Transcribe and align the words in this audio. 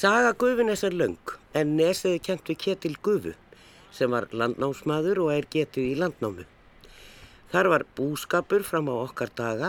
Saga 0.00 0.30
Gufunes 0.32 0.80
er 0.86 0.94
laung 0.96 1.32
en 1.60 1.74
nesiði 1.76 2.20
kent 2.24 2.46
við 2.48 2.56
Ketil 2.62 2.94
Gufu 3.04 3.34
sem 3.92 4.14
var 4.14 4.30
landnámsmaður 4.32 5.18
og 5.26 5.32
er 5.34 5.48
getið 5.52 5.88
í 5.90 5.96
landnámu. 6.00 6.46
Þar 7.52 7.68
var 7.68 7.84
búskapur 7.98 8.62
fram 8.64 8.88
á 8.88 8.96
okkar 8.96 9.28
daga 9.36 9.68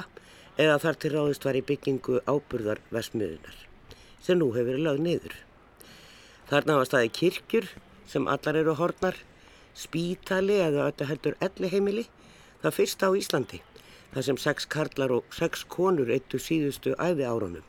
eða 0.56 0.78
þar 0.84 1.00
til 1.04 1.12
ráðist 1.16 1.48
var 1.48 1.60
í 1.60 1.64
byggingu 1.68 2.22
áburðar 2.32 2.80
vesmiðunar 2.96 3.58
sem 4.24 4.40
nú 4.40 4.48
hefur 4.54 4.70
verið 4.70 4.86
lögð 4.86 5.04
niður. 5.10 5.36
Þarna 6.54 6.78
var 6.80 6.90
staði 6.92 7.12
kirkjur 7.18 7.68
sem 8.14 8.30
allar 8.32 8.60
eru 8.62 8.78
hornar, 8.80 9.18
spítali 9.76 10.62
eða 10.64 10.88
öllu 10.94 11.10
heldur 11.10 11.36
elli 11.44 11.74
heimili, 11.76 12.06
það 12.64 12.78
fyrsta 12.78 13.12
á 13.12 13.20
Íslandi, 13.20 13.60
þar 14.16 14.30
sem 14.30 14.40
sex 14.48 14.72
karlar 14.78 15.18
og 15.18 15.36
sex 15.36 15.68
konur 15.68 16.16
eittu 16.16 16.40
síðustu 16.40 16.96
æfi 16.96 17.28
árunum. 17.28 17.68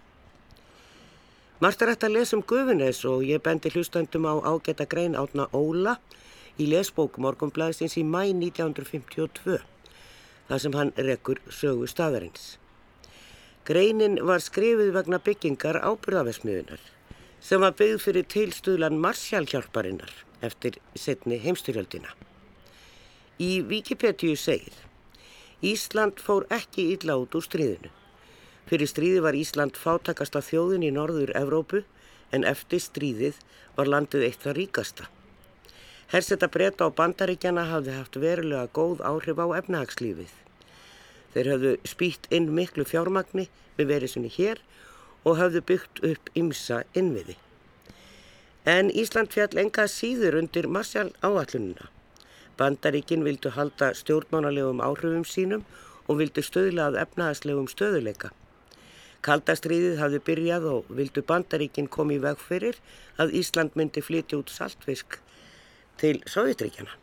Margt 1.63 1.83
er 1.85 1.93
hægt 1.93 2.03
að 2.03 2.17
lesa 2.17 2.35
um 2.35 2.41
Guðunes 2.43 3.05
og 3.07 3.21
ég 3.23 3.39
bendi 3.45 3.71
hlustandum 3.71 4.25
á 4.27 4.35
ágæta 4.51 4.83
grein 4.91 5.13
átna 5.15 5.45
Óla 5.55 5.93
í 6.59 6.67
lesbók 6.67 7.21
Morgonblæðsins 7.23 7.95
í 8.01 8.03
mæ 8.03 8.33
1952, 8.33 9.61
þar 10.49 10.63
sem 10.65 10.75
hann 10.75 10.91
rekkur 10.97 11.39
sögu 11.47 11.87
staðarins. 11.87 12.57
Greinin 13.63 14.19
var 14.27 14.43
skrifið 14.43 14.91
vegna 14.97 15.23
byggingar 15.23 15.79
ábyrðavesmiðunar 15.87 16.83
sem 17.39 17.63
var 17.63 17.79
byggð 17.79 18.03
fyrir 18.09 18.27
tilstuðlan 18.35 18.99
Marsjálfhjálparinnar 19.07 20.11
eftir 20.43 20.83
setni 20.99 21.39
heimstyrjöldina. 21.47 22.11
Í 23.39 23.63
Wikipedia 23.71 24.35
segir 24.35 24.83
Ísland 25.63 26.19
fór 26.19 26.51
ekki 26.51 26.91
illa 26.97 27.23
út 27.23 27.39
úr 27.39 27.47
stríðinu. 27.47 27.95
Fyrir 28.71 28.89
stríði 28.89 29.23
var 29.25 29.37
Ísland 29.37 29.79
fátakasta 29.79 30.43
þjóðin 30.45 30.87
í 30.87 30.93
norður 30.95 31.35
Evrópu 31.39 31.83
en 32.33 32.47
eftir 32.49 32.81
stríðið 32.81 33.41
var 33.77 33.91
landið 33.91 34.29
eitt 34.29 34.45
það 34.45 34.57
ríkasta. 34.61 35.09
Hersetta 36.13 36.49
breyta 36.53 36.89
á 36.89 36.91
bandaríkjana 36.93 37.65
hafði 37.71 37.97
haft 37.97 38.19
verulega 38.21 38.69
góð 38.77 39.01
áhrif 39.09 39.39
á 39.41 39.47
efnahagslífið. 39.63 40.33
Þeir 41.33 41.49
hafðu 41.55 41.73
spýtt 41.89 42.29
inn 42.29 42.51
miklu 42.53 42.85
fjármagni 42.85 43.47
við 43.79 43.89
veriðsunni 43.95 44.33
hér 44.35 44.61
og 45.25 45.39
hafðu 45.41 45.63
byggt 45.71 46.03
upp 46.11 46.29
ymsa 46.37 46.83
innviði. 46.93 47.39
En 48.69 48.93
Ísland 48.93 49.33
fjall 49.33 49.57
enga 49.59 49.89
síður 49.89 50.37
undir 50.43 50.69
marsjál 50.69 51.09
áallununa. 51.25 51.89
Bandaríkin 52.61 53.25
vildu 53.25 53.51
halda 53.57 53.91
stjórnmánalegum 53.97 54.85
áhrifum 54.85 55.25
sínum 55.27 55.65
og 56.07 56.21
vildu 56.21 56.45
stöðla 56.45 56.91
að 56.91 57.01
efnahagslegum 57.07 57.67
stöðuleika. 57.73 58.31
Kaldastriðið 59.23 60.01
hafði 60.03 60.21
byrjað 60.27 60.65
og 60.71 60.89
vildu 60.99 61.23
bandaríkinn 61.27 61.91
komi 61.97 62.17
í 62.19 62.23
veg 62.23 62.41
fyrir 62.43 62.79
að 63.23 63.37
Ísland 63.39 63.77
myndi 63.79 64.03
flytja 64.03 64.41
út 64.41 64.51
saltfisk 64.51 65.21
til 66.03 66.19
Sovjetríkjana. 66.27 66.97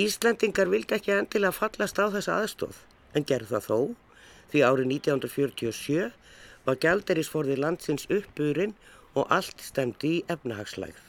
Íslandingar 0.00 0.70
vildi 0.72 0.96
ekki 0.96 1.12
endilega 1.16 1.52
fallast 1.52 1.98
á 2.00 2.08
þessa 2.14 2.38
aðstóð 2.40 2.80
en 3.18 3.26
gerð 3.28 3.52
það 3.52 3.66
þó 3.66 3.78
því 4.52 4.62
árið 4.66 4.92
1947 4.96 6.08
var 6.64 6.80
gælderisforði 6.84 7.56
landsins 7.58 8.06
uppburinn 8.08 8.74
og 9.14 9.26
allt 9.34 9.60
stemdi 9.64 10.12
í 10.20 10.24
efnahagslægð. 10.30 11.04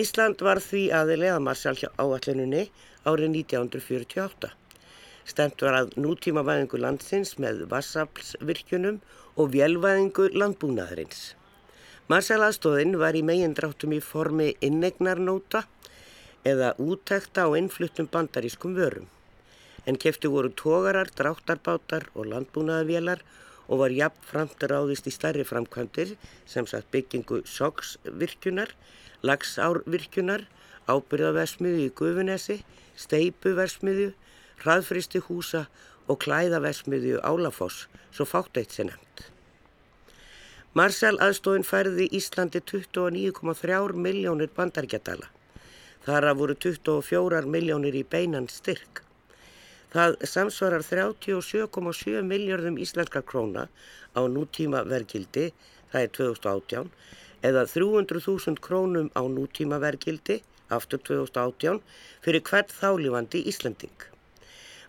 Ísland 0.00 0.42
var 0.46 0.62
því 0.62 0.84
aðilega 0.94 1.42
marsjálf 1.42 1.82
áallinunni 1.98 2.68
árið 3.02 3.32
1948. 3.42 4.52
Stemt 5.24 5.62
var 5.62 5.76
að 5.82 5.92
nútíma 6.00 6.44
væðingu 6.46 6.80
landsins 6.80 7.36
með 7.42 7.66
vassaflsvirkjunum 7.70 9.00
og 9.36 9.52
vélvæðingu 9.54 10.30
landbúnaðarins. 10.36 11.34
Marsalaðstóðin 12.10 12.96
var 12.98 13.14
í 13.14 13.22
megin 13.22 13.54
dráttum 13.54 13.92
í 13.94 14.00
formi 14.02 14.48
innegnarnóta 14.66 15.66
eða 16.42 16.72
úttekta 16.82 17.44
á 17.46 17.48
innfluttum 17.54 18.08
bandarískum 18.10 18.74
vörum. 18.74 19.06
En 19.86 19.96
kefti 19.96 20.28
voru 20.28 20.50
tógarar, 20.50 21.12
dráttarbátar 21.16 22.08
og 22.14 22.26
landbúnaðarvélar 22.32 23.22
og 23.70 23.84
var 23.84 23.94
jafn 23.94 24.26
framtur 24.26 24.74
áðist 24.74 25.06
í 25.06 25.12
starri 25.14 25.44
framkvæmdir 25.46 26.16
sem 26.50 26.66
sagt 26.66 26.90
byggingu 26.90 27.44
sogsvirkjunar, 27.46 28.74
lagsárvirkjunar, 29.22 30.48
ábyrðaversmiðu 30.90 31.86
í 31.86 31.92
Gufunesi, 31.94 32.58
steipuversmiðu, 32.98 34.10
hraðfristi 34.62 35.22
húsa 35.26 35.66
og 36.10 36.18
klæðaversmiðju 36.24 37.20
Álafoss, 37.24 37.86
svo 38.14 38.26
fátt 38.26 38.58
eitt 38.60 38.74
sé 38.74 38.86
nefnt. 38.88 39.26
Marsjál 40.78 41.16
aðstofin 41.18 41.64
færði 41.66 42.04
Íslandi 42.14 42.60
29,3 42.62 43.94
miljónir 43.98 44.50
bandargjadala. 44.54 45.26
Þara 46.06 46.34
voru 46.38 46.54
24 46.54 47.40
miljónir 47.50 47.96
í 47.98 48.04
beinan 48.06 48.46
styrk. 48.48 49.02
Það 49.90 50.14
samsvarar 50.32 50.86
37,7 50.86 52.22
miljardum 52.22 52.78
íslenskar 52.78 53.26
króna 53.26 53.66
á 54.14 54.20
nútíma 54.30 54.84
vergildi, 54.86 55.50
það 55.90 56.06
er 56.06 56.14
2018, 56.20 56.92
eða 57.50 57.66
300.000 57.66 58.62
krónum 58.62 59.10
á 59.18 59.22
nútíma 59.26 59.82
vergildi, 59.82 60.38
aftur 60.70 61.02
2018, 61.02 61.82
fyrir 62.22 62.46
hvert 62.46 62.70
þálífandi 62.78 63.42
Íslanding. 63.50 64.09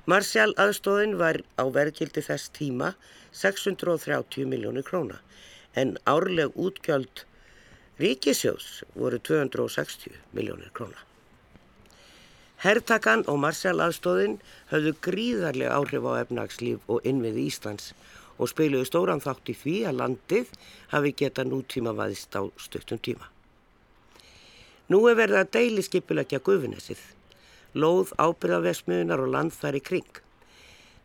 Marsjál 0.09 0.55
aðstóðin 0.57 1.11
var 1.19 1.37
á 1.61 1.69
verðgildi 1.69 2.23
þess 2.25 2.49
tíma 2.57 2.95
630 3.37 4.47
miljónir 4.49 4.81
króna 4.87 5.19
en 5.77 5.93
árleg 6.09 6.57
útgjöld 6.57 7.21
ríkisjós 8.01 8.81
voru 8.95 9.19
260 9.21 10.17
miljónir 10.33 10.73
króna. 10.73 10.97
Herrtakan 12.65 13.27
og 13.29 13.37
Marsjál 13.45 13.77
aðstóðin 13.77 14.39
höfðu 14.73 14.95
gríðarlega 15.05 15.77
áhrif 15.77 16.09
á 16.09 16.25
efnagslíf 16.25 16.89
og 16.89 17.05
innviði 17.05 17.45
Íslands 17.51 17.93
og 18.41 18.49
spiluðu 18.49 18.89
stóran 18.89 19.21
þátt 19.21 19.53
í 19.53 19.57
því 19.61 19.77
að 19.85 20.01
landið 20.01 20.59
hafi 20.95 21.13
geta 21.13 21.45
nútíma 21.45 21.93
vaðist 21.93 22.33
á 22.33 22.41
stöttum 22.57 22.97
tíma. 22.97 23.29
Nú 24.89 25.05
er 25.05 25.21
verið 25.21 25.43
að 25.43 25.53
deili 25.61 25.85
skipulegja 25.85 26.41
gufinesið 26.41 27.01
lóð 27.73 28.13
ábyrðavesmiðunar 28.19 29.23
og 29.23 29.33
land 29.35 29.55
þar 29.55 29.79
í 29.79 29.83
kring. 29.85 30.21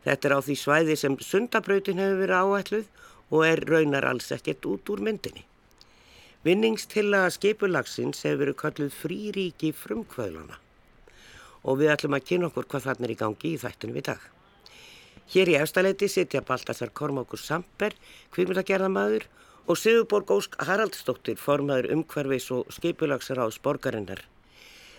Þetta 0.05 0.27
er 0.27 0.35
á 0.35 0.39
því 0.43 0.55
svæði 0.61 0.95
sem 0.99 1.17
sundabrautin 1.19 1.99
hefur 2.01 2.21
verið 2.21 2.41
áætluð 2.43 2.87
og 3.31 3.43
er 3.47 3.63
raunar 3.67 4.07
alls 4.07 4.31
ekkert 4.31 4.65
út 4.69 4.91
úr 4.93 5.03
myndinni. 5.03 5.43
Vinningstillaga 6.47 7.33
skipulagsins 7.35 8.23
hefur 8.23 8.45
verið 8.45 8.59
kalluð 8.61 8.95
fríríki 8.95 9.73
frumkvöðlana 9.75 10.61
og 11.67 11.81
við 11.81 11.91
ætlum 11.91 12.15
að 12.15 12.27
kynna 12.29 12.47
okkur 12.47 12.67
hvað 12.71 12.85
þarna 12.85 13.07
er 13.07 13.11
í 13.11 13.19
gangi 13.19 13.49
í 13.51 13.59
þættunum 13.59 13.97
í 13.99 14.03
dag. 14.07 14.21
Hér 15.27 15.51
í 15.51 15.57
efstaleiti 15.59 16.07
sitja 16.07 16.39
Baltasar 16.47 16.93
Kormákur 16.95 17.41
Samper, 17.41 17.91
kvíkmyndagerðamadur 18.31 19.25
og 19.67 19.75
Sigurborg 19.75 20.31
Ósk 20.31 20.55
Haraldsdóttir, 20.63 21.35
formaður 21.35 21.91
umhverfis 21.97 22.47
og 22.55 22.71
skipulagsráðs 22.71 23.59
borgarinnar. 23.59 24.21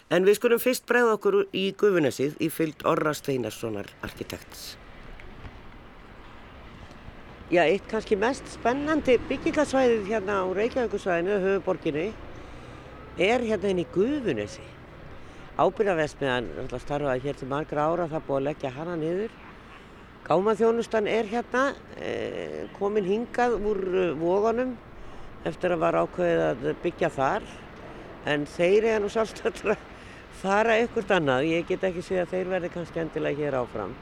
En 0.08 0.24
við 0.24 0.38
skulum 0.38 0.60
fyrst 0.60 0.86
bregða 0.88 1.18
okkur 1.18 1.34
í 1.52 1.66
Guðunesið 1.76 2.38
í 2.40 2.46
fyllt 2.48 2.80
Orra 2.88 3.10
Steinarssonar 3.12 3.90
arkitekts. 4.06 4.78
Já, 7.52 7.66
eitt 7.66 7.84
kannski 7.90 8.16
mest 8.16 8.48
spennandi 8.54 9.18
byggingasvæðið 9.28 10.08
hérna 10.08 10.38
á 10.40 10.46
Reykjavíkusvæðinu, 10.56 11.36
höfuborginu, 11.42 12.06
er 13.20 13.44
hérna 13.44 13.74
inn 13.74 13.82
í 13.82 13.86
Guðunesi. 13.92 14.64
Ábyrðavesmiðan 15.60 16.48
starfaði 16.70 17.26
hér 17.26 17.36
til 17.36 17.50
margra 17.52 17.90
ára, 17.90 18.08
það 18.08 18.26
búið 18.30 18.40
að 18.40 18.48
leggja 18.48 18.72
hana 18.78 18.96
niður. 18.96 19.36
Gámaþjónustan 20.24 21.08
er 21.08 21.28
hérna, 21.28 21.66
eh, 22.00 22.64
komin 22.78 23.04
hingað 23.04 23.58
úr 23.60 23.84
eh, 23.92 24.16
vóganum 24.16 24.76
eftir 25.44 25.76
að 25.76 25.84
var 25.84 26.00
ákveðið 26.00 26.42
að 26.48 26.74
byggja 26.82 27.12
þar. 27.12 27.42
En 28.24 28.46
þeir 28.46 28.84
eru 28.84 29.04
nú 29.04 29.12
sjálfstöldra 29.12 29.76
fara 30.38 30.76
ykkurt 30.84 31.10
annað, 31.14 31.48
ég 31.50 31.66
get 31.66 31.84
ekki 31.88 32.04
séð 32.04 32.22
að 32.22 32.32
þeir 32.34 32.52
verði 32.52 32.70
kannski 32.74 33.02
endilega 33.02 33.42
hér 33.42 33.56
áfram. 33.58 33.94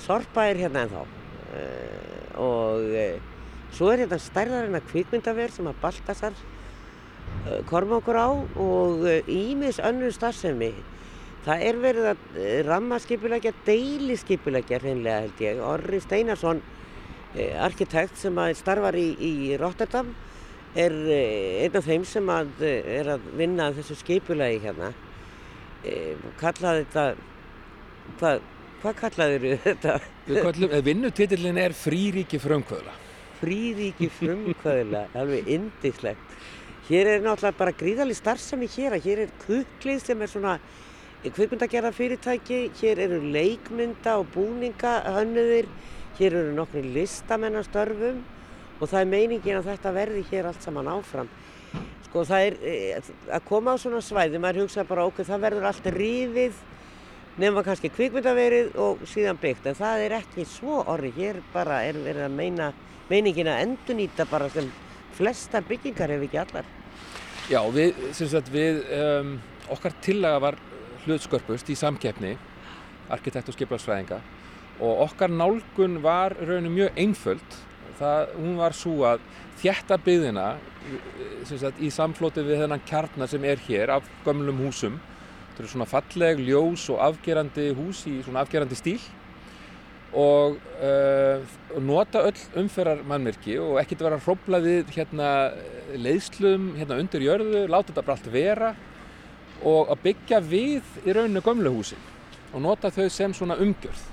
Sorpa 0.00 0.46
er 0.48 0.60
hérna 0.62 0.84
ennþá 0.86 1.02
uh, 1.04 2.40
og 2.40 2.88
uh, 2.88 3.18
svo 3.74 3.90
er 3.92 4.04
hérna 4.04 4.18
stærðarinn 4.22 4.78
að 4.78 4.88
kvikmyndaver 4.88 5.52
sem 5.54 5.68
að 5.68 5.78
Baltasar 5.82 6.34
uh, 6.38 7.60
korma 7.68 8.00
okkur 8.00 8.18
á 8.18 8.28
og 8.32 9.06
ímis 9.28 9.82
önnur 9.84 10.16
starfsemi. 10.16 10.72
Það 11.44 11.66
er 11.68 11.80
verið 11.82 12.10
að 12.14 12.36
rammaskipulegja, 12.64 13.52
deilisskipulegja 13.66 14.78
hreinlega 14.80 15.26
held 15.26 15.42
ég. 15.44 15.58
Orri 15.60 15.98
Steinarsson, 16.00 16.62
arkitekt 17.60 18.16
sem 18.16 18.38
að 18.40 18.54
starfar 18.56 18.96
í, 18.96 19.10
í 19.20 19.32
Rotterdam, 19.60 20.14
er 20.72 20.94
einn 21.04 21.76
af 21.76 21.84
þeim 21.84 22.06
sem 22.08 22.32
að, 22.32 22.54
er 22.64 23.12
að 23.18 23.28
vinna 23.36 23.68
þessu 23.76 23.98
skipulegi 24.00 24.62
hérna 24.64 24.94
kallaði 26.40 26.84
þetta 26.84 27.06
hvað, 28.18 28.44
hvað 28.82 29.00
kallaði 29.00 29.56
þetta? 29.64 29.96
Kallum, 30.28 30.76
vinnutitillin 30.86 31.60
er 31.60 31.76
fríríki 31.76 32.40
frumkvöðla 32.40 33.00
fríðíki 33.44 34.10
frumkvöðla, 34.12 35.08
alveg 35.20 35.48
indislegt. 35.50 36.34
Hér 36.88 37.14
er 37.14 37.22
náttúrulega 37.24 37.58
bara 37.58 37.76
gríðalig 37.76 38.18
starfsemi 38.18 38.68
hér 38.74 38.96
að 38.96 39.06
hér 39.08 39.22
er 39.24 39.32
kuklið 39.46 40.02
sem 40.04 40.20
er 40.20 40.30
svona 40.30 40.58
kvikmyndagerða 41.24 41.92
fyrirtæki, 41.96 42.60
hér 42.80 43.00
eru 43.06 43.22
leikmynda 43.32 44.18
og 44.20 44.28
búninga 44.34 44.98
hönnuðir, 45.14 45.70
hér 46.18 46.36
eru 46.42 46.52
nokkru 46.56 46.82
listamennastörfum 46.94 48.20
og 48.80 48.90
það 48.90 49.00
er 49.00 49.10
meiningin 49.14 49.60
að 49.62 49.70
þetta 49.72 49.94
verði 49.96 50.26
hér 50.28 50.50
allt 50.50 50.66
saman 50.66 50.90
áfram. 50.92 51.30
Sko 52.08 52.22
það 52.28 52.46
er 52.48 52.56
eh, 52.62 53.10
að 53.34 53.44
koma 53.48 53.74
á 53.74 53.76
svona 53.80 54.02
svæði, 54.04 54.40
maður 54.42 54.64
hugsa 54.64 54.84
bara 54.86 55.06
okkur 55.08 55.26
það 55.28 55.44
verður 55.48 55.68
allt 55.70 55.90
rífið 55.96 56.62
nefnum 57.40 57.64
kannski 57.66 57.90
kvikmyndaverið 57.90 58.76
og 58.78 59.02
síðan 59.10 59.40
byggt 59.42 59.66
en 59.66 59.78
það 59.78 60.04
er 60.04 60.16
ekki 60.20 60.46
svo 60.46 60.82
orði, 60.90 61.10
hér 61.16 61.40
bara 61.54 61.80
er 61.86 61.98
verið 61.98 62.28
að 62.28 62.36
meina, 62.36 62.70
meiningin 63.10 63.50
að 63.50 63.64
endunýta 63.64 64.26
bara 64.30 64.46
sem 64.54 64.70
flesta 65.18 65.62
byggingar 65.66 66.14
ef 66.14 66.22
ekki 66.28 66.40
allar. 66.44 66.70
Já, 67.50 67.60
við, 67.74 67.98
sem 68.16 68.30
sagt, 68.30 68.48
við, 68.54 68.80
um, 68.96 69.34
okkar 69.74 69.96
tillaga 70.04 70.38
var 70.46 70.60
hlutskörpust 71.04 71.68
í 71.68 71.76
samkeppni, 71.76 72.36
arkitekt 73.12 73.50
og 73.50 73.58
skiplarsfræðinga 73.58 74.22
og 74.82 75.04
okkar 75.04 75.30
nálgun 75.30 76.00
var 76.02 76.34
rauninu 76.40 76.72
mjög 76.74 76.96
einföld. 76.98 77.58
Það, 77.98 78.32
hún 78.40 78.56
var 78.58 78.74
svo 78.74 78.94
að 79.06 79.26
þjætta 79.64 79.96
byggðina 80.04 80.48
sagt, 81.48 81.80
í 81.80 81.88
samflóti 81.92 82.44
við 82.44 82.64
þennan 82.64 82.84
kjarnar 82.88 83.30
sem 83.30 83.44
er 83.48 83.60
hér 83.64 83.96
af 83.96 84.08
gömlum 84.26 84.60
húsum. 84.60 84.98
Þetta 85.50 85.62
eru 85.62 85.70
svona 85.72 85.88
falleg, 85.88 86.40
ljós 86.44 86.88
og 86.92 87.00
afgerandi 87.04 87.68
hús 87.78 88.02
í 88.10 88.18
svona 88.24 88.42
afgerandi 88.44 88.76
stíl 88.78 88.98
og 90.14 90.60
uh, 90.78 91.54
nota 91.82 92.20
öll 92.28 92.38
umferðar 92.60 93.00
mannverki 93.08 93.56
og 93.58 93.80
ekkert 93.80 94.04
vera 94.04 94.18
að 94.20 94.28
hrópla 94.28 94.60
við 94.62 94.92
hérna, 94.94 95.30
leiðslum 95.98 96.68
hérna 96.78 97.00
undir 97.02 97.24
jörðu, 97.24 97.64
láta 97.66 97.90
þetta 97.90 98.04
bara 98.04 98.18
allt 98.18 98.28
vera 98.30 98.74
og 99.64 99.90
að 99.90 100.04
byggja 100.04 100.42
við 100.44 100.92
í 101.02 101.16
rauninu 101.16 101.42
gömluhúsin 101.42 102.10
og 102.52 102.62
nota 102.62 102.92
þau 102.94 103.08
sem 103.10 103.34
svona 103.34 103.58
umgjörð. 103.58 104.04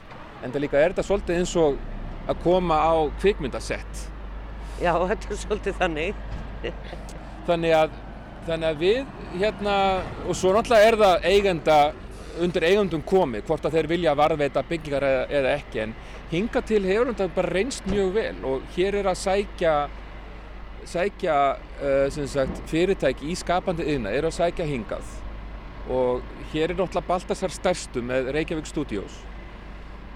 En 0.41 0.49
það 0.49 0.63
líka 0.63 0.79
er 0.79 0.95
þetta 0.95 1.05
svolítið 1.05 1.41
eins 1.43 1.53
og 1.59 1.77
að 2.31 2.41
koma 2.47 2.79
á 2.81 2.93
kvikmyndasett. 3.21 4.07
Já, 4.81 4.93
þetta 5.11 5.29
er 5.29 5.41
svolítið 5.43 5.81
þannig. 5.81 6.21
þannig, 7.47 7.73
að, 7.77 7.97
þannig 8.47 8.69
að 8.69 8.81
við 8.81 9.11
hérna, 9.41 9.75
og 10.25 10.37
svo 10.37 10.53
náttúrulega 10.55 10.89
er 10.89 10.97
það 11.01 11.27
eigenda 11.31 11.77
undir 12.41 12.65
eigundum 12.65 13.01
komið, 13.05 13.43
hvort 13.47 13.65
að 13.67 13.77
þeir 13.77 13.89
vilja 13.91 14.13
varðveita 14.17 14.63
byggingar 14.69 15.05
eða, 15.05 15.23
eða 15.39 15.55
ekki, 15.59 15.81
en 15.83 15.95
hinga 16.31 16.61
til 16.63 16.81
hefur 16.85 17.11
þetta 17.11 17.27
bara 17.35 17.55
reynst 17.57 17.89
mjög 17.91 18.13
vel 18.15 18.37
og 18.47 18.69
hér 18.75 19.01
er 19.01 19.09
að 19.11 19.19
sækja, 19.19 19.73
sækja 20.87 21.39
uh, 21.81 22.21
sagt, 22.31 22.61
fyrirtæki 22.71 23.31
í 23.33 23.35
skapandi 23.39 23.87
yðna, 23.95 24.13
er 24.15 24.29
að 24.29 24.37
sækja 24.37 24.69
hingað 24.69 25.17
og 25.91 26.23
hér 26.53 26.71
er 26.71 26.77
náttúrulega 26.77 27.09
Baltasar 27.09 27.53
stærstu 27.53 28.03
með 28.05 28.31
Reykjavík 28.37 28.69
Studios 28.69 29.19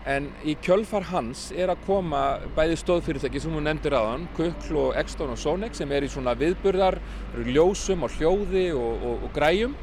en 0.05 0.27
í 0.45 0.53
kjölfar 0.61 1.07
hans 1.09 1.47
er 1.55 1.71
að 1.73 1.81
koma 1.87 2.21
bæði 2.57 2.77
stóðfyrirtæki 2.81 3.41
sem 3.41 3.53
hún 3.55 3.65
nefndir 3.65 3.95
aðan, 3.97 4.27
Kukl 4.37 4.79
og 4.83 4.99
Exton 4.99 5.33
og 5.33 5.39
Sonex 5.41 5.81
sem 5.81 5.91
er 5.95 6.05
í 6.05 6.11
svona 6.11 6.35
viðburðar, 6.37 6.99
ljósum 7.47 8.05
og 8.05 8.13
hljóði 8.19 8.67
og, 8.77 9.01
og, 9.01 9.25
og 9.25 9.33
græjum 9.35 9.73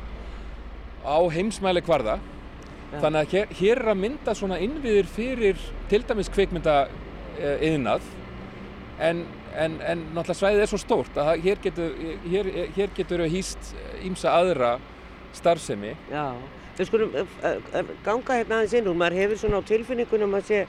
á 1.02 1.18
heimsmæli 1.34 1.82
kvarða 1.82 2.20
ja. 2.20 3.00
þannig 3.02 3.20
að 3.20 3.34
hér, 3.34 3.54
hér 3.58 3.82
er 3.82 3.92
að 3.94 4.02
mynda 4.04 4.36
svona 4.38 4.60
innviðir 4.62 5.10
fyrir 5.10 5.68
til 5.90 6.04
dæmis 6.06 6.30
kvikmynda 6.30 6.76
yðnað 7.42 8.06
en, 9.02 9.24
en, 9.56 9.78
en 9.80 10.06
náttúrulega 10.12 10.38
svæðið 10.38 10.64
er 10.64 10.70
svo 10.70 10.80
stórt 10.80 11.18
að 11.18 11.34
hér 11.46 11.62
getur, 11.64 11.94
hér, 12.28 12.50
hér 12.76 12.92
getur 12.96 13.24
hýst 13.32 13.74
ímsa 14.06 14.34
aðra 14.38 14.76
starfsemi. 15.36 15.94
Já, 16.12 16.36
við 16.78 16.88
skulum 16.88 17.16
ganga 18.06 18.38
hérna 18.38 18.60
aðeins 18.60 18.76
inn 18.78 18.88
og 18.88 18.96
maður 19.00 19.18
hefur 19.20 19.42
svona 19.42 19.60
á 19.60 19.68
tilfinningunum 19.68 20.38
að 20.38 20.48
sé 20.48 20.62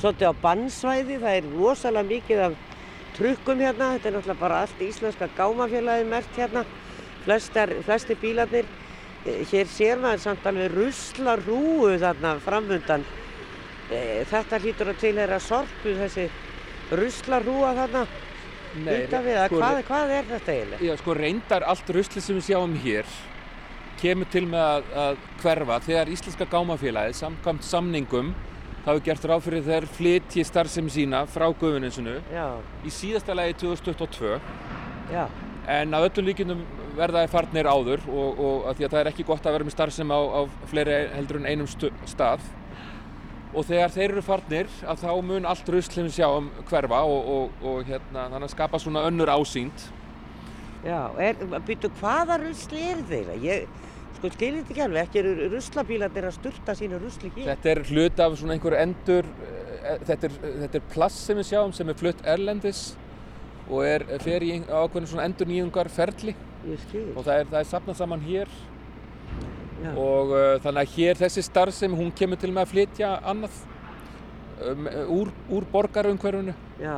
svolítið 0.00 0.28
á 0.28 0.34
bannsvæði, 0.42 1.16
það 1.22 1.38
er 1.38 1.48
rosalega 1.54 2.10
mikið 2.10 2.42
af 2.46 2.58
trukkum 3.16 3.62
hérna, 3.64 3.94
þetta 3.96 4.10
er 4.10 4.16
náttúrulega 4.16 4.40
bara 4.40 4.60
allt 4.64 4.84
íslenska 4.84 5.28
gámafélagi 5.36 6.06
mert 6.08 6.36
hérna, 6.36 6.64
Flestar, 7.24 7.72
flesti 7.84 8.16
bílarnir 8.16 8.68
hér 9.24 9.68
sér 9.68 10.00
maður 10.00 10.22
samt 10.22 10.46
alveg 10.48 10.72
ruslarúu 10.72 11.90
þarna 12.00 12.36
framvundan 12.40 13.04
e, 13.92 14.24
þetta 14.30 14.60
hlýtur 14.62 14.92
að 14.94 15.02
tilhera 15.02 15.40
sorpu 15.44 15.92
þessi 15.98 16.30
ruslarúa 16.96 17.74
þarna. 17.76 18.06
Nei, 18.80 19.02
við, 19.10 19.34
sko, 19.50 19.58
hvað, 19.58 19.82
hvað 19.88 20.14
er 20.14 20.30
þetta 20.30 20.54
eiginlega? 20.54 20.86
Já 20.86 20.96
sko 21.00 21.14
reyndar 21.18 21.66
allt 21.66 21.92
rusli 21.92 22.22
sem 22.22 22.38
við 22.38 22.48
sjáum 22.52 22.76
hér 22.80 23.12
kemur 24.00 24.28
til 24.32 24.46
með 24.48 24.64
að, 24.64 24.92
að 25.04 25.18
hverfa. 25.42 25.80
Þegar 25.86 26.12
Íslenska 26.14 26.46
gámafélagið 26.50 27.18
samkvæmt 27.20 27.66
samningum 27.66 28.32
þá 28.84 28.90
er 28.94 29.02
gert 29.04 29.26
ráð 29.28 29.44
fyrir 29.44 29.66
þeir 29.66 29.86
flytji 29.96 30.44
starfsemi 30.48 30.92
sína 30.92 31.24
frá 31.28 31.46
guðuninsunu 31.60 32.16
í 32.86 32.92
síðasta 32.94 33.36
lagi 33.36 33.58
2022 33.60 34.38
Já. 35.12 35.26
en 35.68 35.96
að 35.96 36.06
öllum 36.08 36.30
líkinum 36.30 36.62
verða 36.96 37.26
þær 37.26 37.34
farnir 37.34 37.68
áður 37.68 38.06
og, 38.08 38.40
og 38.40 38.70
að 38.70 38.78
því 38.78 38.86
að 38.86 38.94
það 38.94 39.02
er 39.02 39.12
ekki 39.12 39.28
gott 39.28 39.46
að 39.46 39.56
vera 39.56 39.68
með 39.68 39.76
starfsem 39.76 40.14
á, 40.16 40.20
á 40.20 40.40
fleiri 40.72 40.96
heldur 41.14 41.40
en 41.40 41.50
einum 41.50 41.68
stað. 42.08 42.48
Og 43.50 43.66
þegar 43.66 43.92
þeir 43.94 44.08
eru 44.08 44.22
farnir 44.22 44.68
að 44.86 45.00
þá 45.02 45.12
mun 45.26 45.48
allt 45.50 45.70
ruslinn 45.74 46.10
sjá 46.14 46.28
um 46.30 46.50
hverfa 46.68 47.00
og, 47.02 47.30
og, 47.34 47.64
og 47.66 47.80
hérna, 47.88 48.28
þannig 48.30 48.46
að 48.46 48.52
skapa 48.54 48.80
svona 48.80 49.02
önnur 49.10 49.32
ásýnd 49.34 49.88
Já, 50.86 51.00
byrju 51.66 51.90
hvaða 52.00 52.40
rusli 52.40 52.82
er 52.92 53.02
þeirra? 53.10 53.36
Ég 53.44 53.66
sko 54.16 54.30
skilir 54.32 54.62
þetta 54.62 54.74
ekki 54.74 54.84
alveg, 54.84 55.08
ekki 55.08 55.20
eru 55.22 55.50
ruslabílarnir 55.54 56.28
að 56.28 56.36
sturta 56.38 56.76
sínu 56.76 57.00
rusli 57.00 57.32
hér? 57.36 57.52
Þetta 57.52 57.72
er 57.72 57.82
hlut 57.90 58.22
af 58.24 58.38
svona 58.40 58.56
einhver 58.56 58.76
endur, 58.80 59.28
eh, 59.44 60.00
þetta 60.08 60.28
er, 60.28 60.40
þetta 60.64 60.80
er 60.80 60.90
plass 60.94 61.22
sem 61.26 61.40
við 61.40 61.50
sjáum 61.52 61.72
sem 61.76 61.88
er 61.88 62.00
flutt 62.00 62.24
erlendis 62.24 62.82
og 63.70 63.84
er 63.86 64.04
fer 64.24 64.44
í 64.44 64.52
ákveðinu 64.66 65.10
svona 65.12 65.26
endur 65.28 65.48
nýjungar 65.50 65.90
ferli 65.92 66.34
og 66.66 67.24
það 67.24 67.34
er, 67.36 67.48
það 67.48 67.58
er 67.60 67.68
sapnað 67.70 68.00
saman 68.00 68.24
hér 68.24 68.50
Já. 69.80 69.92
og 69.96 70.32
uh, 70.34 70.58
þannig 70.60 70.82
að 70.82 70.94
hér 70.96 71.20
þessi 71.22 71.44
starf 71.46 71.76
sem 71.76 71.94
hún 71.96 72.10
kemur 72.12 72.40
til 72.40 72.50
með 72.52 72.66
að 72.66 72.72
flytja 72.74 73.12
annað 73.30 73.60
um, 74.68 74.88
úr, 75.20 75.30
úr 75.48 75.68
borgarumhverfunu 75.72 76.52
Já, 76.82 76.96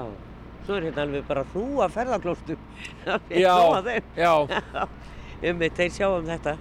svo 0.67 0.77
er 0.79 0.89
hérna 0.89 1.07
alveg 1.07 1.27
bara 1.29 1.45
hrúa 1.53 1.89
ferðarklóstum 1.93 2.59
Já, 3.45 3.57
já. 4.17 4.35
Um 5.43 5.57
mig, 5.59 5.73
þeir 5.75 5.89
sjáum 5.91 6.27
þetta. 6.29 6.53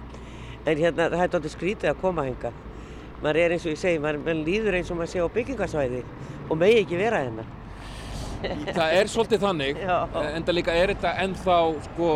En 0.66 0.78
hérna 0.80 1.04
það 1.12 1.20
er 1.22 1.30
doldið 1.30 1.52
skrítið 1.54 1.90
að 1.92 2.00
koma 2.02 2.24
henga 2.26 2.50
maður 3.22 3.38
er 3.38 3.52
eins 3.54 3.66
og 3.66 3.74
ég 3.76 3.78
segi, 3.78 4.00
maður, 4.02 4.22
maður 4.24 4.40
líður 4.46 4.76
eins 4.78 4.88
og 4.90 4.98
maður 4.98 5.12
sé 5.12 5.22
á 5.22 5.34
byggingarsvæði 5.36 6.00
og 6.50 6.56
megi 6.58 6.80
ekki 6.82 6.98
vera 6.98 7.20
hérna. 7.22 7.44
Það 8.78 8.96
er 8.98 9.10
svolítið 9.12 9.44
þannig 9.44 9.84
en 9.86 10.46
það 10.48 10.56
líka 10.56 10.74
er 10.74 10.90
þetta 10.90 11.12
ennþá 11.22 11.58
sko 11.86 12.08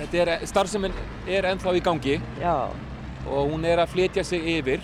Þetta 0.00 0.20
er, 0.22 0.30
starfseminn 0.48 0.94
er 1.28 1.44
ennþá 1.50 1.74
í 1.76 1.80
gangi. 1.84 2.14
Já. 2.40 2.70
og 3.28 3.50
hún 3.50 3.66
er 3.68 3.82
að 3.82 3.90
flytja 3.92 4.22
sig 4.24 4.46
yfir. 4.48 4.80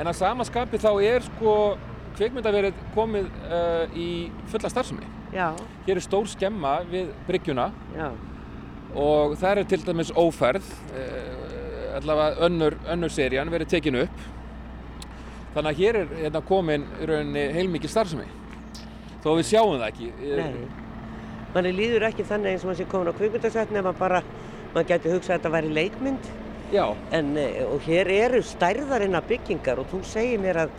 En 0.00 0.08
að 0.10 0.16
samaskapi 0.18 0.80
þá 0.82 0.88
er 1.06 1.22
sko 1.22 1.52
kveikmyndaverið 2.18 2.80
komið 2.96 3.28
uh, 3.46 3.84
í 3.94 4.08
fulla 4.50 4.72
starfsemi. 4.72 5.06
Já. 5.34 5.46
Hér 5.86 5.96
er 5.96 6.04
stór 6.04 6.26
skemma 6.30 6.80
við 6.90 7.12
bryggjuna 7.28 7.68
Já. 7.94 8.10
og 8.94 9.36
það 9.38 9.62
er 9.62 9.70
til 9.70 9.80
dæmis 9.86 10.10
óferð, 10.18 10.66
uh, 10.90 11.96
allavega 12.00 12.46
önnur, 12.48 12.76
önnur 12.90 13.14
serían 13.14 13.50
verið 13.52 13.76
tekinu 13.76 14.04
upp. 14.08 14.28
Þannig 15.54 15.70
að 15.70 15.80
hér 15.82 15.96
er 16.04 16.12
hérna, 16.20 16.44
komin 16.46 16.84
heilmikið 17.56 17.90
starfsemi, 17.90 18.28
þó 19.24 19.32
við 19.34 19.48
sjáum 19.50 19.80
það 19.80 19.88
ekki. 19.88 20.12
Nei 20.38 20.80
manni 21.54 21.72
líður 21.74 22.06
ekki 22.10 22.26
þannig 22.26 22.54
eins 22.54 22.64
og 22.64 22.70
maður 22.70 22.80
sé 22.80 22.86
komin 22.90 23.10
á 23.10 23.18
kvikmyndasætt 23.18 23.72
nema 23.74 23.92
bara, 23.98 24.22
maður 24.74 24.88
getur 24.92 25.16
hugsað 25.16 25.34
að 25.34 25.38
þetta 25.38 25.52
væri 25.56 25.72
leikmynd 25.78 26.28
Já. 26.70 26.84
en 27.16 27.32
eh, 27.40 27.62
og 27.66 27.82
hér 27.88 28.10
eru 28.14 28.42
stærðarinnar 28.46 29.26
byggingar 29.26 29.80
og 29.82 29.90
þú 29.90 30.02
segir 30.06 30.42
mér 30.42 30.64
að 30.66 30.76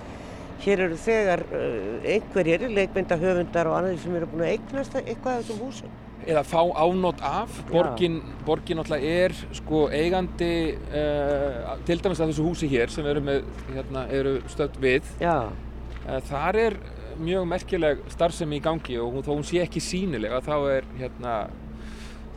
hér 0.66 0.86
eru 0.88 1.00
þegar 1.02 1.44
uh, 1.50 1.98
einhverjir 2.14 2.68
leikmyndahöfundar 2.78 3.72
og 3.72 3.80
annað 3.80 4.00
sem 4.04 4.16
eru 4.20 4.30
búin 4.32 4.46
að 4.46 4.54
eignast 4.56 4.96
eitthvað 5.02 5.34
af 5.34 5.44
þessum 5.44 5.66
húsum. 5.66 6.00
Eða 6.22 6.44
fá 6.46 6.62
ánótt 6.62 7.22
af. 7.26 7.60
Borgin, 7.72 8.20
borgin 8.46 8.82
alltaf 8.84 9.02
er 9.02 9.34
sko 9.58 9.88
eigandi 9.90 10.54
uh, 10.94 11.76
til 11.88 11.98
dæmis 11.98 12.22
að 12.22 12.34
þessu 12.34 12.46
húsi 12.46 12.70
hér 12.70 12.94
sem 12.94 13.08
eru, 13.10 13.26
með, 13.26 13.46
hérna, 13.72 14.06
eru 14.14 14.38
stöld 14.54 14.78
við. 14.84 15.10
Uh, 15.22 16.20
þar 16.30 16.60
er 16.68 16.82
mjög 17.22 17.48
merkileg 17.50 18.06
starfsemi 18.12 18.60
í 18.60 18.64
gangi 18.64 18.98
og 19.02 19.16
hún, 19.16 19.26
þó 19.26 19.34
hún 19.36 19.48
sé 19.48 19.62
ekki 19.64 19.82
sínilega 19.84 20.42
þá 20.46 20.56
er 20.78 20.88
hérna 21.00 21.36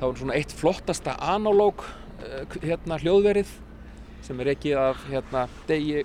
þá 0.01 0.07
er 0.09 0.19
svona 0.21 0.39
eitt 0.39 0.55
flottasta 0.57 1.15
analóg 1.23 1.85
eh, 2.25 2.59
hérna 2.65 2.99
hljóðverið 3.03 3.53
sem 4.25 4.41
er 4.41 4.53
ekki 4.55 4.75
af 4.79 5.05
hérna 5.11 5.47
degi 5.69 6.05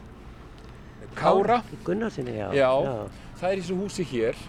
Kára. 1.17 1.61
Gunnarsinni, 1.85 2.37
já. 2.37 2.47
Já, 2.53 2.69
já. 2.85 2.95
Það 3.39 3.51
er 3.51 3.57
í 3.57 3.63
þessu 3.63 3.77
húsi 3.79 4.05
hér. 4.11 4.41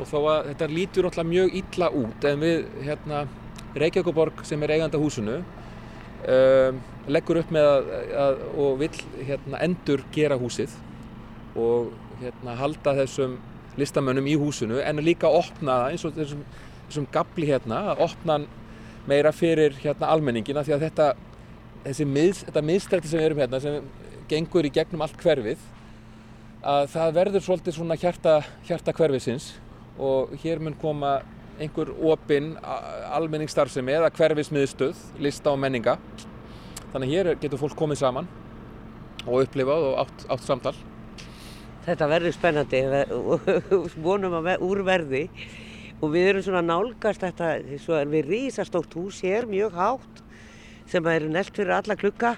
Og 0.00 0.06
þó 0.10 0.18
að 0.20 0.50
þetta 0.50 0.68
lítur 0.72 1.06
alltaf 1.06 1.26
mjög 1.28 1.56
illa 1.60 1.90
út 1.94 2.24
en 2.26 2.40
við 2.42 2.64
hérna 2.82 3.26
Reykjavíkuborg 3.78 4.42
sem 4.44 4.62
er 4.64 4.74
eigandi 4.74 4.98
að 4.98 5.04
húsinu 5.06 5.36
um, 6.28 6.80
leggur 7.08 7.40
upp 7.40 7.52
með 7.54 7.68
að, 7.68 7.92
að 8.24 8.42
og 8.64 8.80
vill 8.82 9.04
hérna 9.22 9.60
endur 9.64 10.02
gera 10.14 10.38
húsið 10.40 10.74
og 11.58 11.92
hérna 12.20 12.56
halda 12.58 12.94
þessum 13.02 13.38
listamönnum 13.80 14.28
í 14.28 14.36
húsinu 14.40 14.80
en 14.82 15.02
líka 15.04 15.30
opna 15.30 15.78
það 15.84 15.94
eins 15.94 16.06
og 16.08 16.16
þessum, 16.18 16.42
þessum 16.88 17.08
gabli 17.14 17.48
hérna 17.48 17.80
að 17.92 18.04
opna 18.08 18.38
hann 18.38 18.48
meira 19.08 19.32
fyrir 19.34 19.76
hérna 19.82 20.10
almenningina 20.12 20.64
því 20.66 20.76
að 20.76 20.84
þetta 20.86 21.08
þessi 21.82 22.06
mið, 22.06 22.42
þetta 22.46 22.64
miðstrætti 22.68 23.10
sem 23.10 23.22
við 23.22 23.28
erum 23.30 23.42
hérna 23.42 23.62
sem 23.62 23.88
gengur 24.30 24.68
í 24.68 24.72
gegnum 24.74 25.02
allt 25.04 25.16
hverfið 25.22 25.64
að 26.62 26.84
það 26.92 27.14
verður 27.16 27.42
svolítið 27.42 27.74
svona 27.76 27.96
hjarta, 27.98 28.36
hjarta 28.68 28.94
hverfisins 28.94 29.48
og 29.98 30.30
hér 30.42 30.62
mun 30.62 30.76
koma 30.78 31.16
einhver 31.60 31.90
opinn 32.12 32.54
almenningsstarfsemi 32.62 33.92
eða 33.96 34.12
hverfismiðstöð, 34.14 35.00
lista 35.22 35.52
og 35.52 35.58
menninga. 35.62 35.98
Þannig 36.92 37.08
að 37.08 37.12
hér 37.12 37.30
getur 37.42 37.60
fólk 37.60 37.76
komið 37.78 38.02
saman 38.02 38.30
og 39.26 39.42
upplifað 39.44 39.88
og 39.90 39.98
átt, 40.04 40.24
átt 40.32 40.46
samtal. 40.46 40.74
Þetta 41.82 42.08
verður 42.10 42.36
spennandi 42.36 42.80
og 43.18 43.98
vonum 43.98 44.38
að 44.38 44.62
úrverði 44.62 45.26
og 46.02 46.14
við 46.14 46.28
erum 46.30 46.46
svona 46.46 46.62
nálgast 46.66 47.22
þetta, 47.22 47.56
svo 47.82 47.98
er 47.98 48.10
við 48.10 48.30
rísastótt 48.30 48.94
hús 48.98 49.20
hér, 49.22 49.46
mjög 49.50 49.74
hátt 49.78 50.22
sem 50.90 51.06
eru 51.10 51.30
nelt 51.30 51.54
fyrir 51.54 51.74
alla 51.78 51.98
klukka 51.98 52.36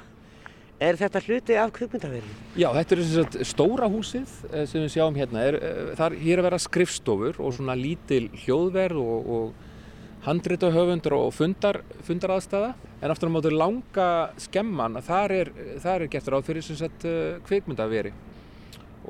Er 0.85 0.99
þetta 1.01 1.21
hluti 1.25 1.57
af 1.57 1.71
kvikmyndaverðinu? 1.77 2.35
Já, 2.61 2.67
þetta 2.77 2.97
er 2.97 3.03
að 3.23 3.37
stóra 3.49 3.89
húsið 3.91 4.33
eh, 4.51 4.65
sem 4.69 4.83
við 4.83 4.91
sjáum 4.97 5.17
hérna. 5.17 5.45
Er, 5.49 5.57
eh, 5.59 5.93
það 5.97 6.07
er 6.07 6.25
hér 6.25 6.43
að 6.43 6.49
vera 6.49 6.61
skrifstofur 6.65 7.41
og 7.41 7.55
svona 7.57 7.77
lítil 7.79 8.27
hljóðverð 8.43 9.01
og, 9.01 9.31
og 9.37 10.27
handritahöfundur 10.27 11.17
og 11.19 11.33
fundar, 11.37 11.81
fundaraðstæða. 12.05 12.73
En 13.01 13.15
aftur 13.15 13.33
á 13.33 13.35
mótu 13.37 13.53
langa 13.53 14.09
skemman, 14.41 15.01
þar 15.05 15.37
er, 15.39 15.53
þar 15.85 16.05
er 16.05 16.13
gert 16.13 16.33
ráð 16.33 16.49
fyrir 16.51 16.67
sagt 16.69 17.09
eh, 17.09 17.39
kvikmyndaveri. 17.49 18.13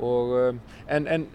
Og, 0.04 0.35
en, 0.90 1.04
en 1.07 1.28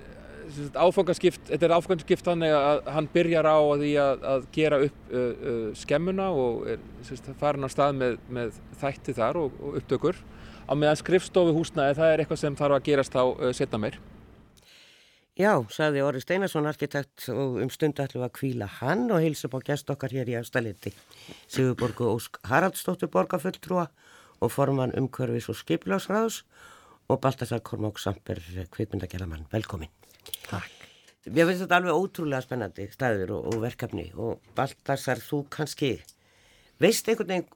áfangaskipt, 0.74 1.42
þetta 1.50 1.68
er 1.68 1.74
áfangaskipt 1.76 2.26
þannig 2.26 2.54
að 2.56 2.82
hann 2.96 3.08
byrjar 3.14 3.50
á 3.50 3.58
því 3.80 3.92
að, 4.04 4.28
að 4.34 4.46
gera 4.56 4.82
upp 4.86 5.12
uh, 5.12 5.24
uh, 5.24 5.64
skemmuna 5.78 6.30
og 6.36 6.68
er 6.74 6.84
sérst, 7.08 7.32
farin 7.42 7.68
á 7.68 7.70
stað 7.72 7.98
með, 8.00 8.20
með 8.30 8.62
þætti 8.82 9.16
þar 9.18 9.42
og, 9.44 9.58
og 9.64 9.80
upptökur 9.82 10.22
á 10.70 10.74
meðan 10.78 11.02
skrifstofu 11.02 11.56
húsnaði 11.58 11.98
það 12.00 12.14
er 12.14 12.24
eitthvað 12.24 12.42
sem 12.44 12.58
þarf 12.60 12.80
að 12.80 12.88
gerast 12.90 13.20
á 13.20 13.26
uh, 13.26 13.52
setna 13.56 13.82
meir 13.82 14.00
Já, 15.40 15.54
saði 15.72 16.02
Óri 16.04 16.20
Steinarsson 16.20 16.68
arkitekt 16.68 17.30
og 17.32 17.62
um 17.64 17.70
stundu 17.72 18.04
ætlum 18.04 18.26
að 18.26 18.34
kvíla 18.42 18.68
hann 18.82 19.06
og 19.08 19.24
heilsa 19.24 19.48
upp 19.48 19.62
á 19.64 19.68
gæst 19.72 19.94
okkar 19.94 20.12
hér 20.12 20.34
í 20.34 20.36
Afstæliti 20.40 20.92
Sigurborgu 21.48 22.10
Ósk 22.12 22.42
Haraldsdóttur 22.50 23.12
borgarfulltrúa 23.14 23.88
og 24.40 24.52
forman 24.52 24.96
umkörfis 25.00 25.48
og 25.52 25.58
skiplagsræðus 25.62 26.44
og 27.10 27.22
Baltasar 27.22 27.64
Kormák 27.66 28.00
Samper 28.00 28.42
kvikmyndagerðamann. 28.72 29.48
Velkomin. 29.52 29.99
Takk. 30.50 30.86
Mér 31.30 31.50
finnst 31.50 31.66
þetta 31.66 31.82
alveg 31.82 31.98
ótrúlega 32.00 32.42
spennandi 32.46 32.88
staður 32.94 33.36
og, 33.38 33.52
og 33.52 33.62
verkefni 33.64 34.08
og 34.16 34.40
Baltasar, 34.58 35.22
þú 35.22 35.44
kannski 35.54 35.98
veist 36.80 37.10
einhvern 37.12 37.34
veginn, 37.34 37.48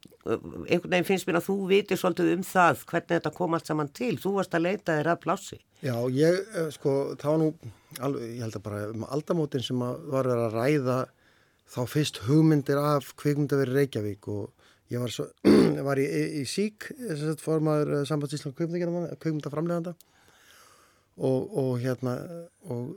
einhvern 0.68 0.92
veginn 0.92 1.08
finnst 1.08 1.28
mér 1.28 1.40
að 1.40 1.48
þú 1.48 1.56
viti 1.70 1.98
svolítið 2.00 2.34
um 2.36 2.44
það 2.48 2.84
hvernig 2.90 3.14
þetta 3.14 3.34
kom 3.38 3.56
allt 3.56 3.70
saman 3.70 3.92
til. 3.96 4.14
Þú 4.20 4.34
varst 4.38 4.58
að 4.58 4.66
leita 4.68 4.98
þér 5.00 5.12
að 5.14 5.22
plási. 5.24 5.60
Já, 5.84 5.96
ég, 6.12 6.40
eh, 6.56 6.70
sko, 6.76 7.16
var 7.24 7.40
nú, 7.40 7.52
alveg, 8.00 8.36
ég 8.36 8.44
held 8.44 8.58
að 8.60 8.66
bara 8.68 8.82
um 8.92 9.06
aldamótin 9.08 9.64
sem 9.64 9.80
að 9.84 10.10
var 10.12 10.30
verið 10.32 10.46
að 10.48 10.58
ræða 10.60 11.00
þá 11.74 11.82
fyrst 11.88 12.22
hugmyndir 12.28 12.80
af 12.80 13.14
kvikmyndaveri 13.20 13.78
Reykjavík 13.80 14.28
og 14.28 14.52
ég 14.92 15.00
var, 15.00 15.12
svo, 15.12 15.30
var 15.88 16.00
í, 16.00 16.06
í, 16.06 16.24
í 16.42 16.46
sík, 16.48 16.92
formaður 17.42 18.02
eh, 18.02 18.08
sambandsíslan 18.08 18.56
kvikmyndaframleganda 18.60 19.96
og, 21.18 21.58
og 21.58 21.72
hérna 21.84 22.18
og 22.72 22.94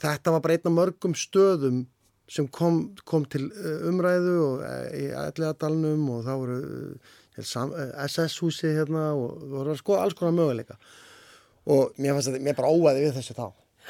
þetta 0.00 0.34
var 0.34 0.44
bara 0.44 0.56
einn 0.56 0.70
af 0.70 0.76
mörgum 0.78 1.16
stöðum 1.16 1.84
sem 2.30 2.46
kom, 2.48 2.94
kom 3.04 3.26
til 3.28 3.50
eh, 3.52 3.88
umræðu 3.88 4.34
og 4.42 4.62
eh, 4.64 4.86
í 4.96 5.08
ætliðadalunum 5.12 6.06
og 6.14 6.22
þá 6.24 6.32
voru 6.40 6.60
SS-húsi 7.34 8.70
hérna 8.76 9.10
og 9.18 9.42
voru 9.50 9.74
sko 9.76 9.98
alls 9.98 10.16
konar 10.16 10.36
möguleika 10.36 10.78
og 11.68 11.96
mér 11.98 12.16
fannst 12.16 12.30
þetta, 12.30 12.44
mér 12.44 12.56
bara 12.58 12.72
óæði 12.72 13.06
við 13.06 13.18
þessu 13.18 13.36
þá. 13.36 13.46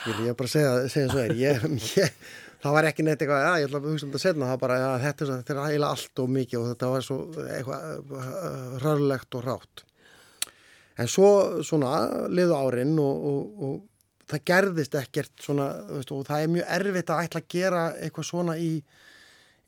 Ég 0.07 0.29
er 0.31 0.37
bara 0.39 0.49
að 0.49 0.53
segja, 0.53 0.75
segja 0.91 1.09
svo 1.11 1.23
er. 1.23 1.33
Ég, 1.39 1.65
ég, 1.99 2.21
það 2.63 2.77
var 2.77 2.89
ekki 2.89 3.07
neitt 3.07 3.23
eitthvað 3.23 3.47
að 3.49 3.57
ég 3.61 3.67
ætla 3.69 3.81
að 3.81 3.89
hugsa 3.91 4.07
um 4.07 4.13
þetta 4.13 4.23
setna, 4.23 4.51
það 4.53 4.61
bara 4.63 4.79
að 4.87 4.95
þetta, 5.05 5.29
þetta 5.33 5.55
er 5.55 5.73
heila 5.73 5.91
allt 5.95 6.23
og 6.23 6.31
mikið 6.37 6.61
og 6.61 6.69
þetta 6.71 6.93
var 6.93 7.07
svo 7.09 7.19
eitthvað 7.57 8.79
rörlegt 8.85 9.39
og 9.39 9.47
rátt 9.49 9.85
en 10.99 11.11
svo 11.11 11.31
svona 11.67 12.27
liðu 12.31 12.57
árin 12.59 12.95
og, 13.03 13.27
og, 13.31 13.65
og 13.67 14.31
það 14.31 14.45
gerðist 14.51 14.99
ekkert 14.99 15.33
svona 15.43 15.69
veist, 15.91 16.13
og 16.15 16.27
það 16.29 16.45
er 16.45 16.53
mjög 16.55 16.71
erfitt 16.79 17.13
að 17.13 17.25
ætla 17.27 17.43
að 17.43 17.51
gera 17.57 17.83
eitthvað 17.99 18.29
svona 18.31 18.57
í, 18.61 18.71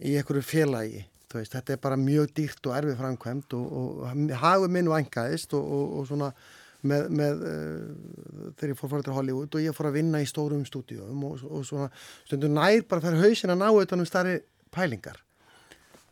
í 0.00 0.14
einhverju 0.16 0.44
félagi 0.46 1.02
veist, 1.34 1.56
þetta 1.56 1.74
er 1.74 1.82
bara 1.82 1.98
mjög 2.00 2.30
dýrt 2.36 2.70
og 2.70 2.78
erfið 2.78 3.00
framkvæmt 3.02 3.58
og, 3.58 3.74
og 3.80 4.30
hafið 4.44 4.72
minn 4.76 4.92
vangaðist 4.92 5.56
og 5.58 6.06
svona 6.08 6.30
með, 6.86 7.10
með 7.18 7.44
uh, 7.50 8.50
þegar 8.56 8.72
ég 8.72 8.80
fór 8.80 8.92
fór 8.92 9.04
til 9.04 9.16
Hollywood 9.16 9.58
og 9.58 9.64
ég 9.64 9.76
fór 9.76 9.90
að 9.90 9.98
vinna 9.98 10.22
í 10.22 10.28
stórum 10.28 10.64
stúdíum 10.68 11.24
og 11.26 11.62
svona 11.66 11.88
stundur 12.26 12.52
nær 12.52 12.84
bara 12.88 13.04
fyrir 13.04 13.24
hausin 13.24 13.54
að 13.54 13.62
ná 13.62 13.68
auðvitað 13.70 14.02
um 14.02 14.08
starri 14.08 14.36
pælingar 14.74 15.22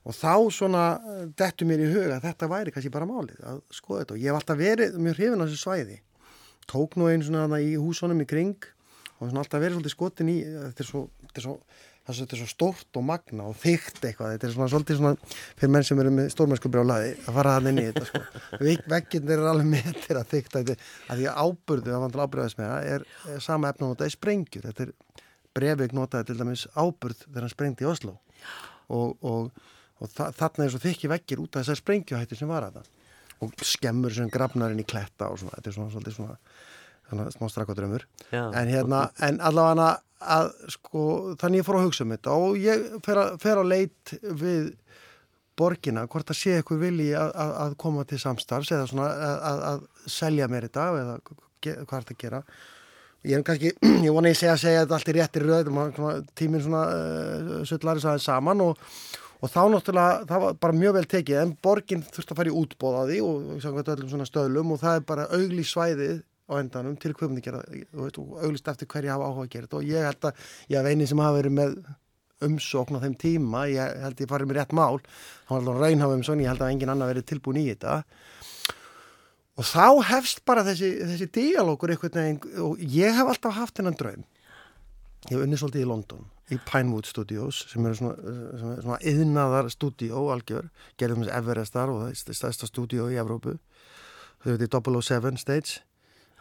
og 0.04 0.16
þá 0.16 0.34
svona 0.52 0.84
eh, 0.98 1.22
dettu 1.38 1.68
mér 1.68 1.84
í 1.84 1.88
huga 1.92 2.18
að 2.18 2.28
þetta 2.28 2.50
væri 2.52 2.74
kannski 2.74 2.92
bara 2.92 3.08
málið 3.08 3.40
að 3.40 3.62
skoða 3.72 4.04
þetta. 4.04 4.16
Og 4.16 4.20
ég 4.20 4.30
hef 4.30 4.40
alltaf 4.40 4.60
verið 4.60 5.00
mjög 5.00 5.18
hrifin 5.20 5.40
á 5.40 5.46
þessu 5.46 5.62
svæði. 5.62 5.98
Tók 6.70 6.98
nú 7.00 7.08
einu 7.08 7.26
svona 7.26 7.60
í 7.60 7.74
húsunum 7.80 8.22
í 8.24 8.28
kring 8.28 8.70
og 9.18 9.26
svona 9.26 9.44
alltaf 9.44 9.62
verið 9.62 9.78
svolítið 9.78 9.94
skotin 9.96 10.30
í 10.32 10.38
þetta 10.44 10.84
er 10.84 10.88
svo, 10.88 11.02
þetta 11.24 11.40
er 11.40 11.46
svo, 11.46 11.56
þetta 12.08 12.36
er 12.36 12.40
svo 12.42 12.48
stórt 12.50 13.00
og 13.00 13.06
magna 13.08 13.48
og 13.48 13.58
þygt 13.62 14.04
eitthvað. 14.04 14.34
Þetta 14.34 14.48
er 14.48 14.54
svona 14.56 14.70
svolítið 14.72 15.00
svona 15.00 15.32
fyrir 15.32 15.74
menn 15.76 15.88
sem 15.88 16.04
eru 16.04 16.14
með 16.18 16.30
stórmennskubri 16.34 16.84
á 16.84 16.90
laði 16.90 17.12
að 17.24 17.38
fara 17.38 17.56
það 17.56 17.70
inn 17.70 17.80
í 17.80 17.86
þetta 17.88 18.08
sko. 18.10 18.22
Vekkinn 18.94 19.32
er 19.32 19.46
alveg 19.52 19.70
með 19.72 19.90
þetta 19.92 20.20
að 20.20 20.32
þygt 20.34 20.58
að 20.60 20.74
því 21.14 21.28
að 21.32 21.42
ábyrðu 21.44 21.94
að 21.96 22.04
vandla 22.04 22.28
ábyrðaðismega 22.28 22.80
er, 22.92 23.06
er 23.32 23.44
sama 23.44 23.72
efna 23.72 23.92
notað 23.92 24.12
í 24.12 24.16
sprengjur. 24.18 24.68
Þetta 24.68 24.88
er 24.88 24.94
brefið 25.54 25.94
notaði 25.96 26.28
til 26.28 26.40
dæmis 26.40 26.66
ábyrð 26.74 27.24
þegar 27.28 27.46
hann 27.46 27.52
sprengdi 27.52 27.86
í 27.86 27.88
Oslo 27.88 28.18
og, 28.92 29.14
og 29.22 29.52
og 30.02 30.12
þa 30.12 30.30
þarna 30.38 30.66
er 30.66 30.74
svo 30.74 30.82
þykki 30.82 31.12
vekkir 31.14 31.42
út 31.44 31.54
af 31.54 31.64
þessar 31.64 31.80
sprengjuhættir 31.82 32.40
sem 32.40 32.50
var 32.50 32.68
að 32.68 32.80
það 32.80 32.92
og 33.44 33.66
skemmur 33.66 34.14
sem 34.14 34.30
grafnarinn 34.32 34.80
í 34.80 34.86
kletta 34.88 35.28
og 35.30 35.40
svona, 35.42 35.58
þetta 35.58 35.70
er 35.70 35.76
svona 35.76 35.92
svolítið 35.92 36.16
svona, 36.16 36.36
svona 37.10 37.28
smá 37.34 37.46
strakadrömmur 37.52 38.06
en 38.32 38.70
hérna, 38.70 39.06
en 39.26 39.40
allavega 39.44 39.92
að 40.24 40.50
sko, 40.72 41.02
þannig 41.40 41.62
ég 41.62 41.66
fór 41.66 41.78
að 41.78 41.86
hugsa 41.88 42.04
um 42.04 42.14
þetta. 42.14 42.36
Og 42.40 42.60
ég 42.60 42.84
fer, 43.04 43.20
a, 43.20 43.24
fer 43.40 43.60
á 43.60 43.64
leit 43.66 44.14
við 44.24 44.70
borgina, 45.58 46.06
hvort 46.10 46.30
að 46.32 46.40
sé 46.40 46.56
eitthvað 46.58 46.86
vilji 46.88 47.10
að, 47.18 47.34
að 47.64 47.74
koma 47.84 48.04
til 48.08 48.18
samstarfs 48.18 48.72
eða 48.74 48.86
svona 48.90 49.10
að, 49.34 49.66
að 49.70 49.84
selja 50.10 50.48
mér 50.50 50.68
þetta 50.68 50.86
eða 51.02 51.18
hvað 51.24 51.74
er 51.74 51.84
þetta 51.92 52.16
að 52.16 52.22
gera. 52.24 52.40
Ég 53.24 53.38
er 53.38 53.44
kannski, 53.46 53.74
ég 54.06 54.16
vona 54.16 54.32
ég 54.32 54.40
segja 54.40 54.56
að 54.56 54.64
segja 54.64 54.80
að 54.80 54.86
þetta 54.86 54.98
allt 54.98 55.12
er 55.12 55.18
réttir 55.20 55.46
röð 55.48 55.70
tíminn 56.36 56.64
svona 56.64 56.82
uh, 56.88 57.52
sullari 57.68 58.02
sæðið 58.02 58.24
saman 58.26 58.64
og 58.64 58.88
og 59.42 59.50
þá 59.50 59.60
náttúrulega, 59.72 60.20
það 60.28 60.44
var 60.44 60.54
bara 60.62 60.76
mjög 60.78 60.94
vel 60.98 61.08
tekið 61.10 61.40
en 61.40 61.56
borginn 61.64 62.04
þurfti 62.06 62.32
að 62.32 62.38
fara 62.38 62.52
í 62.52 62.54
útbóð 62.60 62.94
á 62.96 63.02
því 63.08 63.18
og 63.24 63.50
samkvæmt 63.64 63.90
öllum 63.94 64.12
svona 64.12 64.28
stöðlum 64.28 64.72
og 64.74 64.80
það 64.80 65.00
er 65.00 65.04
bara 65.10 65.26
auglí 65.34 65.64
svæðið 65.68 66.22
á 66.44 66.52
endanum 66.60 66.96
til 67.00 67.14
kvöfningjara 67.16 67.62
og 67.96 68.18
auglist 68.44 68.68
eftir 68.68 68.88
hverju 68.90 69.12
hafa 69.12 69.28
áhuga 69.28 69.46
að 69.46 69.52
gera 69.54 69.68
þetta. 69.68 69.80
Og 69.80 69.88
ég 69.88 70.08
held 70.08 70.28
að 70.28 70.48
ég 70.74 70.88
eini 70.90 71.08
sem 71.08 71.22
hafa 71.24 71.38
verið 71.38 71.56
með 71.58 71.78
umsókn 72.44 72.98
á 73.00 73.04
þeim 73.04 73.16
tíma, 73.20 73.64
ég 73.72 73.96
held 74.04 74.20
ég 74.20 74.30
farið 74.30 74.50
með 74.50 74.60
rétt 74.60 74.74
mál, 74.76 75.00
hann 75.48 75.64
var 75.64 75.78
alveg 75.78 75.94
raunhafa 75.94 76.18
um 76.18 76.24
svona, 76.26 76.44
ég 76.44 76.52
held 76.52 76.64
að 76.64 76.74
engin 76.74 76.92
annar 76.92 77.12
verið 77.12 77.28
tilbúin 77.30 77.62
í 77.62 77.68
þetta. 77.70 78.02
Og 79.54 79.68
þá 79.70 79.86
hefst 80.10 80.42
bara 80.44 80.64
þessi, 80.66 80.90
þessi 81.06 81.30
díalókur 81.32 81.94
eitthvað 81.94 82.48
og 82.60 82.80
ég 82.82 83.14
hef 83.14 83.30
alltaf 83.30 83.56
haft 83.56 83.80
hennan 83.80 83.96
draum. 83.96 84.24
Ég 85.30 85.36
hef 85.38 85.44
unnið 85.46 85.62
svolítið 85.62 85.86
í 85.86 85.88
London 85.88 86.24
í 86.52 86.58
Pinewood 86.68 87.08
Studios 87.08 87.62
sem 87.70 87.86
eru 87.88 87.96
svona, 87.96 88.98
yðnaðar 89.00 89.70
stúdíó 89.72 90.26
algjör, 90.34 90.68
gerðum 91.00 91.24
þessi 91.24 91.36
Everestar 91.38 91.92
og 91.92 92.02
það 92.02 92.12
er 92.12 92.38
stærsta 92.38 92.68
stúdíó 92.68 93.08
í 93.12 93.18
Evrópu. 93.20 93.56
Þau 94.44 94.50
veit 94.52 94.66
í 94.66 94.70
007 94.74 95.40
stage. 95.40 95.80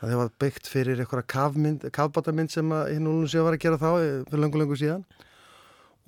Það 0.02 0.18
var 0.20 0.32
byggt 0.44 0.68
fyrir 0.68 1.00
eitthvað 1.00 1.88
kafbátamynd 1.96 2.52
sem 2.52 2.74
hinn 2.90 3.08
og 3.08 3.22
hún 3.22 3.30
sé 3.32 3.40
var 3.40 3.56
að 3.56 3.64
gera 3.64 3.80
þá 3.80 3.90
eh, 4.02 4.18
fyrir 4.28 4.44
langu 4.44 4.60
langu 4.60 4.76
síðan. 4.80 5.06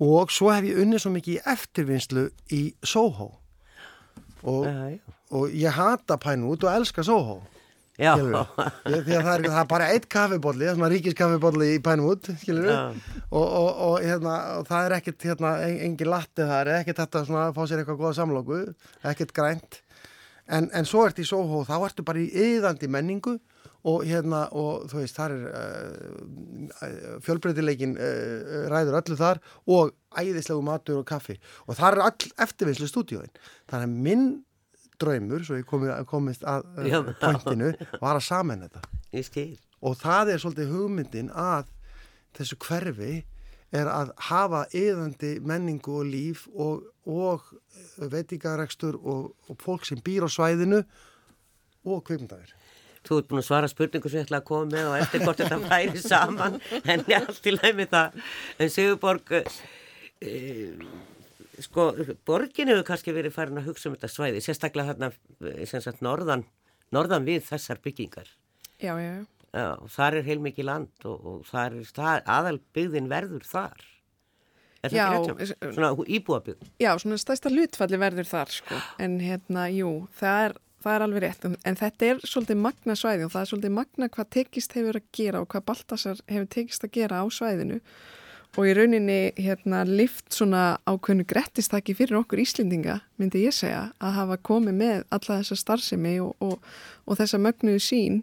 Og 0.04 0.32
svo 0.34 0.50
hef 0.52 0.66
ég 0.68 0.82
unnið 0.82 1.06
svo 1.06 1.14
mikið 1.14 1.38
í 1.38 1.42
eftirvinnslu 1.54 2.26
í 2.52 2.62
Soho. 2.84 3.30
Og, 4.44 4.68
og 5.32 5.54
ég 5.56 5.72
hata 5.72 6.18
Pinewood 6.20 6.66
og 6.68 6.74
elska 6.76 7.06
Soho 7.06 7.40
Það 9.24 9.30
er, 9.32 9.46
það 9.48 9.60
er 9.62 9.68
bara 9.70 9.88
eitt 9.94 10.06
kaffibólli, 10.12 10.68
svona 10.74 10.90
ríkiskaffibólli 10.92 11.68
í 11.76 11.80
Já. 12.68 12.82
og, 13.30 13.46
og, 13.46 13.70
og, 13.88 13.96
hérna, 14.04 14.36
það 14.68 14.84
er 14.90 14.96
ekkert 14.98 15.26
hérna, 15.30 15.54
en- 15.64 15.80
engin 15.88 16.10
latti 16.12 16.44
það 16.44 16.60
er 16.60 16.72
ekkert 16.82 17.00
þetta 17.04 17.24
svona 17.28 17.46
að 17.48 17.56
fá 17.56 17.62
sér 17.70 17.82
eitthvað 17.82 18.00
góða 18.04 18.14
samlóku 18.20 18.60
ekkert 19.12 19.32
grænt. 19.36 19.80
En, 20.46 20.68
en 20.76 20.86
svo 20.86 21.06
ert 21.08 21.18
í 21.18 21.24
Soho, 21.26 21.64
þá 21.66 21.76
ertu 21.88 22.04
bara 22.06 22.20
í 22.22 22.28
yðandi 22.30 22.86
menningu 22.92 23.38
og 23.86 24.04
hérna 24.06 24.44
og 24.54 24.84
þú 24.90 25.00
veist, 25.00 25.16
þar 25.16 25.32
er 25.34 25.42
uh, 25.50 27.18
fjölbreytileikin 27.24 27.96
uh, 27.98 28.66
ræður 28.70 28.98
öllu 29.00 29.18
þar 29.18 29.40
og 29.70 29.92
æðislegu 30.18 30.62
matur 30.66 31.00
og 31.00 31.06
kaffi. 31.08 31.36
Og 31.66 31.78
þar 31.78 31.98
er 31.98 32.04
all 32.06 32.30
eftirvinnslu 32.46 32.88
stúdíóin. 32.90 33.30
Þannig 33.70 33.88
að 33.88 33.96
minn 34.06 34.26
draumur, 35.00 35.44
svo 35.46 35.58
ég 35.60 35.66
komi, 35.68 35.88
komist 36.10 36.44
að 36.48 36.66
uh, 36.82 37.12
pointinu, 37.20 37.72
var 38.00 38.18
að 38.18 38.26
saman 38.28 38.66
þetta 38.66 38.82
Ég 39.16 39.26
skil. 39.28 39.48
og 39.80 39.96
það 40.00 40.34
er 40.34 40.42
svolítið 40.42 40.74
hugmyndin 40.74 41.30
að 41.32 41.72
þessu 42.36 42.58
hverfi 42.66 43.24
er 43.76 43.88
að 43.90 44.12
hafa 44.28 44.64
yðandi 44.76 45.32
menningu 45.44 45.96
og 46.00 46.06
líf 46.08 46.44
og, 46.54 46.84
og 47.08 47.48
veitingarekstur 48.12 48.96
og, 49.00 49.32
og 49.50 49.58
fólk 49.62 49.84
sem 49.88 49.98
býr 50.04 50.24
á 50.24 50.30
svæðinu 50.30 50.82
og 51.86 52.04
kveimdagur. 52.06 52.52
Þú 53.06 53.18
ert 53.20 53.28
búin 53.30 53.38
að 53.42 53.46
svara 53.46 53.68
spurningu 53.70 54.10
sem 54.10 54.18
ég 54.20 54.26
ætla 54.26 54.40
að 54.40 54.46
koma 54.48 54.70
með 54.72 54.88
og 54.90 54.96
eftir 54.98 55.22
hvort 55.22 55.38
þetta 55.42 55.58
færi 55.70 56.00
saman 56.02 56.56
en 56.82 57.04
ég 57.06 57.20
allt 57.20 57.46
í 57.46 57.52
leið 57.54 57.76
með 57.78 57.92
það. 57.92 58.16
En 58.58 58.72
Sigurborg, 58.74 59.34
e, 60.22 60.32
sko, 61.64 61.92
borgin 62.26 62.68
hefur 62.68 62.84
kannski 62.88 63.12
verið 63.16 63.32
farin 63.36 63.58
að 63.60 63.68
hugsa 63.70 63.88
um 63.90 63.96
þetta 63.96 64.10
svæði, 64.12 64.42
sérstaklega 64.44 64.92
þarna, 64.94 65.12
eh, 65.52 65.64
sem 65.66 65.80
sagt, 65.80 66.00
norðan, 66.04 66.44
norðan 66.92 67.24
við 67.28 67.42
þessar 67.48 67.78
byggingar. 67.84 68.28
Já, 68.80 68.92
já, 69.00 69.10
já. 69.20 69.26
Já, 69.56 69.68
þar 69.88 70.14
er 70.18 70.22
heilmikið 70.26 70.64
land 70.68 71.04
og, 71.08 71.26
og 71.26 71.44
þar 71.48 71.78
er 71.78 71.86
það, 71.96 72.22
aðalbyggðin 72.26 73.06
verður 73.08 73.44
þar. 73.48 73.86
Er 74.84 74.90
það 74.92 74.98
ekki 75.00 75.14
rétt? 75.14 75.26
hjá 75.26 75.34
mér? 75.64 75.72
Svona 75.74 76.06
íbúabyggð. 76.18 76.66
Já, 76.82 76.90
svona 77.00 77.16
stærsta 77.18 77.50
hlutfalli 77.50 77.98
verður 77.98 78.28
þar 78.28 78.52
sko. 78.52 78.80
En 79.02 79.16
hérna, 79.24 79.64
jú, 79.72 79.94
það 80.20 80.42
er, 80.50 80.54
það 80.84 80.92
er 80.98 81.04
alveg 81.06 81.22
rétt. 81.24 81.44
En- 81.48 81.56
En 81.64 81.74
þetta 81.80 82.02
er 82.10 82.16
svolítið 82.28 82.56
magna 82.60 82.92
svæði 82.94 83.24
og 83.24 83.32
það 83.32 83.40
er 83.40 83.50
svolítið 83.50 83.72
magna 83.78 84.08
hvað 84.12 84.28
tekist 84.36 84.72
hefur 84.76 85.00
að 85.00 85.08
gera 85.12 85.40
og 85.40 85.48
hvað 85.48 85.64
Baltasar 85.72 86.16
hefur 86.28 86.46
tekist 86.58 86.84
að 86.84 86.92
gera 86.92 87.22
á 87.22 87.26
svæðinu. 87.26 87.80
Og 87.80 88.25
í 88.64 88.72
rauninni 88.72 89.34
hérna 89.36 89.82
lift 89.84 90.32
svona 90.32 90.78
ákveðnu 90.88 91.26
grettistaki 91.28 91.92
fyrir 91.96 92.22
okkur 92.22 92.40
Íslendinga, 92.40 93.02
myndi 93.20 93.42
ég 93.44 93.52
segja, 93.52 93.90
að 94.00 94.16
hafa 94.16 94.38
komið 94.48 94.78
með 94.78 95.02
alla 95.12 95.38
þessa 95.42 95.58
starfsemi 95.60 96.14
og, 96.24 96.32
og, 96.40 96.64
og 97.04 97.20
þessa 97.20 97.40
mögnuðu 97.42 97.82
sín 97.84 98.22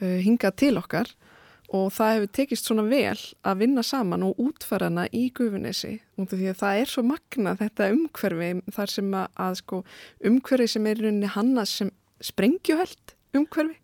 uh, 0.00 0.16
hingað 0.24 0.56
til 0.62 0.72
okkar. 0.80 1.12
Og 1.76 1.90
það 1.92 2.12
hefur 2.14 2.32
tekist 2.38 2.68
svona 2.70 2.86
vel 2.86 3.18
að 3.44 3.62
vinna 3.64 3.82
saman 3.84 4.24
og 4.24 4.40
útfæra 4.40 4.88
hana 4.88 5.08
í 5.10 5.26
gufunesi 5.34 5.96
út 6.14 6.30
af 6.30 6.38
því 6.38 6.50
að 6.52 6.60
það 6.60 6.80
er 6.80 6.92
svo 6.92 7.02
magna 7.04 7.56
þetta 7.58 7.88
umhverfi 7.92 8.50
þar 8.76 8.92
sem 8.92 9.16
að, 9.18 9.32
að 9.44 9.56
sko, 9.60 9.80
umhverfi 10.30 10.68
sem 10.72 10.86
er 10.86 11.00
í 11.00 11.04
rauninni 11.08 11.32
hannað 11.34 11.72
sem 11.72 11.90
sprengjuheld 12.24 13.16
umhverfi. 13.36 13.76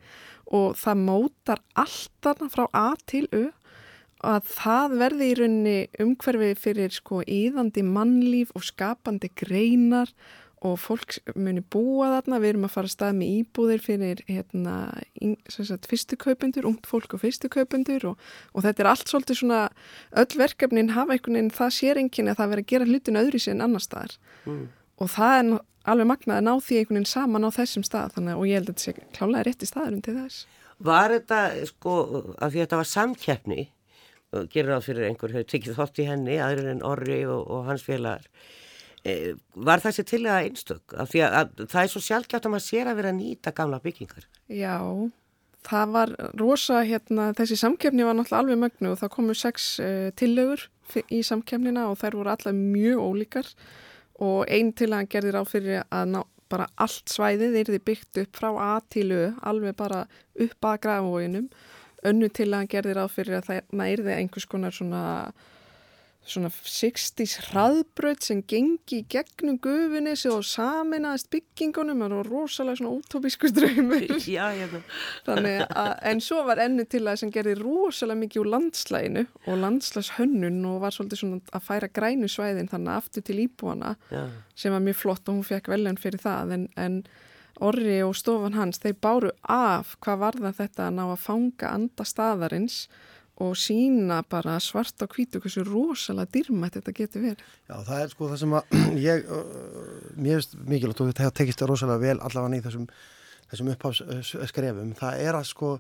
Og 0.53 0.79
það 0.79 1.03
mótar 1.09 1.61
allt 1.77 2.15
þarna 2.23 2.49
frá 2.55 2.65
A 2.71 2.93
til 3.05 3.27
Ö 3.35 3.51
að 4.23 4.47
það 4.55 4.93
verði 5.01 5.27
í 5.33 5.35
rauninni 5.41 5.79
umhverfi 6.03 6.53
fyrir 6.63 6.95
sko 6.95 7.23
íðandi 7.27 7.83
mannlíf 7.87 8.53
og 8.57 8.65
skapandi 8.67 9.31
greinar 9.39 10.13
og 10.63 10.77
fólk 10.79 11.17
muni 11.35 11.59
búa 11.75 12.07
þarna, 12.13 12.39
við 12.39 12.53
erum 12.53 12.67
að 12.69 12.75
fara 12.77 12.87
að 12.87 12.93
stað 12.95 13.17
með 13.19 13.31
íbúðir 13.41 13.81
fyrir 13.83 14.21
hérna, 14.29 14.75
sagt, 15.51 15.89
fyrstu 15.91 16.15
kaupendur, 16.23 16.69
ungt 16.71 16.87
fólk 16.87 17.17
og 17.17 17.23
fyrstu 17.25 17.51
kaupendur 17.51 18.13
og, 18.13 18.23
og 18.55 18.63
þetta 18.63 18.85
er 18.85 18.91
allt 18.93 19.11
svolítið 19.11 19.41
svona, 19.41 19.65
öll 20.23 20.39
verkefnin 20.39 20.93
hafa 20.95 21.17
einhvern 21.17 21.41
veginn, 21.41 21.51
það 21.51 21.75
sér 21.81 21.99
enginn 22.05 22.31
að 22.31 22.39
það 22.39 22.53
verið 22.55 22.63
að 22.63 22.71
gera 22.77 22.89
hlutin 22.93 23.21
öðru 23.25 23.43
sér 23.43 23.57
en 23.57 23.67
annar 23.67 23.83
staðar. 23.83 24.15
Og 25.03 25.11
það 25.11 25.35
er 25.41 25.51
alveg 25.97 26.07
magnað 26.13 26.39
að 26.39 26.47
ná 26.47 26.53
því 26.63 26.79
einhvern 26.79 27.01
veginn 27.01 27.11
saman 27.11 27.43
á 27.43 27.51
þessum 27.59 27.83
stað 27.91 28.15
þannig, 28.15 28.31
að- 28.37 28.39
og 28.39 28.47
ég 28.47 28.55
held 28.61 28.69
að 28.71 28.75
þetta 28.79 28.87
sé 28.87 28.95
klálega 29.19 29.47
rétti 29.51 29.67
staðurinn 29.73 30.03
til 30.07 30.15
þess. 30.21 30.47
Var 30.79 31.11
þetta, 31.19 31.41
sko, 31.75 31.97
af 32.39 32.53
því 32.53 32.59
að 32.63 32.67
þetta 32.69 32.79
var 32.85 32.91
samkeppni, 32.95 33.61
og 33.67 33.82
gerir 34.53 34.75
það 34.75 34.85
fyrir 34.89 35.09
einhver 35.09 35.35
hefur 35.37 35.49
tekið 35.53 35.79
þátt 35.79 36.03
í 36.03 36.09
henni, 36.09 36.37
aðrir 36.43 36.71
en 36.73 36.85
Orri 36.87 37.23
og, 37.29 37.43
og 37.53 37.67
hans 37.69 37.85
félagar, 37.87 38.29
e, 39.05 39.35
var 39.55 39.83
þessi 39.85 40.07
til 40.09 40.23
að 40.25 40.49
einstök? 40.49 40.97
Af 40.97 41.13
því 41.13 41.25
að, 41.27 41.39
að 41.41 41.67
það 41.75 41.83
er 41.83 41.93
svo 41.95 42.05
sjálfgjátt 42.07 42.49
að 42.49 42.55
maður 42.55 42.69
sér 42.69 42.93
að 42.93 43.01
vera 43.01 43.13
að 43.13 43.19
nýta 43.21 43.55
gamla 43.57 43.83
byggingar. 43.85 44.29
Já, 44.53 44.77
það 45.69 45.95
var 45.97 46.15
rosa, 46.41 46.83
hérna, 46.89 47.31
þessi 47.39 47.61
samkeppni 47.61 48.07
var 48.09 48.19
náttúrulega 48.19 48.43
alveg 48.43 48.63
mögnu 48.65 48.93
og 48.93 49.01
það 49.03 49.15
komu 49.17 49.39
sex 49.39 49.73
uh, 49.83 50.11
tillögur 50.19 50.69
í 51.13 51.23
samkeppnina 51.25 51.89
og 51.91 51.99
þær 52.01 52.19
voru 52.21 52.33
allar 52.33 52.57
mjög 52.57 53.03
ólíkar 53.03 53.49
og 54.23 54.47
einn 54.53 54.73
til 54.77 54.93
að 54.95 55.09
gerði 55.13 55.35
ráð 55.35 55.51
fyrir 55.51 55.85
að 55.89 56.11
ná, 56.15 56.21
bara 56.53 56.69
allt 56.81 57.13
svæðið 57.13 57.59
er 57.61 57.71
þið 57.73 57.85
byggt 57.87 58.21
upp 58.23 58.41
frá 58.41 58.51
A 58.53 58.73
til 58.93 59.09
Ö, 59.15 59.23
alveg 59.41 59.77
bara 59.79 60.05
upp 60.37 60.69
að 60.69 60.83
grafavóginum. 60.85 61.49
Önnu 62.03 62.29
til 62.35 62.51
að 62.51 62.69
gerði 62.73 62.99
ráð 62.99 63.11
fyrir 63.17 63.39
að 63.39 63.51
það 63.51 63.83
þið 64.03 64.15
einhvers 64.17 64.49
konar 64.51 64.75
svona 64.75 65.03
svona 66.23 66.51
60s 66.53 67.35
hraðbröð 67.49 68.21
sem 68.23 68.43
gengi 68.47 69.01
í 69.01 69.07
gegnum 69.11 69.57
gufinesi 69.63 70.31
og 70.31 70.45
saminaðist 70.47 71.29
byggingunum 71.33 72.05
var 72.05 72.29
rosalega 72.29 72.79
svona 72.79 72.93
útópísku 72.95 73.51
hérna. 73.51 74.83
Þannig 75.27 75.65
að, 75.67 75.91
en 76.13 76.23
svo 76.23 76.45
var 76.47 76.63
ennu 76.63 76.87
til 76.87 77.03
að 77.09 77.25
sem 77.25 77.33
gerði 77.35 77.57
rosalega 77.59 78.23
mikið 78.23 78.45
úr 78.45 78.53
landslæginu 78.55 79.27
og 79.49 79.61
landslagshönnun 79.65 80.63
og 80.71 80.79
var 80.85 80.95
svolítið 80.95 81.25
svona 81.25 81.43
að 81.51 81.67
færa 81.67 81.91
grænu 81.99 82.31
svæðin 82.31 82.71
þannig 82.71 82.95
aftur 82.95 83.27
til 83.27 83.41
íbúana 83.43 83.97
Já. 84.13 84.25
sem 84.55 84.75
var 84.75 84.87
mjög 84.87 85.03
flott 85.03 85.27
og 85.27 85.41
hún 85.41 85.51
fekk 85.51 85.75
veljan 85.75 85.99
fyrir 85.99 86.23
það 86.23 86.57
en, 86.59 86.69
en 86.79 87.03
Orri 87.61 88.01
og 88.03 88.15
stofan 88.17 88.57
hans 88.57 88.81
þeir 88.83 88.99
báru 89.03 89.33
af 89.45 89.97
hvað 90.03 90.21
var 90.23 90.39
það 90.41 90.61
þetta 90.61 90.87
að 90.87 90.95
ná 90.97 91.03
að 91.05 91.25
fanga 91.25 91.73
anda 91.73 92.07
staðarins 92.09 92.79
og 93.43 93.57
sína 93.59 94.21
bara 94.29 94.59
svart 94.61 95.03
á 95.03 95.07
hvítu 95.09 95.41
hversu 95.43 95.65
rosalega 95.67 96.31
dýrmætt 96.37 96.79
þetta 96.79 96.95
getur 96.97 97.25
verið. 97.25 97.43
Já, 97.69 97.77
það 97.89 98.03
er 98.03 98.13
sko 98.13 98.29
það 98.31 98.41
sem 98.43 98.57
að 98.59 98.77
ég, 99.09 99.29
mér 100.17 100.39
finnst 100.39 100.57
mikilvægt 100.69 101.03
og 101.03 101.13
þetta 101.13 101.35
tekist 101.41 101.63
það 101.63 101.73
rosalega 101.73 102.05
vel 102.05 102.19
allavega 102.21 102.61
í 102.61 102.65
þessum, 102.67 102.89
þessum 103.53 103.71
upphafsskrefum, 103.75 104.95
það 105.01 105.25
er 105.27 105.41
að 105.41 105.49
sko 105.51 105.75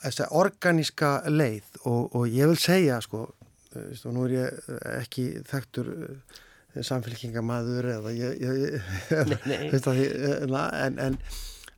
þessa 0.00 0.30
organíska 0.40 1.14
leið 1.28 1.82
og, 1.84 2.14
og 2.16 2.28
ég 2.32 2.50
vil 2.50 2.60
segja 2.60 3.00
sko, 3.04 3.26
þú 3.70 3.86
veist, 3.90 4.06
og 4.08 4.16
nú 4.16 4.28
er 4.28 4.36
ég 4.38 4.70
ekki 4.96 5.26
þekktur 5.50 5.92
uh, 6.74 6.82
samfélkingamæður 6.86 7.90
eða 7.96 8.14
ég, 8.16 8.42
ég, 8.42 8.82
ég 9.10 9.78
að 9.80 10.00
því, 10.00 10.08
uh, 10.48 10.58
en, 10.84 10.98
en 10.98 11.18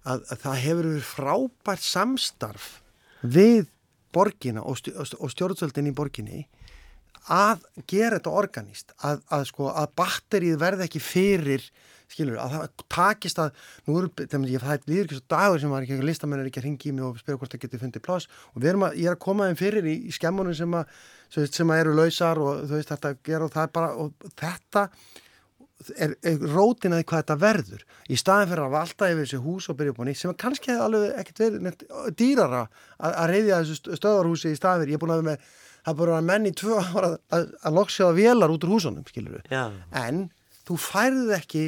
að, 0.02 0.24
að 0.26 0.40
það 0.44 0.58
hefur 0.64 0.88
verið 0.90 1.06
frábært 1.10 1.86
samstarf 1.86 2.72
við 3.22 3.70
borgina 4.12 4.64
og, 4.66 4.80
stjó, 4.80 4.96
og 5.00 5.32
stjórnsöldin 5.32 5.88
í 5.88 5.94
borginni 5.96 6.44
að 7.30 7.62
gera 7.86 8.18
þetta 8.18 8.34
organíst 8.34 8.94
að, 9.06 9.22
að 9.30 9.48
sko 9.52 9.70
að 9.70 9.92
batterið 9.98 10.58
verði 10.60 10.88
ekki 10.88 11.02
fyrir 11.02 11.66
skilur, 12.12 12.38
að 12.42 12.54
það 12.56 12.84
takist 12.92 13.40
að 13.40 13.62
nú 13.86 13.96
eru, 14.00 14.10
þegar 14.18 14.50
ég 14.50 14.64
það 14.64 14.94
er 14.98 15.14
svo 15.14 15.24
dagur 15.32 15.62
sem 15.62 15.72
var 15.72 15.86
ekki 15.86 15.98
listamenn 16.04 16.42
er 16.42 16.50
ekki 16.50 16.60
að 16.60 16.66
ringi 16.68 16.90
í 16.90 16.94
mig 16.96 17.06
og 17.06 17.20
spyrja 17.20 17.40
hvort 17.40 17.54
það 17.54 17.64
getur 17.64 17.82
fundið 17.82 18.04
pláss 18.04 18.28
og 18.52 18.60
við 18.60 18.72
erum 18.72 18.86
að, 18.88 18.98
ég 19.00 19.08
er 19.08 19.16
að 19.16 19.22
koma 19.24 19.48
þeim 19.48 19.60
fyrir 19.62 19.88
í, 19.88 19.96
í 20.10 20.14
skemmunum 20.16 20.56
sem 20.58 20.76
að, 20.76 20.98
sem, 21.32 21.48
sem 21.48 21.74
eru 21.76 21.96
lausar 21.96 22.40
og 22.42 22.64
þú 22.68 22.78
veist 22.78 22.92
þetta 22.92 23.16
gera 23.26 23.48
og 23.48 23.54
það 23.54 23.66
er 23.66 23.74
bara 23.78 23.90
og 24.02 24.30
þetta 24.38 24.86
er, 25.96 26.14
er 26.22 26.46
rótin 26.52 26.94
að 26.94 27.04
hvað 27.08 27.24
þetta 27.24 27.38
verður. 27.42 27.84
Í 28.12 28.18
staðin 28.20 28.52
fyrir 28.52 28.66
að 28.66 28.76
valda 28.76 29.10
yfir 29.12 29.26
þessi 29.26 29.42
hús 29.42 29.68
og 29.70 29.78
byrja 29.78 29.94
upp 29.94 30.02
á 30.02 30.04
nýtt 30.08 30.20
sem 30.20 30.36
kannski 30.44 30.72
hefði 30.72 30.86
alveg 30.86 31.20
ekkert 31.22 31.42
verið 31.44 31.66
neitt 31.66 31.84
dýrara 32.18 32.62
að, 32.62 33.10
að 33.12 33.32
reyðja 33.32 33.60
þessu 33.62 33.98
stöðarhúsi 34.00 34.52
í 34.52 34.58
staðin 34.58 34.84
fyrir, 34.84 34.94
ég 34.94 35.00
er 35.00 35.04
búin 35.04 35.14
að 35.14 35.22
vera 35.22 35.30
með 35.32 35.48
það 35.82 35.92
er 35.92 35.98
búin 35.98 36.12
að 36.12 36.14
vera 36.14 36.28
menn 36.30 36.46
í 36.48 36.54
tvö 36.58 36.78
ára 36.82 37.08
að, 37.08 37.16
að, 37.36 37.48
að 37.62 37.78
loksjaða 37.80 38.18
vélar 38.18 38.54
út 38.54 38.66
úr 38.66 38.74
húsunum, 38.76 39.08
skilur 39.08 39.38
við 39.38 39.56
Já. 39.56 39.64
en 40.02 40.26
þú 40.68 40.78
færð 40.78 41.32
ekki 41.38 41.64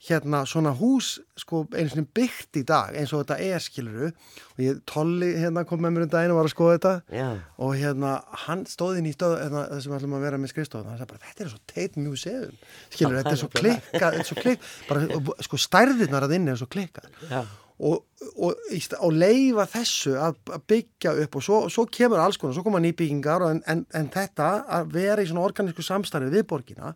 hérna 0.00 0.46
svona 0.48 0.70
hús 0.72 1.18
sko 1.36 1.66
eins 1.76 1.92
og 1.98 2.06
byggt 2.16 2.56
í 2.56 2.62
dag 2.64 2.94
eins 2.96 3.12
og 3.12 3.20
þetta 3.20 3.36
er 3.44 3.60
skiluru 3.60 4.08
og 4.08 4.62
ég 4.64 4.80
tolli 4.88 5.28
hérna 5.36 5.66
kom 5.68 5.82
með 5.84 5.92
mér 5.96 6.06
um 6.06 6.12
daginn 6.14 6.32
og 6.32 6.40
var 6.40 6.48
að 6.48 6.54
skoða 6.54 6.76
þetta. 6.78 6.94
Já. 7.20 7.28
og 7.60 7.74
hérna 7.76 8.14
hann 8.46 8.64
stóði 8.70 9.02
inn 9.02 9.10
í 9.10 9.14
stöð 9.14 9.36
hérna, 9.42 9.66
það 9.68 9.82
sem 9.84 9.96
ætlum 9.98 10.16
að 10.16 10.24
vera 10.24 10.40
með 10.40 10.54
skrifstofan 10.54 10.88
hann 10.88 11.00
sagði 11.02 11.12
bara 11.12 11.28
þetta 11.28 11.44
er 11.44 11.52
svo 11.52 11.60
teit 11.74 12.00
museum. 12.00 12.58
Skiluru 12.88 13.20
þetta 13.20 13.34
er 13.34 13.42
svo 13.42 13.50
klikkað 13.52 13.98
þetta 13.98 14.24
er 14.24 14.30
svo 14.30 14.40
klikkað. 14.40 14.76
Bara 14.88 15.38
sko 15.48 15.64
stærðirnar 15.68 16.28
að 16.28 16.36
inni 16.38 16.54
er 16.54 16.60
svo 16.62 16.72
klikkað. 16.72 17.12
Já. 17.28 17.44
og, 17.90 18.02
og, 18.40 18.66
og 19.04 19.16
leifa 19.16 19.68
þessu 19.76 20.16
að, 20.16 20.44
að 20.56 20.68
byggja 20.72 21.16
upp 21.26 21.36
og 21.36 21.44
svo, 21.44 21.64
svo 21.72 21.84
kemur 21.92 22.24
alls 22.24 22.40
konar, 22.40 22.56
svo 22.56 22.64
koma 22.64 22.80
nýbyggingar 22.80 23.44
og 23.44 23.58
en, 23.58 23.64
en, 23.68 23.84
en 23.96 24.12
þetta 24.12 24.52
að 24.80 24.94
vera 24.96 25.20
í 25.20 25.28
svona 25.28 25.44
organísku 25.44 25.84
samstarfi 25.84 26.32
við 26.32 26.48
borgina 26.48 26.94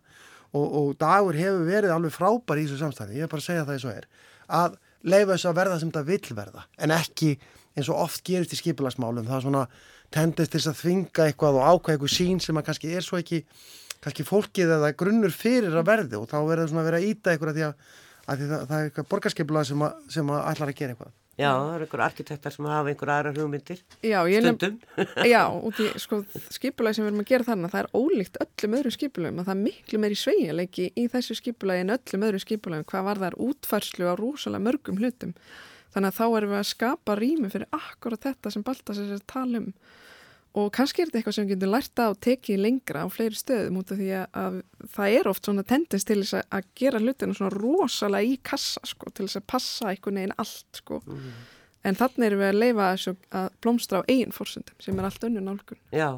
og, 0.55 0.65
og 0.79 0.89
dagur 1.01 1.37
hefur 1.37 1.67
verið 1.67 1.93
alveg 1.93 2.15
frábær 2.15 2.61
í 2.61 2.65
þessu 2.65 2.81
samstarfi, 2.81 3.19
ég 3.19 3.27
er 3.27 3.31
bara 3.31 3.43
að 3.43 3.49
segja 3.49 3.65
það 3.67 3.75
eins 3.75 3.87
og 3.87 3.95
er. 3.95 4.07
Að 4.45 4.77
leifa 5.05 5.35
þessu 5.35 5.49
að 5.51 5.59
verða 5.59 5.79
sem 5.81 5.91
þetta 5.91 6.07
vill 6.09 6.37
verða 6.37 6.65
en 6.81 6.93
ekki 6.95 7.31
eins 7.75 7.89
og 7.91 8.01
oft 8.05 8.23
gerist 8.25 8.55
í 8.55 8.59
skipulagsmálum 8.59 9.27
það 9.27 9.37
er 9.37 9.45
svona 9.45 9.65
tendist 10.13 10.53
til 10.53 10.61
þess 10.61 10.71
að 10.71 10.79
þvinga 10.81 11.27
eitthvað 11.29 11.59
og 11.59 11.67
ákvæða 11.67 11.95
eitthvað 11.95 12.13
sín 12.15 12.41
sem 12.43 12.59
að 12.59 12.67
kannski 12.69 12.93
er 12.95 13.05
svo 13.05 13.19
ekki 13.19 13.41
kannski 14.03 14.25
fólkið 14.27 14.73
eða 14.77 14.93
grunnur 14.97 15.33
fyrir 15.33 15.75
að 15.75 15.87
verði 15.89 16.19
og 16.19 16.27
þá 16.31 16.37
verður 16.47 16.71
svona 16.71 16.83
að 16.85 16.89
vera 16.91 17.03
íta 17.03 17.33
eitthvað 17.33 17.57
því 17.57 17.67
að, 17.67 17.85
að 18.25 18.41
því 18.41 18.49
það, 18.51 18.65
það 18.69 18.77
er 18.77 18.89
eitthvað 18.89 19.09
borgarskipulag 19.13 19.69
sem, 19.69 19.85
sem 20.15 20.33
að 20.33 20.43
ætlar 20.51 20.71
að 20.71 20.79
gera 20.79 20.95
eitthvað 20.95 21.13
Já, 21.35 21.49
það 21.51 21.73
eru 21.75 21.83
einhver 21.83 22.01
arkitektar 22.05 22.53
sem 22.53 22.67
hafa 22.71 22.91
einhver 22.91 23.09
aðra 23.11 23.31
hugmyndir. 23.35 23.81
Já, 23.99 24.17
ég 24.31 24.43
nefn, 24.45 24.55
Stundum. 24.55 25.09
já, 25.33 25.41
út 25.51 25.81
í 25.83 25.87
sko, 25.99 26.21
skipulagi 26.55 26.95
sem 26.95 27.03
við 27.03 27.11
erum 27.11 27.23
að 27.25 27.31
gera 27.33 27.47
þarna, 27.49 27.71
það 27.73 27.81
er 27.81 27.89
ólíkt 27.99 28.39
öllum 28.45 28.77
öðrum 28.79 28.95
skipulagum 28.95 29.41
að 29.41 29.49
það 29.49 29.55
er 29.55 29.65
miklu 29.65 29.99
meiri 29.99 30.19
sveigjanleiki 30.21 30.85
í 30.95 31.05
þessu 31.11 31.35
skipulagi 31.41 31.83
en 31.83 31.95
öllum 31.97 32.25
öðrum 32.29 32.43
skipulagum 32.45 32.87
hvað 32.93 33.07
var 33.09 33.21
þar 33.25 33.37
útfærslu 33.49 34.07
á 34.07 34.13
rúsalega 34.15 34.67
mörgum 34.69 35.01
hlutum. 35.03 35.35
Þannig 35.95 36.13
að 36.13 36.19
þá 36.21 36.25
erum 36.39 36.53
við 36.53 36.61
að 36.61 36.71
skapa 36.71 37.19
rými 37.19 37.51
fyrir 37.51 37.75
akkurat 37.75 38.29
þetta 38.29 38.55
sem 38.55 38.63
Baltasar 38.63 39.11
er 39.11 39.19
að 39.19 39.27
tala 39.35 39.63
um 39.63 39.69
og 40.55 40.69
kannski 40.75 41.03
er 41.03 41.09
þetta 41.09 41.19
eitthvað 41.19 41.35
sem 41.35 41.47
við 41.47 41.55
getum 41.55 41.73
lært 41.73 42.01
og 42.05 42.19
tekið 42.23 42.61
lengra 42.63 43.03
á 43.03 43.07
fleiri 43.11 43.39
stöðum 43.39 43.79
út 43.81 43.91
af 43.91 43.99
því 43.99 44.11
að, 44.15 44.27
að 44.41 44.59
það 44.95 45.15
er 45.17 45.29
oft 45.31 45.49
svona 45.49 45.65
tendens 45.67 46.07
til 46.07 46.19
þess 46.21 46.37
að, 46.39 46.45
að 46.57 46.69
gera 46.79 47.01
hlutinu 47.03 47.35
svona 47.35 47.55
rosalega 47.55 48.29
í 48.29 48.37
kassa 48.51 48.83
sko, 48.87 49.11
til 49.11 49.27
þess 49.27 49.41
að 49.41 49.49
passa 49.51 49.89
einhvern 49.91 50.21
veginn 50.21 50.37
allt 50.45 50.79
sko. 50.79 51.01
En 51.85 51.99
þannig 51.99 52.29
erum 52.29 52.41
við 52.41 52.51
að 52.53 52.61
leifa 52.61 52.87
að 52.95 53.49
blómstra 53.61 54.01
á 54.01 54.07
eigin 54.07 54.33
fórsöndum 54.33 54.79
sem 54.81 54.97
er 54.97 55.09
allt 55.09 55.27
önnur 55.27 55.45
nálgun. 55.45 55.81
Já, 55.93 56.09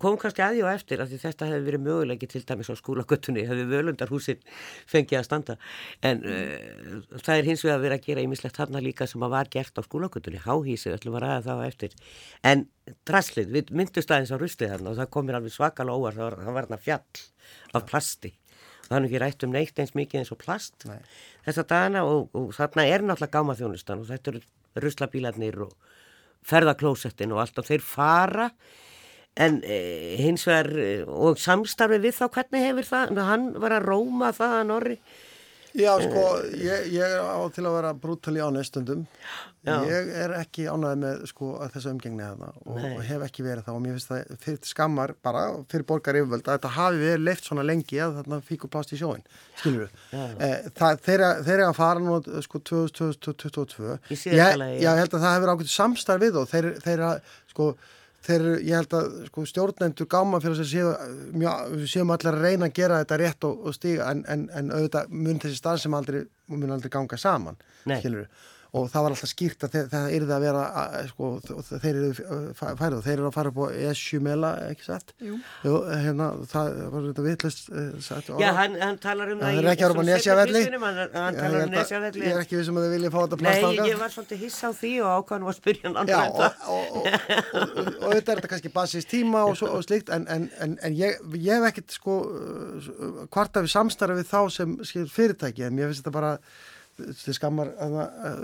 kom 0.00 0.18
kannski 0.20 0.44
að 0.44 0.56
því 0.56 0.62
og 0.64 0.70
eftir 0.72 1.02
að 1.02 1.12
því 1.12 1.18
þetta 1.24 1.48
hefði 1.50 1.66
verið 1.68 1.82
möguleiki 1.84 2.28
til 2.30 2.42
dæmis 2.48 2.70
á 2.72 2.74
skólagötunni, 2.78 3.46
hefði 3.48 3.66
völundarhúsin 3.72 4.44
fengið 4.90 5.18
að 5.20 5.26
standa. 5.28 5.56
En 6.04 6.22
uh, 6.24 7.02
það 7.16 7.34
er 7.36 7.50
hins 7.50 7.64
vegar 7.66 7.80
að 7.80 7.88
vera 7.88 7.98
að 8.00 8.08
gera 8.08 8.24
ímislegt 8.28 8.60
þarna 8.60 8.84
líka 8.84 9.08
sem 9.10 9.26
að 9.26 9.34
var 9.36 9.50
gert 9.52 9.80
á 9.80 9.82
skólagötunni. 9.86 10.44
Háhísið, 10.44 10.96
ætlum 10.98 11.18
að 11.18 11.26
ræða 11.26 11.42
það 11.48 11.60
á 11.60 11.68
eftir. 11.68 11.98
En 12.44 12.64
draslið, 13.08 13.52
við 13.54 13.74
myndust 13.76 14.12
aðeins 14.12 14.32
á 14.32 14.38
rustið 14.40 14.74
þarna 14.74 14.94
og 14.94 15.02
það 15.02 15.12
kom 15.16 15.28
mér 15.28 15.40
alveg 15.40 15.54
svakalega 15.54 16.00
óvar 16.00 16.16
það 16.16 16.26
var, 16.30 16.40
var 16.48 16.66
þarna 16.68 16.82
fjall 16.84 17.28
af 17.74 17.86
plasti. 17.88 18.32
Það 18.84 18.98
er 18.98 19.06
ekki 19.08 19.20
rætt 19.22 19.46
um 19.46 19.54
neitt 19.54 19.80
eins 19.80 19.94
mikið 19.96 20.20
eins 20.20 20.32
og 20.34 20.40
plast 20.42 20.84
Nei. 20.88 20.98
þessa 21.46 21.64
dagana 21.68 22.04
og, 22.08 22.26
og 22.36 22.50
þarna 22.56 22.84
er 22.84 23.04
náttúrulega 23.04 23.38
gáma 23.38 23.56
þjónustan 23.56 24.02
og 24.02 24.10
þetta 24.10 24.34
eru 24.34 24.42
ruslabílarnir 24.84 25.60
og 25.64 25.72
ferðaklósettin 26.44 27.32
og 27.32 27.40
allt 27.44 27.60
og 27.62 27.68
þeir 27.68 27.84
fara 27.84 28.50
en 29.36 29.60
e, 29.66 29.78
hins 30.22 30.46
vegar 30.46 30.70
e, 30.78 30.90
og 31.10 31.38
samstarfi 31.42 31.98
við 32.04 32.18
þá 32.20 32.26
hvernig 32.38 32.66
hefur 32.68 32.90
það 32.92 33.22
hann 33.26 33.48
var 33.58 33.78
að 33.80 33.88
róma 33.90 34.32
það 34.36 34.58
að 34.60 34.66
Norri 34.72 34.98
Já, 35.74 35.90
sko, 35.98 36.20
ég, 36.54 36.84
ég 36.94 37.02
er 37.02 37.18
á 37.18 37.42
til 37.50 37.64
að 37.66 37.72
vera 37.74 37.88
brútali 37.98 38.38
á 38.38 38.46
næstundum. 38.54 39.00
Já. 39.66 39.80
Ég 39.90 40.10
er 40.22 40.30
ekki 40.38 40.68
ánægð 40.70 41.00
með 41.00 41.24
sko, 41.26 41.48
að 41.58 41.72
þessu 41.74 41.90
umgengni 41.90 42.22
hana 42.22 42.52
og, 42.62 42.76
Nei. 42.78 42.92
og 42.94 43.00
hef 43.08 43.24
ekki 43.26 43.42
verið 43.42 43.64
það 43.66 43.78
og 43.80 43.82
mér 43.82 43.96
finnst 43.96 44.12
það 44.12 44.38
fyrir 44.44 44.68
skammar 44.70 45.14
bara 45.26 45.42
fyrir 45.72 45.86
borgar 45.88 46.14
yfirvöld 46.20 46.46
að 46.46 46.60
þetta 46.60 46.70
hafi 46.76 47.00
verið 47.02 47.24
leift 47.26 47.48
svona 47.50 47.64
lengi 47.66 47.98
að 48.06 48.20
þarna 48.20 48.38
fíkur 48.46 48.70
plást 48.70 48.94
í 48.94 49.00
sjóin, 49.02 49.26
skilur 49.58 49.88
við. 49.88 50.70
Það, 50.78 51.02
þeir, 51.08 51.26
eru- 51.56 51.66
að 51.66 51.74
fara 51.80 52.04
nú 52.06 52.20
sko 52.46 52.62
2022. 52.70 53.98
Í 54.14 54.20
síðasta 54.20 54.70
Ég- 54.70 54.80
ég 54.86 55.02
held 55.02 55.18
að 55.18 55.26
það 55.26 55.34
hefur 55.40 55.54
ákveðið 55.56 55.74
samstarf 55.74 56.22
við 56.22 56.38
og 56.38 56.48
þeir 56.54 56.70
eru 56.94 57.08
að, 57.10 57.34
sko, 57.50 57.72
þeir, 58.24 58.46
ég 58.64 58.78
held 58.78 58.96
að 58.96 59.10
sko, 59.28 59.44
stjórnendur 59.50 60.08
gáma 60.10 60.40
fyrir 60.42 60.60
þess 60.60 60.74
að 60.80 61.14
mjö, 61.36 61.52
séum 61.90 62.12
allir 62.14 62.32
að 62.32 62.46
reyna 62.46 62.70
að 62.70 62.76
gera 62.78 63.02
þetta 63.02 63.20
rétt 63.20 63.46
og, 63.48 63.68
og 63.68 63.76
stíga 63.76 64.08
en, 64.12 64.24
en, 64.30 64.46
en 64.56 64.72
auðvitað 64.72 65.14
mun 65.14 65.40
þessi 65.42 65.60
stað 65.60 65.82
sem 65.84 65.96
aldrei 65.98 66.24
mun 66.52 66.74
aldrei 66.74 66.92
ganga 66.92 67.18
saman 67.20 67.60
Nei. 67.84 67.98
skilur 68.00 68.28
og 68.74 68.88
það 68.90 69.04
var 69.06 69.14
alltaf 69.14 69.30
skýrt 69.30 69.66
að 69.68 69.76
það 69.92 70.06
yrði 70.18 70.34
að 70.34 70.44
vera 70.44 70.62
að, 70.82 70.94
sko, 71.12 71.28
þeir 71.70 71.90
eru 71.92 72.08
færið 72.58 72.96
og 72.98 73.04
þeir 73.04 73.14
eru 73.14 73.28
að 73.28 73.36
fara 73.36 73.52
upp 73.52 73.60
á 73.62 73.66
ESU 73.90 74.20
mela, 74.24 74.50
ekki 74.70 74.86
satt? 74.88 75.14
Jú. 75.22 75.38
Hérna, 75.62 76.30
það 76.50 76.70
var 76.94 77.06
þetta 77.08 77.26
vitlust 77.28 77.70
sagt, 78.04 78.32
Já, 78.42 78.48
hann, 78.58 78.74
hann 78.82 78.98
talar 79.02 79.30
um 79.34 79.42
það 79.42 79.54
þeir 79.54 79.62
eru 79.62 79.72
ekki 79.74 79.86
að 79.86 79.94
ég 79.94 80.74
um 80.74 80.86
held 80.88 81.54
að- 81.54 81.72
Nesjavelli 81.74 82.24
Ég 82.24 82.34
er 82.34 82.42
ekki 82.42 82.58
vissum 82.58 82.78
að 82.80 82.86
þið 82.86 82.94
viljið 82.96 83.14
fá 83.14 83.18
þetta 83.22 83.38
Nei, 83.38 83.46
plastanga 83.46 83.86
ég 83.88 84.02
var 84.02 84.14
svolítið 84.14 84.42
hissa 84.44 84.70
á 84.70 84.72
því 84.74 84.92
og 85.04 85.08
ákvæðan 85.14 85.46
var 85.48 85.54
að 85.54 85.60
spyrja 85.60 85.92
hann 85.94 86.10
Já, 86.10 86.18
um 86.18 86.34
og, 86.34 86.40
það 86.40 86.52
og, 86.74 86.84
og, 86.84 87.06
og, 87.06 87.16
og, 87.54 87.88
og 87.94 88.14
þetta 88.14 88.34
er 88.34 88.42
þetta 88.42 88.52
kannski 88.54 88.74
basist 88.74 89.10
tíma 89.10 89.44
og, 89.48 89.64
slikt 89.86 90.12
en, 90.14 90.26
en, 90.34 90.46
en, 90.64 90.76
en 90.82 90.98
ég, 90.98 91.18
ég 91.38 91.58
hef 91.58 91.70
ekkert 91.70 91.96
sko 91.96 92.18
uh, 92.26 93.26
hvart 93.30 93.60
af 93.60 93.70
samstarfi 93.70 94.20
við 94.20 94.30
þá 94.30 94.40
sem 94.54 94.76
fyrirtæki 95.14 95.68
en 95.68 95.78
ég 95.82 95.90
finnst 95.92 96.04
þetta 96.04 96.14
bara 96.18 96.34
til 96.96 97.34
skammar 97.36 97.70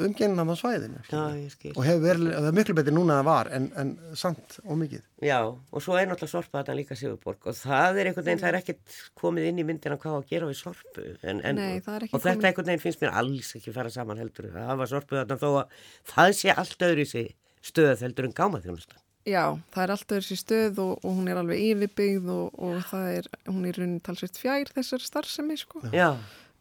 umgennin 0.02 0.40
á 0.42 0.56
svæðinu 0.58 1.00
Já, 1.06 1.22
ég 1.36 1.52
skil. 1.54 1.72
Og 1.76 1.84
hefur 1.86 2.04
verið, 2.04 2.30
það 2.34 2.48
er 2.50 2.56
miklu 2.58 2.76
betur 2.78 2.96
núna 2.96 3.16
en 3.16 3.20
það 3.20 3.28
var 3.30 3.50
en, 3.56 3.68
en 3.82 3.92
samt 4.18 4.56
og 4.64 4.80
mikið. 4.80 5.04
Já, 5.26 5.38
og 5.46 5.84
svo 5.84 5.98
er 5.98 6.08
náttúrulega 6.10 6.32
sorpa 6.32 6.62
þetta 6.62 6.78
líka 6.78 6.98
Sigurborg 6.98 7.50
og 7.50 7.58
það 7.58 8.00
er 8.00 8.10
einhvern 8.10 8.28
veginn, 8.30 8.42
það 8.42 8.52
er 8.52 8.60
ekkert 8.60 8.96
komið 9.20 9.50
inn 9.50 9.60
í 9.62 9.66
myndina 9.68 9.98
hvað 10.00 10.16
á 10.16 10.18
að 10.20 10.32
gera 10.32 10.48
við 10.50 10.58
sorpu 10.62 11.06
en, 11.20 11.44
en, 11.44 11.60
Nei, 11.60 11.76
ekki 11.80 12.10
og 12.14 12.24
þetta 12.24 12.50
einhvern 12.50 12.72
veginn 12.72 12.84
finnst 12.86 13.04
mér 13.04 13.14
alls 13.22 13.52
ekki 13.58 13.76
fara 13.76 13.92
saman 13.92 14.22
heldur 14.22 14.50
það 14.54 14.72
hafa 14.72 14.90
sorpu 14.94 15.20
þarna 15.20 15.38
þó 15.40 15.48
að 15.50 15.78
það 16.14 16.34
sé 16.40 16.56
allt 16.56 16.88
öðru 16.90 17.06
í 17.06 17.12
sig 17.12 17.30
stöð 17.60 18.04
heldur 18.06 18.30
en 18.30 18.36
gáma 18.36 18.62
þjónustan 18.64 19.00
Já, 19.28 19.52
það 19.74 19.82
er 19.82 19.90
alltaf 19.92 20.16
þessi 20.16 20.36
stöð 20.40 20.78
og, 20.80 20.92
og 21.04 21.16
hún 21.18 21.28
er 21.28 21.38
alveg 21.40 21.60
yfirbyggð 21.60 22.30
og, 22.32 22.60
og 22.64 22.78
það 22.88 23.08
er, 23.18 23.26
hún 23.50 23.66
er 23.68 23.76
raunin 23.76 23.98
talsvist 24.04 24.40
fjær 24.40 24.70
þessar 24.72 25.04
starfsemi 25.04 25.58
sko. 25.60 25.82
Já, 25.92 26.14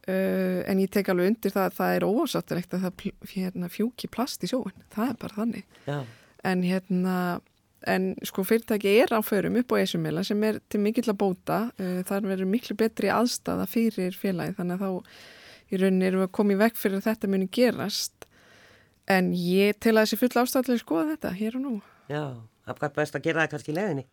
Uh, 0.09 0.59
en 0.69 0.81
ég 0.81 0.89
tek 0.93 1.11
alveg 1.11 1.29
undir 1.33 1.53
það 1.53 1.67
að 1.67 1.77
það 1.77 1.95
er 1.95 2.07
óásáttilegt 2.07 2.73
að 2.73 2.85
það 2.87 3.05
hérna, 3.33 3.69
fjúki 3.69 4.09
plast 4.11 4.43
í 4.45 4.49
sjóin. 4.49 4.85
Það 4.93 5.13
er 5.13 5.21
bara 5.21 5.37
þannig. 5.37 5.79
já, 5.85 5.99
En 6.49 6.61
hérna, 6.63 7.15
en 7.91 8.05
sko 8.23 8.45
fyrirtæki 8.47 8.93
er 9.03 9.11
á 9.11 9.19
förum 9.21 9.57
upp 9.59 9.73
á 9.75 9.83
esumela 9.83 10.23
sem 10.23 10.43
er 10.47 10.61
til 10.71 10.79
mikill 10.81 11.11
að 11.11 11.19
bóta. 11.19 11.59
Uh, 11.77 11.99
það 12.07 12.31
verður 12.31 12.53
miklu 12.53 12.77
betri 12.79 13.11
aðstafa 13.13 13.67
fyrir 13.69 14.15
félagi 14.17 14.55
þannig 14.57 14.79
að 14.79 14.85
þá 14.85 15.69
í 15.69 15.81
rauninni 15.81 16.07
erum 16.07 16.23
við 16.23 16.29
að 16.29 16.37
koma 16.39 16.55
í 16.55 16.61
vekk 16.63 16.79
fyrir 16.79 17.01
að 17.01 17.09
þetta 17.11 17.29
muni 17.29 17.49
gerast. 17.51 18.29
En 19.09 19.33
ég 19.33 19.77
tel 19.81 19.97
að 19.97 20.07
þessi 20.07 20.21
full 20.21 20.41
ástæðlega 20.41 20.81
skoða 20.81 21.11
þetta 21.13 21.35
hér 21.37 21.59
og 21.59 21.65
nú. 21.65 21.75
já 22.09 22.23
það 22.77 22.87
er 22.89 22.93
best 22.99 23.15
að 23.17 23.25
gera 23.25 23.41
það 23.43 23.51
kannski 23.53 23.71
í 23.71 23.75
leiðinni. 23.77 24.03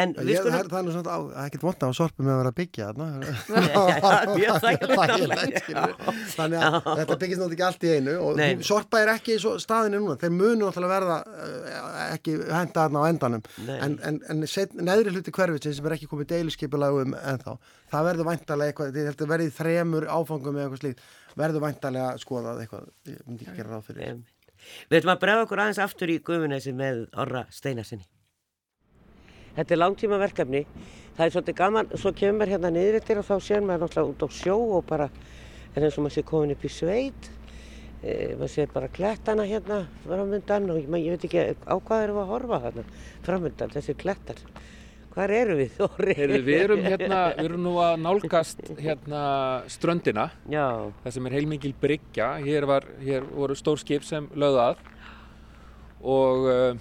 En 0.00 0.08
við 0.16 0.30
ég, 0.30 0.38
það, 0.38 0.40
skulum 0.40 0.58
er, 0.58 0.66
það 0.70 0.80
er 0.80 0.84
svona, 0.96 1.10
það 1.10 1.20
er 1.30 1.44
ekkert 1.44 1.64
vond 1.66 1.80
á 1.80 1.88
sorpu 2.00 2.20
með 2.24 2.32
að 2.32 2.40
vera 2.40 2.50
að 2.50 2.58
byggja 2.60 2.86
þannig 6.36 6.60
að 6.60 6.72
þetta 7.00 7.18
byggist 7.20 7.40
náttúrulega 7.40 7.56
ekki 7.56 7.66
allt 7.68 7.84
í 7.84 7.92
einu 7.96 8.14
og 8.20 8.30
Nei. 8.40 8.50
sorpa 8.66 8.94
er 9.02 9.12
ekki 9.14 9.30
í 9.36 9.38
staðinu 9.40 9.96
núna. 10.00 10.16
Þeir 10.20 10.34
munu 10.36 10.62
náttúrulega 10.64 10.94
verða 10.94 11.18
uh, 11.26 11.34
ekki 12.14 12.32
henda 12.48 12.78
þarna 12.80 12.98
á 13.02 13.04
endanum. 13.10 13.42
En, 13.66 13.98
en, 14.06 14.16
en 14.30 14.38
neðri 14.80 15.14
hluti 15.14 15.34
hverfisins 15.34 15.76
sem 15.80 15.86
er 15.88 15.96
ekki 15.96 16.10
komið 16.10 16.32
deiluskipulagum 16.34 17.16
ennþá 17.18 17.54
það 17.90 18.06
verður 18.08 18.28
væntalega 18.30 18.72
eitthvað, 18.72 18.98
ég 18.98 19.08
held 19.10 19.24
að 19.24 19.32
verði 19.32 19.48
í 19.48 19.54
þremur 19.56 20.06
áfangum 20.10 20.58
eða 20.58 20.66
eitthvað 20.66 20.82
slíkt 20.84 21.00
verður 21.40 21.64
væntalega 21.64 22.10
skoðað 22.20 22.62
eitthvað, 22.64 22.90
ég 23.08 23.24
myndi 23.26 23.46
ekki 23.46 23.56
gera 23.60 23.74
ráð 23.74 23.88
fyrir 23.88 24.06
Við 24.90 25.00
ætlum 25.00 25.14
að 25.14 25.20
bregða 25.24 25.44
okkur 25.46 25.62
aðeins 25.64 25.82
aftur 25.82 26.12
í 26.12 26.18
gufunesi 26.24 26.72
með 26.76 27.04
Orra 27.20 27.44
Steinarsinni. 27.54 28.06
Þetta 29.56 29.74
er 29.74 29.80
langtíma 29.80 30.20
verkefni. 30.20 30.64
Það 31.16 31.24
er 31.26 31.34
svolítið 31.34 31.58
gaman, 31.58 31.90
svo 31.98 32.12
kemur 32.16 32.38
maður 32.38 32.54
hérna 32.54 32.70
niður 32.74 32.98
eftir 33.00 33.20
og 33.20 33.26
þá 33.26 33.34
sér 33.44 33.64
maður 33.66 33.84
náttúrulega 33.84 34.12
út 34.14 34.24
á 34.24 34.28
sjó 34.32 34.56
og 34.78 34.84
bara 34.88 35.08
er 35.74 35.86
eins 35.86 35.98
og 35.98 36.06
maður 36.06 36.16
sé 36.16 36.24
komin 36.30 36.54
upp 36.54 36.64
í 36.64 36.72
sveit. 36.72 37.30
E, 38.00 38.12
maður 38.38 38.52
sér 38.54 38.70
bara 38.72 38.92
klettana 38.94 39.46
hérna 39.48 39.80
framöndan 40.06 40.70
og 40.72 40.80
ég, 40.80 40.86
ég 41.02 41.16
veit 41.16 41.26
ekki 41.28 41.42
á 41.66 41.74
hvað 41.76 42.04
erum 42.06 42.20
við 42.20 42.24
að 42.24 42.32
horfa 42.34 42.60
þarna 42.66 42.86
framöndan, 43.26 43.74
þessir 43.74 43.98
klettar. 44.00 44.40
Hvar 45.10 45.32
eru 45.34 45.56
við? 45.58 45.72
Heyrðu, 46.14 46.38
við 46.46 46.60
erum 46.64 46.84
hérna, 46.86 47.18
við 47.34 47.48
erum 47.48 47.64
nú 47.64 47.72
að 47.82 47.96
nálgast 48.04 48.60
hérna 48.78 49.22
ströndina, 49.72 50.28
Já, 50.52 50.66
það 51.02 51.16
sem 51.16 51.26
er 51.26 51.34
heilmikil 51.34 51.72
bryggja. 51.82 52.28
Hér, 52.44 52.66
var, 52.70 52.86
hér 53.02 53.26
voru 53.26 53.56
stór 53.58 53.80
skip 53.82 54.06
sem 54.06 54.28
lögðu 54.38 54.62
að 54.68 54.84
og 56.00 56.46
uh, 56.48 56.78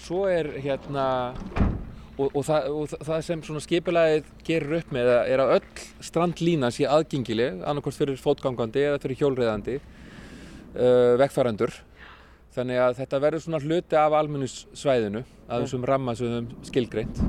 svo 0.00 0.24
er 0.26 0.48
hérna, 0.64 1.04
og, 2.16 2.32
og, 2.32 2.40
það, 2.48 2.64
og 2.74 2.88
það- 3.06 3.22
sem 3.28 3.44
svona 3.46 3.62
skipulagið 3.62 4.32
gerir 4.48 4.80
upp 4.80 4.90
með 4.96 5.10
er 5.20 5.44
að 5.44 5.52
öll 5.60 5.84
strandlína 6.02 6.72
sé 6.74 6.88
aðgengileg, 6.90 7.60
annarkvæmst 7.62 8.02
fyrir 8.02 8.18
fótgangandi 8.24 8.82
eða 8.88 8.98
fyrir 9.04 9.20
hjólreiðandi, 9.20 9.76
uh, 10.74 11.14
vegfærandur. 11.20 11.76
Þannig 12.50 12.80
að 12.82 12.96
þetta 12.98 13.20
verður 13.22 13.42
svona 13.44 13.60
hluti 13.62 13.98
af 13.98 14.14
almennissvæðinu, 14.18 15.22
að 15.46 15.64
þessum 15.64 15.84
ramma 15.86 16.14
sem 16.18 16.26
við 16.26 16.32
höfum 16.34 16.64
skilgreint. 16.66 17.20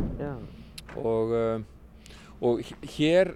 Og, 0.97 1.33
uh, 1.37 2.07
og 2.41 2.71
hér 2.95 3.29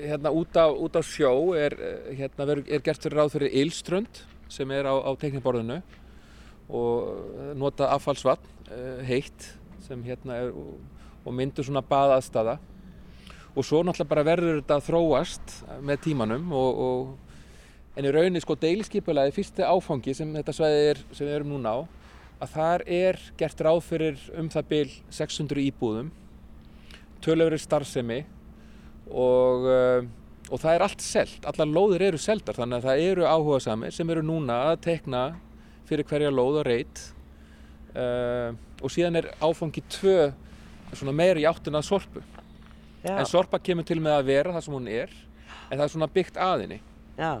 hérna 0.00 0.32
út 0.36 0.58
á, 0.60 0.68
út 0.68 0.98
á 1.00 1.02
sjó 1.04 1.32
er, 1.56 1.76
uh, 1.80 2.10
hérna, 2.18 2.46
ver, 2.50 2.60
er 2.68 2.84
gert 2.84 3.00
fyrir 3.06 3.22
ráð 3.22 3.32
fyrir 3.38 3.56
ylströnd 3.62 4.20
sem 4.52 4.70
er 4.76 4.84
á, 4.84 4.94
á 5.00 5.10
tekniborðinu 5.16 5.80
og 6.68 7.08
uh, 7.08 7.50
nota 7.58 7.88
affallsvatn 7.96 8.58
heitt 9.02 9.48
sem 9.82 9.98
hérna 10.06 10.36
er 10.44 10.52
og, 10.54 10.76
og 11.24 11.34
myndur 11.34 11.66
svona 11.66 11.82
baðaðstaða. 11.82 12.60
Og 13.56 13.66
svo 13.66 13.80
náttúrulega 13.82 14.12
bara 14.12 14.28
verður 14.28 14.60
þetta 14.60 14.76
þróast 14.86 15.56
með 15.82 16.04
tímanum 16.04 16.52
og, 16.54 16.84
og 16.84 17.29
en 17.96 18.06
í 18.06 18.12
rauninni 18.14 18.42
sko 18.42 18.56
deiliskypulagi 18.60 19.34
fyrsti 19.34 19.66
áfangi 19.66 20.14
sem 20.16 20.30
þetta 20.36 20.54
svæði 20.54 20.82
er 20.92 21.02
sem 21.10 21.26
við 21.26 21.34
erum 21.38 21.54
núna 21.54 21.74
á 21.74 21.78
að 22.40 22.52
þar 22.54 22.84
er 22.86 23.18
gert 23.40 23.62
ráð 23.66 23.80
fyrir 23.84 24.20
um 24.38 24.48
það 24.52 24.68
bil 24.70 24.86
600 25.12 25.64
íbúðum 25.66 26.10
tölöfri 27.24 27.58
starfsemi 27.60 28.20
og, 29.10 29.66
uh, 29.68 30.00
og 30.48 30.62
það 30.62 30.74
er 30.74 30.84
allt 30.86 31.04
selt, 31.04 31.46
allar 31.48 31.68
lóðir 31.68 32.06
eru 32.10 32.20
seldar 32.20 32.56
þannig 32.56 32.80
að 32.80 32.88
það 32.88 33.06
eru 33.10 33.28
áhuga 33.28 33.62
sami 33.66 33.92
sem 33.94 34.12
eru 34.14 34.24
núna 34.24 34.60
að 34.70 34.80
tekna 34.86 35.24
fyrir 35.90 36.06
hverja 36.08 36.32
lóð 36.32 36.62
og 36.62 36.68
reyt 36.68 37.02
uh, 37.98 38.54
og 38.80 38.92
síðan 38.92 39.20
er 39.20 39.32
áfangi 39.42 39.82
tvö 39.90 40.30
svona 40.94 41.14
meira 41.14 41.38
í 41.38 41.46
áttuna 41.46 41.78
að 41.78 41.86
sorpu. 41.86 42.22
Já, 43.04 43.14
en 43.14 43.28
sorpa 43.28 43.60
kemur 43.62 43.86
til 43.86 44.00
með 44.02 44.16
að 44.18 44.26
vera 44.28 44.52
það 44.56 44.64
sem 44.66 44.74
hún 44.76 44.88
er 44.92 45.12
en 45.70 45.78
það 45.78 45.84
er 45.84 45.92
svona 45.94 46.08
byggt 46.12 46.40
aðinni 46.40 46.80
já. 47.16 47.32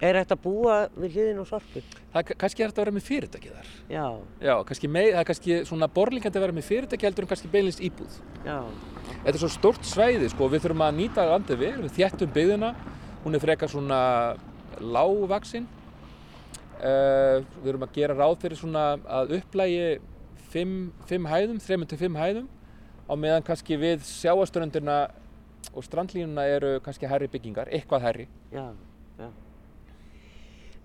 Er 0.00 0.18
þetta 0.18 0.34
að 0.34 0.42
búa 0.42 0.78
við 0.96 1.18
hliðin 1.18 1.42
og 1.42 1.46
sorpu? 1.48 1.82
það 2.14 2.18
er 2.22 2.38
kannski 2.40 2.62
er 2.64 2.72
þetta 2.72 2.80
að 2.80 2.84
vera 2.84 2.96
með 2.96 3.06
fyrirtæki 3.08 3.52
þar 3.52 3.70
Já, 3.90 4.06
já, 4.42 4.54
kannski 4.68 4.90
með, 4.90 5.10
það 5.12 5.20
er 5.20 5.28
kannski 5.30 5.60
svona 5.68 5.88
borlingandi 5.94 6.40
að 6.40 6.44
vera 6.46 6.56
með 6.56 6.68
fyrirtæki 6.68 7.08
heldur 7.08 7.26
en 7.26 7.30
kannski 7.32 7.50
beinlist 7.52 7.82
íbúð 7.84 8.18
já, 8.46 8.58
Þetta 9.24 9.32
er 9.32 9.40
svo 9.40 9.50
stórt 9.52 9.86
svæði 9.88 10.28
sko, 10.32 10.48
við 10.52 10.64
þurfum 10.64 10.84
að 10.84 10.98
nýta 10.98 11.24
landið 11.28 11.60
vel, 11.60 11.76
við 11.84 11.94
þjættum 11.98 12.32
byggðina, 12.34 12.70
hún 13.24 13.36
er 13.36 13.42
frekar 13.42 13.72
svona 13.72 14.00
lágvaksinn. 14.80 15.68
Uh, 16.74 17.40
við 17.62 17.68
þurfum 17.68 17.86
að 17.86 17.94
gera 17.96 18.16
ráð 18.18 18.34
fyrir 18.42 18.60
svona 18.60 18.84
að 19.20 19.36
upplægi 19.38 19.84
fimm, 20.52 20.78
fimm 21.08 21.28
hæðum, 21.30 21.60
þreymur 21.64 21.90
til 21.90 22.00
fimm 22.00 22.18
hæðum, 22.20 22.50
á 23.08 23.12
meðan 23.16 23.46
kannski 23.46 23.78
við 23.80 24.04
sjáaströndina 24.08 24.98
og 25.72 25.86
strandlínuna 25.86 26.44
eru 26.58 26.74
kannski 26.84 27.08
hærri 27.08 27.30
byggingar, 27.32 27.72
eitthvað 27.72 28.08
hærri. 28.08 28.28
já, 28.52 28.66
já. 29.20 29.30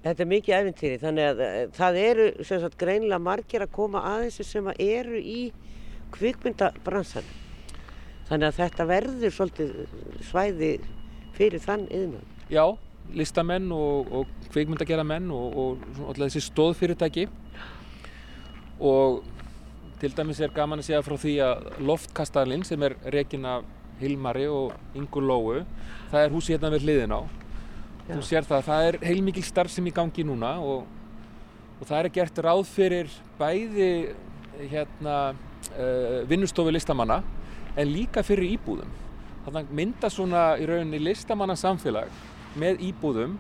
Þetta 0.03 0.23
er 0.23 0.29
mikið 0.31 0.55
æfintýri, 0.55 0.97
þannig 1.01 1.25
að 1.27 1.41
eh, 1.43 1.57
það 1.75 1.97
eru 2.05 2.27
sagt 2.47 2.77
greinilega 2.79 3.19
margir 3.19 3.65
að 3.65 3.73
koma 3.75 4.03
að 4.07 4.27
þessu 4.29 4.45
sem 4.47 4.69
að 4.71 4.83
eru 4.85 5.19
í 5.19 5.39
kvikmyndabransan. 6.15 7.27
Þannig 8.29 8.47
að 8.47 8.59
þetta 8.61 8.85
verður 8.87 9.35
svolítið 9.35 9.73
svæði 10.29 10.69
fyrir 11.35 11.63
þann 11.63 11.83
yðnum. 11.91 12.29
Já, 12.53 12.63
listamenn 13.17 13.67
og, 13.75 14.13
og 14.13 14.31
kvikmyndageramenn 14.53 15.27
og, 15.33 15.59
og 15.59 15.83
alltaf 16.07 16.29
þessi 16.29 16.45
stóðfyrirtæki 16.47 17.27
og 18.79 19.19
til 19.99 20.13
dæmis 20.15 20.39
er 20.39 20.53
gaman 20.55 20.79
að 20.79 20.87
segja 20.87 21.03
frá 21.03 21.17
því 21.19 21.35
að 21.43 21.67
loftkastarlinn 21.83 22.63
sem 22.67 22.83
er 22.87 22.95
rekin 23.11 23.47
af 23.49 23.67
Hilmari 23.99 24.47
og 24.47 24.95
Ingu 24.95 25.23
Lóu 25.25 25.59
það 26.11 26.21
er 26.21 26.31
húsi 26.31 26.55
hérna 26.55 26.71
við 26.71 26.87
hliðin 26.87 27.17
á 27.19 27.21
þú 28.09 28.23
sér 28.25 28.47
það, 28.47 28.63
það 28.65 28.87
er 28.87 28.97
heilmikil 29.05 29.43
starf 29.45 29.73
sem 29.73 29.85
í 29.85 29.93
gangi 29.93 30.25
núna 30.25 30.55
og, 30.65 30.87
og 31.77 31.85
það 31.85 31.99
er 31.99 32.11
gert 32.15 32.41
ráð 32.45 32.63
fyrir 32.69 33.11
bæði 33.39 33.89
hérna 34.71 35.17
uh, 35.33 36.23
vinnustofu 36.29 36.73
listamanna 36.73 37.21
en 37.77 37.91
líka 37.91 38.23
fyrir 38.25 38.55
íbúðum. 38.57 38.89
Þannig 39.45 39.73
mynda 39.77 40.09
svona 40.11 40.43
í 40.59 40.65
rauninni 40.67 40.99
listamanna 41.01 41.55
samfélag 41.59 42.09
með 42.59 42.81
íbúðum 42.89 43.37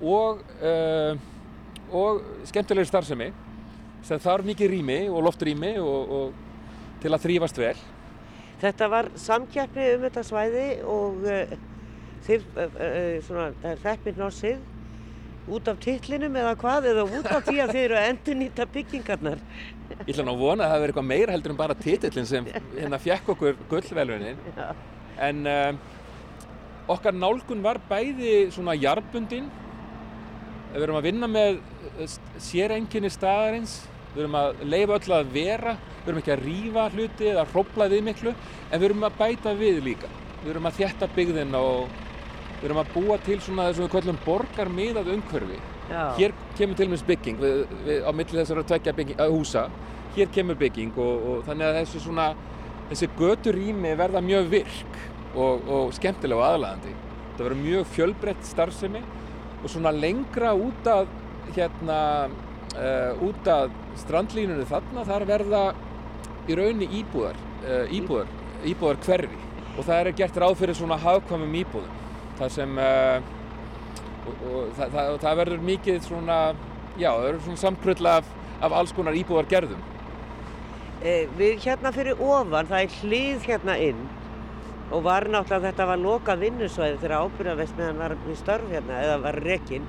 og, 0.00 0.44
uh, 0.62 1.16
og 1.90 2.22
skemmtilegri 2.48 2.88
starfsemi 2.88 3.30
sem 4.06 4.22
þarf 4.22 4.46
mikið 4.48 4.76
rými 4.76 5.00
og 5.10 5.26
loftrými 5.26 5.74
og, 5.82 6.14
og 6.20 7.02
til 7.02 7.12
að 7.12 7.26
þrýfast 7.26 7.58
vel. 7.60 7.74
Þetta 8.60 8.88
var 8.92 9.10
samkeppni 9.18 9.86
um 9.96 10.06
þetta 10.06 10.24
svæði 10.24 10.68
og 10.88 11.26
uh, 11.26 11.58
uh, 12.28 12.66
uh, 12.66 13.16
svona, 13.26 13.48
hreppir 13.82 14.18
norsið 14.18 14.60
út 15.50 15.70
af 15.72 15.78
titlinum 15.82 16.36
eða 16.36 16.56
hvað, 16.60 16.90
eða 16.92 17.06
út 17.08 17.30
af 17.30 17.46
því 17.46 17.56
að 17.64 17.72
þið 17.74 17.84
eru 17.84 17.96
að 17.98 18.08
endurnýta 18.10 18.66
byggingarnar. 18.74 19.40
Ég 19.94 20.12
ætla 20.12 20.26
nú 20.26 20.34
að 20.36 20.44
vona 20.44 20.66
að 20.66 20.74
það 20.74 20.82
verið 20.84 20.92
eitthvað 20.92 21.08
meira 21.08 21.34
heldur 21.34 21.54
en 21.54 21.60
bara 21.62 21.78
titillin 21.78 22.28
sem 22.28 22.50
hérna 22.76 23.00
fjekk 23.02 23.32
okkur 23.34 23.56
gullvelunin 23.72 24.44
en 25.20 25.40
uh, 25.50 25.72
okkar 26.92 27.16
nálgun 27.16 27.64
var 27.64 27.80
bæði 27.90 28.46
svona 28.54 28.76
jarbundin 28.78 29.50
við 30.70 30.84
erum 30.86 31.00
að 31.00 31.08
vinna 31.08 31.28
með 31.30 31.58
sérenginni 32.40 33.10
staðarins. 33.12 33.80
Við 34.14 34.24
erum 34.24 34.36
að 34.38 34.62
leifa 34.66 34.98
öll 34.98 35.16
að 35.16 35.32
vera. 35.34 35.74
Við 36.00 36.10
erum 36.10 36.20
ekki 36.20 36.34
að 36.34 36.44
rífa 36.44 36.84
hluti 36.94 37.30
eða 37.30 37.46
hrópla 37.52 37.88
við 37.90 38.04
miklu. 38.06 38.34
En 38.70 38.80
við 38.80 38.88
erum 38.90 39.06
að 39.06 39.18
bæta 39.18 39.54
við 39.58 39.82
líka. 39.86 40.10
Við 40.44 40.52
erum 40.54 40.70
að 40.70 40.78
þjætta 40.80 41.10
byggðin 41.16 41.58
og 41.58 41.98
við 42.60 42.68
erum 42.68 42.82
að 42.82 42.92
búa 42.94 43.18
til 43.24 43.38
svona 43.40 43.68
þessum 43.70 43.86
við 43.86 43.92
kallum 43.96 44.20
borgarmiðað 44.26 45.14
umhverfi. 45.16 45.60
Já. 45.90 46.02
hér 46.14 46.32
kemur 46.54 46.76
til 46.78 46.92
og 46.92 47.00
bygging. 47.06 47.40
Við, 47.40 47.62
við, 47.86 48.04
á 48.06 48.10
milli 48.14 48.38
þessara 48.38 48.62
tvekja 48.62 48.92
bygging, 48.94 49.18
að 49.18 49.32
húsa 49.34 49.64
hér 50.14 50.30
kemur 50.34 50.58
bygging 50.58 50.98
og, 50.98 51.26
og 51.30 51.42
þannig 51.46 51.66
að 51.66 51.78
þessi 51.80 52.02
svona 52.04 52.28
þessi 52.90 53.08
göturými 53.18 53.94
verða 53.98 54.22
mjög 54.24 54.48
virk 54.50 54.96
og, 55.38 55.66
og 55.70 55.92
skemmtilega 55.94 56.40
og 56.40 56.46
aðlæðandi 56.48 56.94
það 57.36 57.44
verður 57.44 57.60
mjög 57.60 57.90
fjölbreytt 57.94 58.48
starfsemi 58.48 59.02
og 59.60 59.68
svona 59.70 59.92
lengra 59.94 60.54
út 60.58 60.90
að 60.90 61.12
hérna 61.54 62.00
uh, 62.26 63.22
út 63.26 63.50
að 63.50 63.70
strandlínunni 64.02 64.66
þarna 64.70 65.06
þar 65.06 65.26
verða 65.28 65.62
í 66.50 66.58
raunni 66.58 66.90
íbúðar 67.00 67.38
uh, 67.62 67.86
íbúðar, 67.94 68.34
íbúðar 68.66 69.00
hverfi 69.06 69.40
og 69.76 69.86
það 69.86 69.96
er 70.00 70.12
gert 70.18 70.42
ráð 70.42 70.58
fyrir 70.58 70.78
svona 70.78 70.98
hafkvæmum 71.00 71.58
íbúðum 71.62 71.99
það 72.40 72.56
sem 72.56 72.82
uh, 72.82 73.30
og, 74.24 74.34
og 74.34 74.74
það, 74.78 74.96
það, 74.96 75.14
það 75.26 75.40
verður 75.44 75.64
mikið 75.70 76.02
svona 76.08 76.42
já, 76.96 77.10
það 77.12 77.24
verður 77.28 77.46
svona 77.46 77.64
samkrull 77.66 78.12
af, 78.16 78.34
af 78.60 78.76
alls 78.80 78.96
konar 78.96 79.16
íbúðar 79.20 79.48
gerðum 79.50 79.88
Eh, 81.00 81.24
við 81.32 81.62
hérna 81.64 81.94
fyrir 81.96 82.18
ofan, 82.20 82.66
það 82.68 82.82
er 82.84 82.96
hlið 83.00 83.44
hérna 83.48 83.74
inn 83.80 84.00
og 84.92 85.06
var 85.06 85.24
náttúrulega 85.32 85.70
þetta 85.70 85.86
var 85.88 86.00
lokað 86.02 86.42
vinnusvæði 86.44 86.98
þegar 87.00 87.22
ábyrðarvestmiðan 87.24 88.02
var 88.02 88.14
við 88.26 88.36
störf 88.36 88.66
hérna 88.68 88.98
eða 89.06 89.14
var 89.22 89.38
rekinn. 89.46 89.86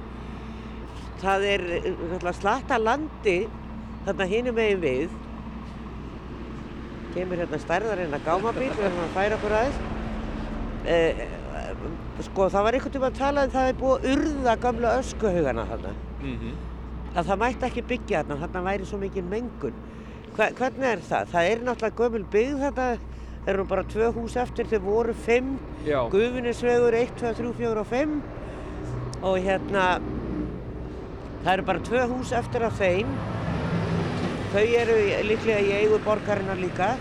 Það 1.19 1.47
er 1.49 1.65
eh, 1.81 2.29
slatta 2.37 2.77
landi 2.79 3.35
þarna 4.05 4.29
hinum 4.31 4.55
megin 4.55 4.85
við. 4.85 5.19
Kemur 7.11 7.43
hérna 7.43 7.59
stærðar 7.59 8.05
en 8.05 8.15
að 8.15 8.29
gámabíl, 8.29 8.71
við 8.71 8.87
erum 8.87 9.03
að 9.03 9.15
færa 9.17 9.39
okkur 9.41 9.57
aðeins. 9.59 9.85
Sko 12.21 12.49
það 12.53 12.63
var 12.67 12.77
einhvern 12.77 12.93
tíma 12.93 13.09
að 13.09 13.17
tala 13.17 13.45
um 13.47 13.53
það 13.53 13.69
er 13.69 13.79
búið 13.79 13.95
að 13.95 14.11
urða 14.15 14.55
gamla 14.65 14.97
öskuhaugana 14.99 15.65
þarna. 15.71 15.93
mm 16.21 16.35
-hmm. 16.41 16.59
Að 17.15 17.25
það 17.27 17.39
mætti 17.43 17.65
ekki 17.65 17.81
byggja 17.87 18.23
þarna, 18.23 18.39
þarna 18.41 18.61
væri 18.69 18.85
svo 18.85 18.97
mikið 18.97 19.23
mengun. 19.23 19.73
Hva, 20.35 20.45
hvernig 20.55 20.87
er 20.87 21.01
það? 21.09 21.25
Það 21.31 21.49
er 21.51 21.57
náttúrulega 21.65 21.97
gömul 21.97 22.25
byggð 22.31 22.59
þetta, 22.59 22.85
það 23.45 23.53
eru 23.53 23.65
bara 23.65 23.83
tvö 23.83 24.11
hús 24.15 24.35
eftir, 24.35 24.65
þau 24.71 24.79
voru 24.79 25.13
fimm, 25.13 25.59
Já, 25.85 26.09
Gufunisvegur 26.09 26.93
1, 26.93 27.15
2, 27.19 27.33
3, 27.33 27.53
4 27.57 27.79
og 27.79 27.87
5 27.87 28.21
og 29.21 29.37
hérna, 29.37 30.01
það 31.43 31.53
eru 31.53 31.63
bara 31.63 31.79
tvö 31.79 32.05
hús 32.07 32.31
eftir 32.31 32.63
af 32.63 32.77
þeim. 32.79 33.07
Þau 34.53 34.65
eru 34.81 34.95
líklega 35.27 35.59
í 35.59 35.71
eigu 35.81 35.99
borgarinnar 36.05 36.59
líka, 36.59 36.95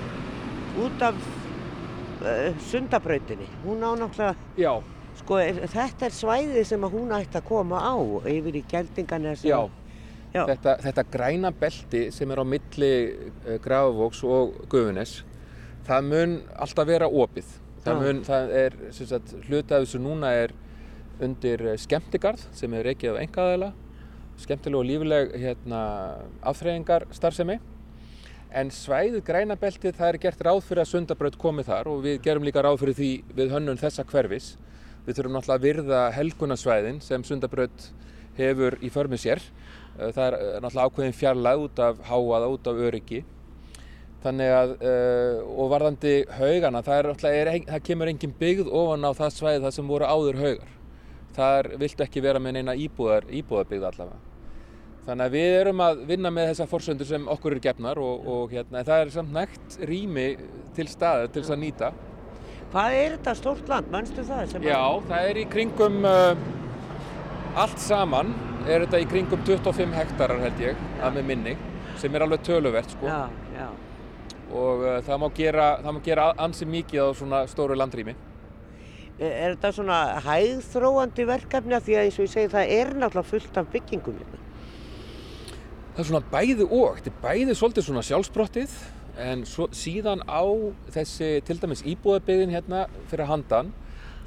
út 0.79 1.03
af 1.03 1.15
uh, 1.15 2.51
sundabrautinni. 2.71 3.47
Hún 3.65 3.83
á 3.83 3.91
náttúrulega, 3.95 4.35
já, 4.57 4.83
sko, 5.31 5.39
er- 5.39 5.63
þetta 5.71 6.09
er 6.09 6.15
svæðið 6.17 6.65
sem 6.67 6.83
að 6.83 6.95
hún 6.97 7.13
ætti 7.15 7.39
að 7.39 7.45
koma 7.47 7.79
á 7.79 7.95
yfir 8.27 8.57
í 8.59 8.65
Geldinganes. 8.67 9.45
já. 9.45 9.71
Já. 10.31 10.45
Þetta, 10.47 10.77
þetta 10.79 11.03
græna 11.11 11.51
belti 11.51 12.13
sem 12.15 12.31
er 12.31 12.39
á 12.39 12.45
milli 12.47 12.91
uh, 13.47 13.59
Grafavóks 13.59 14.23
og 14.23 14.61
Gufunes 14.71 15.25
það 15.83 16.05
mun 16.07 16.35
alltaf 16.55 16.87
vera 16.87 17.09
opið 17.09 17.49
það, 17.83 17.99
mun, 17.99 18.21
það 18.23 18.53
er 18.55 18.77
sem 18.95 19.07
sagt, 19.11 19.35
hluti 19.49 19.75
af 19.75 19.83
þessu 19.83 19.99
núna 19.99 20.31
er 20.31 20.53
undir 21.21 21.65
eh, 21.73 21.77
skemmtigarð 21.77 22.47
sem 22.55 22.73
er 22.79 22.87
reikið 22.87 23.17
af 23.17 23.21
engaðela 23.25 23.73
skemmtileg 24.39 24.79
og 24.79 24.87
lífileg 24.87 25.35
hérna, 25.35 25.83
afþreyingar 26.47 27.09
starfsemi 27.11 27.59
en 28.55 28.71
svæðið 28.71 29.25
græna 29.27 29.59
beltið 29.59 29.99
það 29.99 30.13
er 30.15 30.23
gert 30.29 30.47
ráð 30.47 30.63
fyrir 30.63 30.85
að 30.85 30.93
sundabraut 30.95 31.39
komi 31.43 31.67
þar 31.67 31.91
og 31.91 32.05
við 32.07 32.23
gerum 32.23 32.47
líka 32.47 32.63
ráð 32.63 32.85
fyrir 32.85 32.95
því 33.03 33.13
við 33.35 33.51
hönnun 33.59 33.83
þessa 33.83 34.07
hverfis 34.07 34.53
við 35.07 35.17
þurfum 35.17 35.37
náttúrulega 35.37 35.59
að 35.59 35.67
virða 35.67 36.05
helgunarsvæðin 36.17 37.03
sem 37.05 37.25
sundabraut 37.27 37.91
hefur 38.39 38.79
í 38.85 38.91
förmið 38.93 39.23
sér. 39.25 39.43
Eh, 39.99 40.11
það 40.15 40.25
er 40.27 40.39
eh, 40.39 40.57
náttúrulega 40.63 40.89
ákveðin 40.89 41.19
fjarlæg 41.19 41.67
út 41.67 41.85
af 41.85 42.03
háaða, 42.09 42.51
út 42.55 42.71
af 42.71 42.83
öryggi. 42.89 43.23
Þannig 44.21 44.51
að 44.53 44.73
uh, 44.85 45.37
og 45.57 45.71
varðandi 45.73 46.11
haugana 46.37 46.83
það, 46.85 47.15
er, 47.31 47.49
það 47.71 47.85
kemur 47.87 48.11
engin 48.11 48.35
byggð 48.37 48.67
ofan 48.69 49.09
á 49.09 49.17
það 49.17 49.31
svæði 49.33 49.63
það 49.63 49.73
sem 49.79 49.87
voru 49.89 50.11
áður 50.13 50.41
haugar. 50.43 50.75
Þar 51.39 51.69
viltu 51.81 52.05
ekki 52.05 52.23
vera 52.27 52.43
með 52.43 52.59
neina 52.59 52.75
íbúðar, 52.77 53.31
íbúðarbyggð 53.33 53.87
allavega. 53.89 54.21
Þannig 55.07 55.25
að 55.25 55.37
við 55.39 55.55
erum 55.63 55.81
að 55.87 56.05
vinna 56.11 56.35
með 56.37 56.51
þessar 56.51 56.69
forsöndur 56.69 57.09
sem 57.09 57.25
okkur 57.33 57.57
eru 57.57 57.65
gefnar 57.65 58.03
og, 58.05 58.29
og 58.29 58.53
hérna, 58.53 58.85
það 58.85 59.07
er 59.07 59.15
samt 59.15 59.33
nægt 59.39 59.79
rými 59.89 60.27
til 60.77 60.89
staðar 60.93 61.33
til 61.33 61.41
þess 61.41 61.57
að 61.57 61.63
nýta 61.65 61.93
Hvað 62.71 62.97
er 63.01 63.15
þetta 63.17 63.33
stórt 63.35 63.71
land, 63.71 63.89
mannstu 63.91 64.23
það? 64.27 64.53
Já, 64.63 64.77
að- 64.79 65.07
það 65.11 65.29
er 65.33 65.39
í 65.41 65.45
kringum 65.51 65.97
uh, 66.07 66.43
allt 67.59 67.81
saman 67.83 68.31
er 68.71 68.85
þetta 68.85 69.01
í 69.03 69.09
kringum 69.11 69.43
25 69.49 69.95
hektarar 69.97 70.43
held 70.45 70.61
ég, 70.63 70.77
að 71.03 71.17
með 71.19 71.27
minni, 71.33 71.55
sem 71.99 72.15
er 72.15 72.23
alveg 72.27 72.45
töluvert 72.47 72.93
sko. 72.95 73.09
Já, 73.11 73.25
já. 73.57 73.69
Og 74.55 74.85
uh, 74.87 74.99
það 75.07 75.23
má 75.23 75.27
gera, 75.35 75.67
það 75.83 75.97
má 75.97 76.01
gera 76.07 76.29
ansi 76.47 76.69
mikið 76.71 77.03
á 77.03 77.09
svona 77.19 77.41
stóru 77.51 77.75
landrými. 77.79 78.15
Er, 79.21 79.33
er 79.33 79.57
þetta 79.57 79.73
svona 79.77 79.99
hægþróandi 80.25 81.27
verkefni 81.29 81.75
að 81.77 81.89
því 81.89 81.99
að 81.99 82.07
eins 82.07 82.21
og 82.21 82.25
ég 82.29 82.33
segi 82.37 82.53
það 82.55 82.71
er 82.79 82.95
náttúrulega 83.03 83.31
fullt 83.35 83.59
af 83.61 83.69
byggingum 83.75 84.23
hérna? 84.23 84.39
Það 85.91 86.01
er 86.05 86.09
svona 86.13 86.23
bæði 86.33 86.65
og, 86.71 87.01
þetta 87.01 87.11
er 87.11 87.19
bæði 87.27 87.59
svolítið 87.59 87.89
svona 87.91 88.07
sjálfsbrottið 88.07 88.79
en 89.19 89.45
svo, 89.49 89.69
síðan 89.75 90.23
á 90.29 90.43
þessi 90.95 91.41
til 91.47 91.59
dæmis 91.63 91.83
íbúðabyggðin 91.89 92.55
hérna 92.55 92.85
fyrir 93.11 93.31
handan 93.31 93.73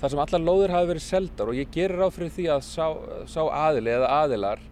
þar 0.02 0.12
sem 0.12 0.22
allar 0.24 0.44
lóðir 0.44 0.74
hafi 0.76 0.90
verið 0.92 1.06
seldar 1.06 1.52
og 1.52 1.58
ég 1.58 1.72
gerir 1.72 2.02
ráð 2.02 2.18
fyrir 2.18 2.34
því 2.36 2.48
að 2.56 2.66
sá, 2.68 2.88
sá 3.32 3.42
aðili 3.48 3.94
eða 3.94 4.10
aðilar 4.24 4.64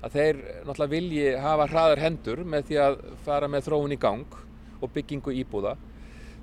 að 0.00 0.16
þeir 0.16 0.40
náttúrulega 0.64 0.94
vilji 0.94 1.28
hafa 1.44 1.68
hraðar 1.70 2.02
hendur 2.02 2.42
með 2.48 2.66
því 2.70 2.80
að 2.86 2.98
fara 3.26 3.50
með 3.52 3.68
þróun 3.68 3.94
í 3.94 4.00
gang 4.00 4.38
og 4.80 4.92
byggingu 4.94 5.34
íbúða 5.42 5.76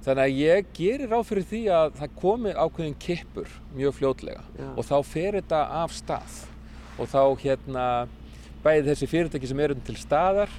þannig 0.05 0.23
að 0.23 0.37
ég 0.37 0.69
gerir 0.77 1.11
ráð 1.11 1.25
fyrir 1.31 1.47
því 1.49 1.63
að 1.73 1.97
það 1.97 2.13
komi 2.21 2.53
ákveðin 2.53 2.99
kippur 3.01 3.57
mjög 3.75 3.97
fljótlega 3.97 4.43
Já. 4.55 4.69
og 4.69 4.85
þá 4.87 4.95
fer 5.09 5.39
þetta 5.39 5.63
af 5.81 5.97
stað 5.97 6.37
og 6.97 7.11
þá 7.11 7.21
hérna 7.41 7.87
bæði 8.63 8.87
þessi 8.91 9.09
fyrirtæki 9.11 9.49
sem 9.49 9.65
eru 9.65 9.77
til 9.87 9.97
staðar 9.99 10.53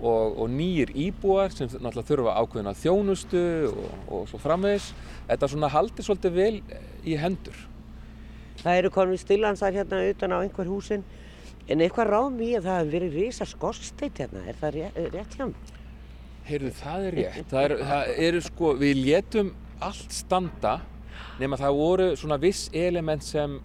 og, 0.00 0.38
og 0.40 0.50
nýjir 0.52 0.92
íbúar 0.96 1.52
sem 1.54 1.68
náttúrulega 1.68 2.08
þurfa 2.08 2.36
ákveðina 2.40 2.76
þjónustu 2.80 3.42
og, 3.70 3.90
og 4.08 4.28
svo 4.30 4.40
framvegis 4.42 4.92
þetta 5.28 5.50
svona 5.52 5.72
haldi 5.72 6.06
svolítið 6.06 6.38
vel 6.38 6.54
í 7.04 7.18
hendur 7.20 7.66
Það 8.60 8.76
eru 8.76 8.92
konum 8.92 9.16
stillansar 9.16 9.72
hérna 9.72 10.02
utan 10.10 10.34
á 10.36 10.38
einhver 10.42 10.68
húsin 10.68 11.04
en 11.70 11.80
eitthvað 11.80 12.10
ráð 12.12 12.30
mér 12.36 12.58
að 12.58 12.66
það 12.66 12.78
hefur 12.80 12.94
verið 12.94 13.18
risa 13.20 13.46
skorsteit 13.48 14.20
hérna, 14.20 14.42
er 14.48 14.58
það 14.60 14.76
rétt, 14.76 14.98
rétt 15.14 15.36
hjá 15.38 15.46
mér? 15.48 15.76
Heyrðu, 16.50 16.70
það 16.80 17.06
er 17.06 17.16
rétt. 17.16 17.42
Það 17.50 17.64
eru 17.64 18.40
er 18.40 18.40
sko, 18.44 18.72
við 18.80 19.02
létum 19.04 19.52
allt 19.80 20.12
standa 20.12 20.74
nema 21.40 21.56
það 21.60 21.76
voru 21.78 22.08
svona 22.20 22.40
viss 22.40 22.68
element 22.76 23.24
sem 23.24 23.56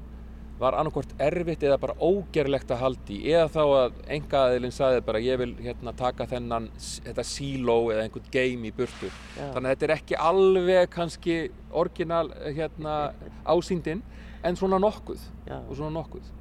var 0.60 0.78
annarkvort 0.80 1.12
erfitt 1.20 1.64
eða 1.68 1.78
bara 1.82 1.96
ógerlegt 2.00 2.70
að 2.72 2.80
haldi 2.80 3.18
eða 3.34 3.48
þá 3.52 3.62
að 3.66 3.98
engaðilinn 4.16 4.76
sagði 4.76 5.02
bara 5.08 5.22
ég 5.24 5.40
vil 5.42 5.50
hérna 5.60 5.92
taka 5.98 6.28
þennan 6.32 6.70
þetta 6.78 7.26
síló 7.28 7.78
eða 7.92 8.06
einhvern 8.06 8.30
game 8.32 8.70
í 8.70 8.74
burtu. 8.76 9.10
Já. 9.36 9.50
Þannig 9.52 9.66
að 9.66 9.74
þetta 9.74 9.88
er 9.90 9.96
ekki 9.98 10.22
alveg 10.30 10.90
kannski 10.96 11.38
orginal 11.76 12.30
hérna 12.46 12.96
ásýndin 13.44 14.06
en 14.46 14.56
svona 14.56 14.80
nokkuð 14.80 15.22
Já. 15.50 15.60
og 15.60 15.76
svona 15.76 15.92
nokkuð. 15.98 16.32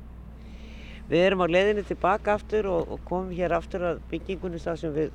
Við 1.10 1.20
erum 1.26 1.42
á 1.44 1.46
leiðinni 1.50 1.84
tilbaka 1.84 2.38
aftur 2.38 2.70
og, 2.70 2.94
og 2.94 3.02
komum 3.08 3.32
hér 3.34 3.52
aftur 3.58 3.82
að 3.90 4.02
byggingunni 4.12 4.60
það 4.62 4.78
sem 4.80 4.94
við 4.94 5.10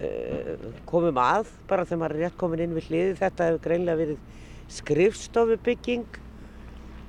uh, 0.00 0.68
komum 0.88 1.18
að 1.20 1.50
bara 1.68 1.84
þegar 1.84 2.00
maður 2.00 2.16
er 2.16 2.24
rétt 2.24 2.38
komin 2.40 2.62
inn 2.64 2.76
við 2.78 2.88
hliði. 2.88 3.16
Þetta 3.20 3.50
hefur 3.50 3.64
greinlega 3.66 4.00
verið 4.00 4.22
skrifstofubygging. 4.78 6.06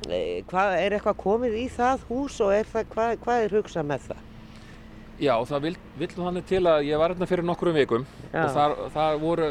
Uh, 0.06 0.44
hvað, 0.50 0.76
er 0.84 0.96
eitthvað 0.98 1.18
komið 1.24 1.58
í 1.58 1.66
það 1.74 2.04
hús 2.10 2.40
og 2.46 2.54
er 2.54 2.68
það, 2.70 2.88
hvað, 2.94 3.14
hvað 3.24 3.44
er 3.46 3.56
hugsað 3.58 3.88
með 3.90 4.08
það? 4.12 4.24
Já, 5.16 5.34
það 5.48 5.64
vill, 5.64 5.78
vill 5.98 6.10
nú 6.12 6.26
þannig 6.28 6.48
til 6.50 6.62
að 6.68 6.88
ég 6.90 7.00
var 7.00 7.14
hérna 7.14 7.28
fyrir 7.30 7.48
nokkrum 7.48 7.78
vikum 7.78 8.06
Já. 8.34 8.42
og 8.44 8.50
þar, 8.54 8.76
þar, 8.94 9.20
voru, 9.22 9.48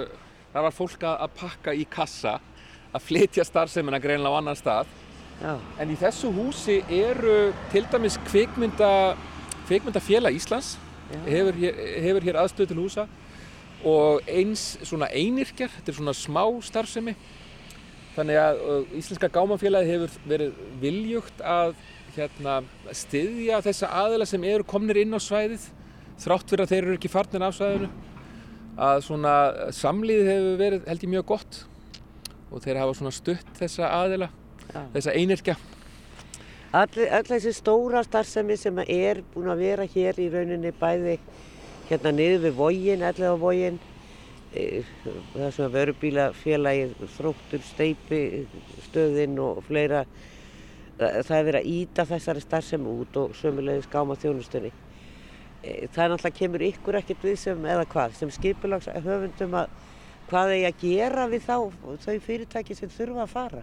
þar 0.53 0.67
var 0.67 0.77
fólk 0.77 1.07
að 1.09 1.25
pakka 1.41 1.75
í 1.75 1.87
kassa 1.91 2.37
að 2.95 3.07
flytja 3.07 3.47
starfsemina 3.49 3.99
greinlega 4.03 4.37
á 4.37 4.39
annan 4.39 4.59
stað 4.61 4.93
Já, 5.41 5.57
en 5.83 5.91
í 5.91 5.97
þessu 5.99 6.31
húsi 6.37 6.79
eru 6.93 7.39
til 7.73 7.83
dæmis 7.91 8.21
kvikmynda, 8.29 8.91
kvikmyndafélag 9.67 10.37
Íslands 10.37 10.77
hefur 11.27 11.57
hefur 11.59 12.27
hér 12.29 12.39
aðstöð 12.45 12.71
til 12.71 12.79
húsa 12.79 13.09
og 13.85 14.23
eins 14.31 14.79
svona 14.87 15.11
einirkjar, 15.13 15.73
þetta 15.75 15.93
er 15.93 15.99
svona 15.99 16.15
smá 16.17 16.45
starfsemi 16.65 17.17
þannig 18.15 18.41
að 18.41 18.63
Íslenska 19.01 19.31
gámafélagi 19.35 19.91
hefur 19.91 20.17
verið 20.29 20.63
viljugt 20.83 21.43
að 21.43 21.75
hérna, 22.15 22.61
styðja 22.95 23.61
þessa 23.65 23.91
aðila 24.05 24.27
sem 24.29 24.45
eru 24.47 24.67
komnir 24.67 25.01
inn 25.03 25.17
á 25.17 25.21
svæðið 25.23 25.69
þrátt 26.23 26.51
fyrir 26.51 26.65
að 26.65 26.73
þeir 26.73 26.83
eru 26.85 26.97
ekki 26.99 27.11
farnir 27.11 27.45
af 27.45 27.57
svæðinu 27.59 27.91
að 28.85 29.05
svona 29.07 29.35
samlíðið 29.75 30.31
hefur 30.31 30.59
verið 30.61 30.91
held 30.91 31.07
ég 31.07 31.13
mjög 31.15 31.29
gott 31.31 31.61
og 32.51 32.63
þeir 32.63 32.81
hafa 32.83 32.99
svona 32.99 33.15
stutt 33.15 33.57
þessa 33.59 33.91
aðila 34.03 34.29
já. 34.71 34.83
þessa 34.95 35.15
einirkja 35.15 35.57
All, 36.75 36.91
all 37.07 37.27
þessi 37.29 37.53
stóra 37.55 38.01
starfsemi 38.03 38.57
sem 38.59 38.79
er 38.83 39.21
búin 39.31 39.53
að 39.53 39.61
vera 39.63 39.85
hér 39.87 40.19
í 40.19 40.27
rauninni 40.33 40.73
bæði 40.75 41.21
hérna 41.87 42.11
niður 42.15 42.49
við 42.49 42.57
vógin, 42.59 43.05
allega 43.07 43.37
vógin, 43.39 43.79
það 44.55 45.51
sem 45.57 45.65
að 45.67 45.77
vörubílafélagið, 45.79 46.95
þróttur, 47.17 47.65
steipi, 47.67 48.21
stöðin 48.87 49.39
og 49.43 49.63
fleira, 49.67 50.05
það 50.99 51.37
er 51.39 51.49
verið 51.49 51.61
að 51.61 51.71
íta 51.75 52.07
þessari 52.07 52.45
starfsemi 52.45 52.93
út 53.03 53.17
og 53.19 53.35
sömulegis 53.39 53.89
gáma 53.91 54.15
þjónustunni. 54.21 54.71
Eh, 55.65 55.89
Það 55.91 56.05
er 56.05 56.13
náttúrulega 56.13 56.39
kemur 56.39 56.67
ykkur 56.69 57.01
ekkert 57.01 57.27
við 57.27 57.37
sem, 57.41 57.67
eða 57.67 57.87
hvað, 57.91 58.15
sem 58.21 58.31
skipulags 58.31 58.87
höfundum 58.87 59.59
að 59.59 59.75
hvað 60.31 60.55
eigi 60.55 60.69
að 60.69 60.81
gera 60.81 61.27
við 61.29 61.43
þá, 61.45 61.57
þau 62.05 62.15
fyrirtæki 62.27 62.77
sem 62.79 62.93
þurfa 62.93 63.25
að 63.27 63.33
fara. 63.33 63.63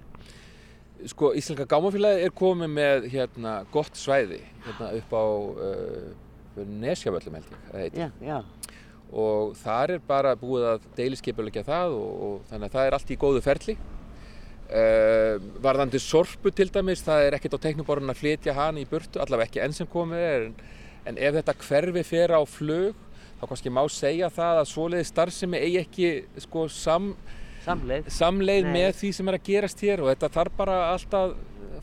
sko 1.10 1.32
Íslenska 1.34 1.66
gámafélagi 1.66 2.26
er 2.28 2.34
komið 2.38 2.70
með 2.70 3.08
hérna 3.10 3.54
gott 3.74 3.96
svæði 3.98 4.42
hérna 4.68 4.92
upp 5.00 5.16
á 5.18 5.26
uh, 5.26 6.12
Nesjavöllum 6.62 7.38
held 7.40 7.48
ég 7.48 7.56
að 7.58 7.72
það 7.72 7.82
heitir. 7.82 8.00
Já, 8.02 8.10
já, 8.22 8.38
og 9.12 9.56
þar 9.60 9.98
er 9.98 10.04
bara 10.08 10.36
búið 10.40 10.68
að 10.74 10.86
deiliskipulegja 10.96 11.66
það 11.68 11.98
og, 11.98 12.12
og 12.28 12.46
þannig 12.50 12.70
að 12.70 12.78
það 12.78 12.88
er 12.88 12.98
allt 12.98 13.12
í 13.12 13.20
góðu 13.20 13.42
ferli 13.44 13.76
uh, 14.72 15.36
varðandi 15.64 16.00
sorpu 16.02 16.54
til 16.56 16.70
dæmis 16.72 17.04
það 17.06 17.28
er 17.28 17.38
ekkert 17.38 17.58
á 17.60 17.64
teknuborun 17.68 18.14
að 18.14 18.22
flytja 18.22 18.56
hana 18.56 18.82
í 18.82 18.88
burtu 18.90 19.22
allavega 19.22 19.50
ekki 19.50 19.64
enn 19.66 19.76
sem 19.76 19.90
komið 19.92 20.26
er 20.28 20.46
en, 20.48 20.56
en 21.12 21.20
ef 21.20 21.40
þetta 21.40 21.58
hverfi 21.66 22.06
fer 22.08 22.36
á 22.36 22.42
flug 22.48 23.08
þá 23.42 23.46
kannski 23.50 23.74
má 23.74 23.82
segja 23.92 24.30
það 24.32 24.62
að 24.62 24.70
svoleiði 24.70 25.10
starfsemi 25.10 25.60
eigi 25.60 25.82
ekki 25.82 26.12
sko 26.46 26.68
sam, 26.72 27.12
samleið. 27.66 28.12
samleið 28.14 28.70
með 28.72 28.92
því 29.02 29.12
sem 29.18 29.32
er 29.32 29.40
að 29.40 29.48
gerast 29.50 29.84
hér 29.84 30.06
og 30.06 30.12
þetta 30.14 30.32
þarf 30.38 30.56
bara 30.60 30.78
alltaf 30.94 31.36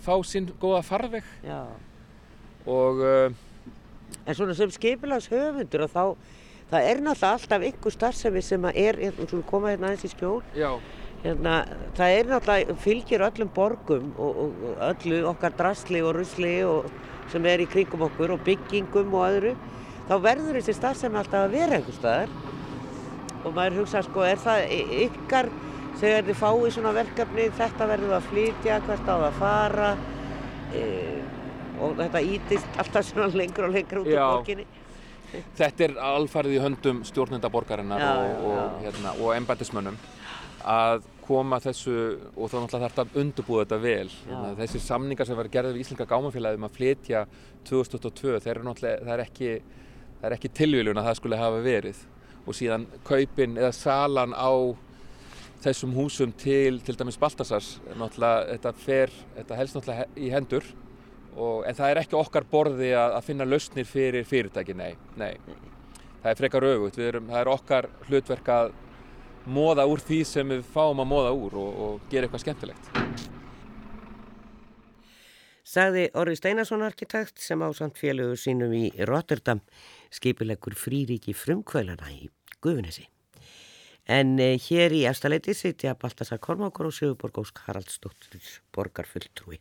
fá 0.05 0.15
sinn 0.25 0.49
góða 0.63 0.81
farveg 0.87 1.29
Já. 1.45 1.61
og 2.65 3.05
uh, 3.05 3.45
En 4.29 4.37
svona 4.37 4.55
sem 4.57 4.71
skipulags 4.73 5.29
höfundur 5.33 5.87
og 5.87 5.91
þá, 5.93 6.03
það 6.71 6.89
er 6.93 7.03
náttúrulega 7.05 7.35
alltaf 7.39 7.67
ykkur 7.73 7.95
starfsemi 7.95 8.43
sem 8.45 8.65
er, 8.75 8.99
hérna, 9.01 9.43
koma 9.49 9.73
hérna 9.73 9.91
aðeins 9.91 10.07
í 10.09 10.13
skjól, 10.13 10.41
já, 10.57 10.71
hérna, 11.25 11.55
það 11.97 12.17
er 12.17 12.33
náttúrulega, 12.33 12.77
fylgir 12.85 13.25
öllum 13.29 13.53
borgum 13.55 14.11
og, 14.17 14.43
og 14.43 14.83
öllu 14.91 15.23
okkar 15.33 15.57
drasli 15.59 16.03
og 16.05 16.17
rusli 16.19 16.59
og, 16.69 16.91
sem 17.33 17.45
er 17.49 17.63
í 17.63 17.69
kringum 17.69 18.07
okkur 18.09 18.37
og 18.37 18.45
byggingum 18.47 19.15
og 19.17 19.27
öðru, 19.29 19.55
þá 20.09 20.15
verður 20.25 20.59
þessi 20.59 20.77
starfsemi 20.79 21.21
alltaf 21.21 21.47
að 21.47 21.57
vera 21.57 21.79
einhver 21.79 21.97
staðar. 21.97 22.37
Og 23.45 23.53
maður 23.55 23.83
hugsa 23.83 24.03
sko, 24.03 24.25
er 24.27 24.41
það 24.43 24.73
ykkar, 25.05 25.51
þegar 26.01 26.25
þið 26.27 26.39
fáið 26.41 26.71
svona 26.75 26.95
verkefni, 26.97 27.49
þetta 27.59 27.89
verður 27.93 28.17
að 28.17 28.31
flytja, 28.33 28.81
hvert 28.87 29.05
á 29.05 29.15
það 29.15 29.27
að 29.29 29.39
fara, 29.39 29.91
e, 30.73 30.83
og 31.79 31.95
þetta 32.01 32.25
ítist 32.35 32.81
alltaf 32.83 33.07
svona 33.07 33.29
lengur 33.39 33.69
og 33.69 33.77
lengur 33.77 34.03
út 34.03 34.11
úr 34.11 34.23
borginni. 34.25 34.67
Þetta 35.59 35.85
er 35.87 35.97
alfarið 36.09 36.57
í 36.57 36.63
höndum 36.63 37.05
stjórnenda 37.07 37.51
borgarinnar 37.53 38.03
Já, 38.03 38.13
og, 38.17 38.49
og, 38.49 38.79
hérna, 38.85 39.15
og 39.19 39.35
embættismönnum 39.37 39.99
að 40.69 41.07
koma 41.29 41.59
þessu 41.61 41.95
og 42.35 42.49
þá 42.49 42.57
náttúrulega 42.57 42.81
þarf 42.83 42.95
þetta 42.95 43.05
að 43.05 43.19
undurbúa 43.23 43.65
þetta 43.65 43.79
vel. 43.83 44.13
Að 44.33 44.63
þessir 44.63 44.85
samningar 44.85 45.29
sem 45.29 45.39
var 45.39 45.51
gerðið 45.53 45.77
við 45.77 45.85
Íslenska 45.85 46.09
gámafélagið 46.09 46.61
um 46.61 46.67
að 46.69 46.77
flytja 46.79 47.25
2022 47.69 48.41
þeir 48.45 48.55
eru 48.55 48.67
náttúrulega, 48.69 49.05
það 49.05 49.15
er 49.15 49.25
ekki 49.27 49.51
það 50.19 50.29
er 50.29 50.37
ekki 50.39 50.53
tilvílun 50.59 51.01
að 51.01 51.09
það 51.11 51.19
skulle 51.21 51.41
hafa 51.41 51.63
verið. 51.65 52.03
Og 52.49 52.57
síðan 52.57 52.87
kaupin 53.07 53.59
eða 53.61 53.73
salan 53.77 54.35
á 54.35 54.53
þessum 55.63 55.95
húsum 55.99 56.33
til 56.39 56.81
til 56.87 56.97
dæmis 56.97 57.19
Baltasars 57.21 57.77
náttúrulega 57.93 58.55
þetta 58.55 58.75
fer, 58.79 59.15
þetta 59.37 59.59
helst 59.59 59.79
náttúrulega 59.79 60.09
í 60.17 60.33
hendur 60.33 60.69
og, 61.39 61.63
en 61.69 61.79
það 61.79 61.93
er 61.93 62.03
ekki 62.03 62.19
okkar 62.19 62.47
borði 62.51 62.93
að, 62.93 63.17
að 63.19 63.27
finna 63.31 63.47
lausnir 63.49 63.89
fyrir 63.89 64.27
fyrirtæki, 64.29 64.77
nei, 64.77 64.93
nei. 65.21 65.33
Það 66.23 66.31
er 66.33 66.39
frekar 66.41 66.67
erum, 66.69 67.31
það 67.31 67.41
er 67.41 67.51
okkar 67.55 67.91
hlutverk 68.09 68.53
að 68.53 68.73
móða 69.49 69.87
úr 69.89 70.03
því 70.05 70.23
sem 70.29 70.57
við 70.57 70.65
fáum 70.75 71.01
að 71.03 71.11
móða 71.13 71.35
úr 71.37 71.59
og, 71.59 71.85
og 71.85 72.09
gera 72.11 72.27
eitthvað 72.27 72.45
skemmtilegt. 72.45 72.91
Sagði 75.69 76.07
Orri 76.17 76.35
Steinarsson 76.37 76.83
arkitekt 76.85 77.43
sem 77.45 77.61
á 77.61 77.69
samt 77.77 77.99
félagur 78.01 78.41
sínum 78.41 78.73
í 78.73 78.87
Rotterdam 79.09 79.61
skipilegur 80.15 80.77
fríríki 80.79 81.35
frumkvælana 81.37 82.09
í 82.15 82.31
Guðunesi. 82.65 83.05
En 84.09 84.39
eh, 84.41 84.57
hér 84.65 84.95
í 84.97 85.03
efstaleiti 85.11 85.53
sitja 85.53 85.93
Baltasar 86.01 86.41
Kormákur 86.41 86.89
og 86.89 86.97
Sigurborg 86.97 87.43
Ósk 87.45 87.61
Haraldsdóttir 87.67 88.55
borgarfulltrúi. 88.73 89.61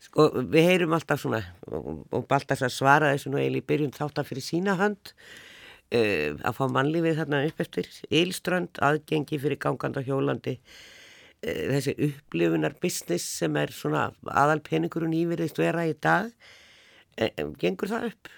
Sko, 0.00 0.30
við 0.48 0.64
heyrum 0.64 0.94
alltaf 0.96 1.20
svona 1.20 1.42
og, 1.68 2.06
og 2.08 2.24
Baltasar 2.30 2.72
svaraði 2.72 3.18
þessu 3.18 3.32
nú 3.32 3.40
eiginlega 3.40 3.60
í 3.60 3.68
byrjun 3.68 3.96
þáttan 3.96 4.28
fyrir 4.28 4.46
sína 4.46 4.76
hönd 4.80 5.12
uh, 5.12 6.38
að 6.40 6.56
fá 6.56 6.62
mannlífið 6.72 7.20
þarna 7.20 7.42
upp 7.50 7.60
eftir 7.66 7.90
Ílströnd, 8.08 8.80
aðgengi 8.80 9.40
fyrir 9.42 9.60
ganganda 9.60 10.02
hjólandi 10.06 10.56
uh, 10.56 11.64
þessi 11.74 11.96
upplifunar 12.08 12.78
business 12.80 13.28
sem 13.42 13.60
er 13.60 13.74
svona 13.76 14.08
aðal 14.24 14.62
peningurinn 14.64 15.18
íverðist 15.20 15.60
vera 15.60 15.84
í 15.90 15.92
dag 16.00 16.32
uh, 16.32 17.50
gengur 17.60 17.92
það 17.92 18.12
upp? 18.14 18.36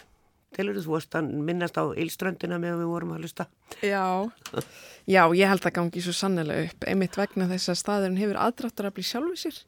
Telur 0.52 0.82
þú 0.82 0.98
varst 0.98 1.14
að 1.16 1.30
minnast 1.46 1.78
á 1.78 1.86
Ílströndina 1.96 2.58
með 2.60 2.82
við 2.82 2.90
vorum 2.90 3.14
að 3.14 3.22
hlusta? 3.22 3.46
Já, 3.80 4.26
já, 5.14 5.22
ég 5.30 5.48
held 5.48 5.62
að 5.62 5.78
gangi 5.78 6.02
svo 6.04 6.12
sannlega 6.16 6.66
upp 6.66 6.90
einmitt 6.90 7.16
vegna 7.16 7.46
þess 7.54 7.70
að 7.70 7.84
staðurinn 7.86 8.20
hefur 8.20 8.42
aðdráttur 8.48 8.90
að 8.90 8.98
bli 8.98 9.06
sjálfu 9.06 9.38
sér 9.46 9.62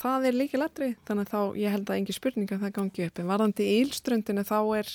það 0.00 0.28
er 0.28 0.38
líka 0.38 0.60
latri, 0.60 0.92
þannig 1.08 1.28
að 1.28 1.32
þá 1.32 1.58
ég 1.60 1.74
held 1.74 1.90
að 1.90 1.98
engi 2.00 2.16
spurning 2.16 2.54
að 2.54 2.64
það 2.64 2.76
gangi 2.78 3.06
upp, 3.06 3.20
en 3.20 3.30
varðandi 3.30 3.66
í 3.66 3.74
Ílströndinu 3.84 4.46
þá 4.48 4.58
er 4.80 4.94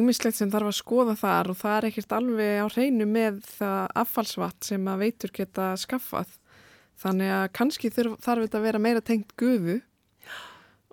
ímislegt 0.00 0.38
sem 0.38 0.50
þarf 0.52 0.70
að 0.70 0.78
skoða 0.78 1.16
þar 1.18 1.50
og 1.50 1.58
það 1.58 1.76
er 1.76 1.88
ekkert 1.88 2.12
alveg 2.14 2.60
á 2.62 2.66
hreinu 2.70 3.06
með 3.10 3.40
það 3.48 3.96
affallsvatt 4.04 4.68
sem 4.70 4.90
að 4.92 5.02
veitur 5.06 5.34
geta 5.34 5.72
skaffað. 5.80 6.36
Þannig 7.00 7.32
að 7.32 7.46
kannski 7.56 7.90
þarf, 7.90 8.20
þetta 8.20 8.60
að 8.60 8.66
vera 8.68 8.82
meira 8.82 9.02
tengt 9.02 9.34
gufu 9.40 9.80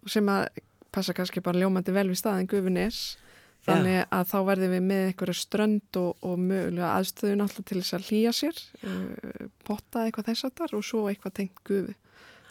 sem 0.08 0.30
að 0.32 0.48
passa 0.96 1.14
kannski 1.14 1.44
bara 1.44 1.60
ljómandi 1.60 1.94
vel 1.94 2.08
við 2.10 2.22
staðin 2.22 2.50
gufun 2.50 2.80
er 2.80 2.96
þannig 3.68 4.04
að 4.16 4.30
þá 4.32 4.38
verðum 4.48 4.74
við 4.74 4.84
með 4.88 5.06
einhverja 5.10 5.38
strönd 5.38 6.00
og, 6.00 6.12
og 6.24 6.40
mögulega 6.40 6.94
aðstöðun 6.96 7.44
alltaf 7.44 7.68
til 7.68 7.82
þess 7.82 7.98
að 7.98 8.10
hlýja 8.10 8.34
sér 8.36 8.62
uh, 8.88 9.48
potta 9.68 10.06
eitthvað 10.06 10.30
þess 10.32 10.48
að 10.48 10.56
þar 10.62 10.76
og 10.78 10.86
svo 10.88 11.02
eitthvað 11.12 11.36
tengt 11.42 11.64
gufu 11.68 11.96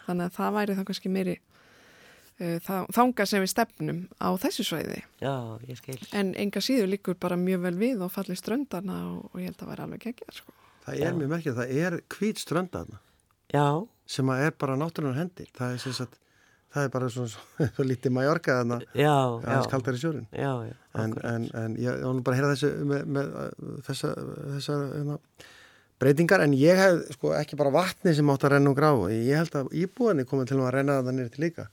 þannig 0.07 0.29
að 0.29 0.35
það 0.39 0.57
væri 0.57 0.77
þá 0.77 0.83
kannski 0.89 1.11
meiri 1.13 1.35
uh, 1.37 2.69
þanga 2.95 3.27
sem 3.29 3.43
við 3.43 3.51
stefnum 3.53 4.03
á 4.17 4.29
þessu 4.41 4.67
sveiði 4.67 5.01
Já, 5.23 5.33
ég 5.67 5.81
skil. 5.81 5.97
En 6.17 6.33
enga 6.39 6.63
síður 6.63 6.91
líkur 6.93 7.19
bara 7.19 7.39
mjög 7.39 7.65
vel 7.67 7.75
við 7.81 8.05
og 8.05 8.13
falli 8.15 8.37
ströndarna 8.39 9.01
og, 9.11 9.27
og 9.33 9.41
ég 9.41 9.51
held 9.51 9.57
að 9.57 9.65
það 9.65 9.73
væri 9.73 9.85
alveg 9.87 10.07
ekki 10.13 10.31
sko. 10.39 10.55
Það 10.87 11.03
er 11.03 11.19
mjög 11.19 11.33
merkið, 11.35 11.59
það 11.59 11.75
er 11.83 11.99
hvít 12.15 12.43
ströndarna 12.43 13.03
Já. 13.53 13.67
Sem 14.07 14.29
að 14.31 14.45
er 14.45 14.55
bara 14.59 14.75
náttúrunar 14.79 15.15
hendir. 15.19 15.47
Það 15.55 15.73
er 15.75 15.83
sem 15.83 15.93
sagt 15.95 16.15
það 16.73 16.85
er 16.87 16.91
bara 16.93 17.09
svona 17.11 17.31
svo, 17.31 17.43
svo 17.75 17.85
lítið 17.87 18.13
majorka 18.15 18.57
þarna. 18.61 18.79
Aðeins 18.95 19.69
kaldar 19.71 19.97
í 19.97 20.01
sjórin 20.01 20.25
já, 20.31 20.51
já, 20.67 20.73
en, 21.01 21.13
en, 21.27 21.45
en 21.57 21.77
ég 21.81 22.01
var 22.03 22.17
nú 22.17 22.23
bara 22.25 22.37
að 22.37 22.41
heyra 22.41 22.55
þessu 22.55 22.87
með, 22.91 23.05
með 23.17 23.31
þessa, 23.87 24.11
þessa 24.57 24.77
hérna, 24.93 25.17
breytingar 26.01 26.43
en 26.45 26.55
ég 26.57 26.77
hef 26.77 27.03
sko 27.17 27.33
ekki 27.37 27.59
bara 27.59 27.73
vatni 27.73 28.13
sem 28.15 28.33
átt 28.33 28.47
að 28.47 28.57
renna 28.57 28.73
og 28.73 28.79
gráðu 28.79 29.11
ég 29.13 29.39
held 29.41 29.55
að 29.57 29.71
íbúinni 29.83 30.27
komið 30.29 30.51
til 30.51 30.59
að 30.61 30.73
renna 30.77 30.99
það 31.01 31.23
til 31.33 31.45
líka 31.47 31.69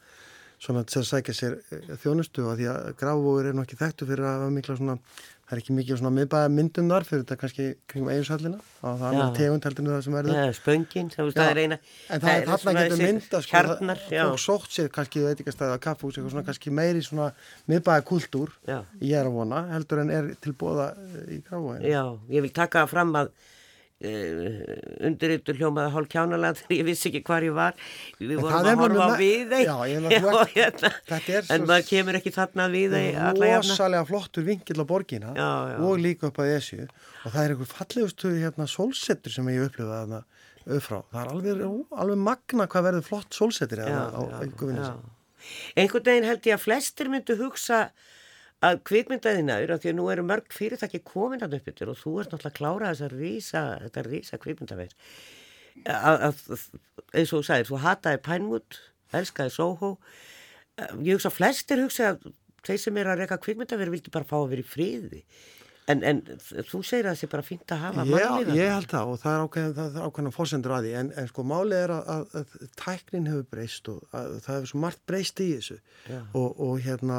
svona 0.65 0.85
til 0.89 1.03
að 1.03 1.09
sækja 1.11 1.35
sér 1.37 1.55
eh, 1.61 1.95
þjónustu 2.01 2.45
og 2.49 2.59
því 2.59 2.69
að 2.73 2.91
gráður 3.01 3.51
er 3.51 3.57
nokkið 3.59 3.81
þekktu 3.85 4.09
fyrir 4.09 4.29
að 4.31 4.45
mikla 4.55 4.77
svona 4.79 4.97
það 5.45 5.53
er 5.53 5.61
ekki 5.61 5.75
mikið 5.77 5.99
svona 6.01 6.13
miðbæða 6.17 6.51
myndundar 6.55 7.05
fyrir 7.05 7.25
þetta 7.25 7.37
kannski 7.43 7.67
kring 7.91 8.07
eiginsallina 8.09 8.61
og 8.81 9.01
það 9.03 9.17
er 9.19 9.35
tegund 9.37 9.67
heldur 9.69 9.89
það 9.91 10.05
sem 10.07 10.17
verður. 10.17 10.53
Spöngin, 10.57 11.11
það 11.13 11.41
er 11.45 11.61
eina 11.61 11.79
en 12.09 12.23
það 12.23 12.37
er 12.39 12.47
þarna 12.49 12.75
getur 12.79 13.03
mynda 13.03 13.41
sko, 13.45 13.51
kjarnar, 13.51 14.05
og 14.25 14.39
sótt 14.41 14.71
sér 14.73 14.89
kannski 14.95 15.25
veitikastæða 15.27 15.81
kaffús 15.85 16.17
eitthvað 16.17 16.37
svona 16.37 16.47
kannski 16.49 16.73
meiri 16.81 17.05
svona 17.05 17.29
miðbæða 17.69 18.07
kultúr 18.09 18.55
ég 18.65 19.19
er 19.19 19.29
að 19.29 19.37
vona 19.37 19.67
heldur 19.75 20.05
en 20.07 20.15
er 20.17 20.31
til 20.41 20.55
bóða 20.57 20.95
í 21.29 21.43
gráðvæðinu 21.45 21.93
Já, 21.93 22.03
ég 22.39 22.47
vil 22.47 22.55
taka 22.57 22.87
fram 22.89 23.13
að 23.21 23.35
Uh, 24.05 25.07
undirittur 25.09 25.57
hljómaði 25.57 25.93
hálf 25.95 26.09
kjánalega 26.13 26.59
þegar 26.59 26.77
ég 26.81 26.89
vissi 26.91 27.09
ekki 27.09 27.23
hvar 27.25 27.47
ég 27.47 27.55
var. 27.57 27.79
Við 28.19 28.43
vorum 28.43 28.69
að 28.69 28.83
horfa 28.83 29.07
á 29.09 29.13
við 29.21 29.55
hérna. 30.59 30.91
en 31.55 31.67
maður 31.69 31.87
kemur 31.89 32.19
ekki 32.21 32.35
þarna 32.35 32.69
við 32.75 32.97
rosalega 33.41 34.05
flottur 34.09 34.47
vingill 34.47 34.81
á 34.81 34.87
borgina 34.89 35.33
já, 35.33 35.51
já. 35.73 35.77
og 35.81 36.03
líka 36.03 36.29
upp 36.29 36.41
að 36.43 36.53
þessu 36.53 36.81
og 36.85 37.33
það 37.33 37.41
er 37.45 37.55
einhver 37.55 37.71
fallegustu 37.71 38.33
hérna, 38.37 38.69
sólsettur 38.71 39.35
sem 39.35 39.51
ég 39.55 39.69
upplifði 39.69 39.93
þarna 39.95 40.21
auðfrá 40.65 41.01
það 41.13 41.21
er 41.23 41.33
alveg, 41.35 41.63
alveg 42.05 42.23
magna 42.25 42.69
hvað 42.71 42.89
verður 42.89 43.09
flott 43.09 43.37
sólsettur 43.37 43.85
einhvern 45.77 46.07
veginn 46.09 46.29
held 46.29 46.47
ég 46.49 46.57
að 46.57 46.65
flestir 46.65 47.11
myndu 47.13 47.37
hugsa 47.41 47.87
að 48.65 48.81
kvikmyndaðinaður, 48.89 49.75
af 49.75 49.83
því 49.83 49.93
að 49.93 49.97
nú 49.99 50.11
eru 50.13 50.27
mörg 50.27 50.53
fyrirtæki 50.55 51.01
komin 51.07 51.45
að 51.45 51.59
upp 51.59 51.71
yfir 51.73 51.91
og 51.93 51.99
þú 52.01 52.13
ert 52.23 52.35
náttúrulega 52.35 52.53
að 52.53 52.59
klára 52.59 52.93
þess 52.93 53.07
að 53.07 53.17
rísa, 53.21 53.65
þetta 53.85 54.05
rísa 54.09 54.41
kvikmyndaverð 54.41 54.95
eins 55.75 57.33
og 57.33 57.41
þú 57.41 57.43
sagðir, 57.49 57.69
þú 57.69 57.81
hataði 57.83 58.21
Pinewood 58.25 58.79
elskaði 59.15 59.55
Soho. 59.55 59.91
Ég 61.03 61.17
hugsa 61.17 61.33
flestir 61.35 61.83
hugsa 61.83 62.15
að 62.15 62.29
þeir 62.67 62.81
sem 62.83 63.01
er 63.01 63.11
að 63.11 63.23
reyka 63.23 63.41
kvikmyndaverð 63.43 63.97
vildi 63.97 64.15
bara 64.15 64.29
fá 64.29 64.37
að 64.41 64.55
vera 64.55 64.65
í 64.65 64.69
fríði 64.69 65.23
En, 65.93 66.01
en 66.01 66.21
þú 66.65 66.79
segir 66.81 67.05
að 67.05 67.11
það 67.11 67.19
sé 67.21 67.29
bara 67.35 67.45
fínt 67.45 67.73
að 67.75 67.83
hafa 67.83 68.05
mannlíðan? 68.09 68.47
Já, 68.49 68.57
ég 68.57 68.71
held 68.73 68.87
það 68.89 69.11
og 69.11 69.19
það 69.21 69.35
er 69.35 69.43
ákveðin, 69.45 69.99
ákveðin 70.07 70.33
fórsendur 70.33 70.73
að 70.73 70.87
því. 70.87 70.93
En, 71.01 71.11
en 71.21 71.29
sko 71.29 71.45
málið 71.51 71.77
er 71.83 71.93
að, 71.93 72.09
að, 72.15 72.39
að 72.41 72.73
tæknin 72.81 73.29
hefur 73.29 73.45
breyst 73.53 73.91
og 73.93 74.17
að, 74.17 74.31
það 74.47 74.57
hefur 74.57 74.71
svo 74.71 74.81
margt 74.87 75.03
breyst 75.11 75.43
í 75.45 75.49
þessu. 75.53 75.77
Og, 76.41 76.49
og 76.65 76.79
hérna 76.87 77.19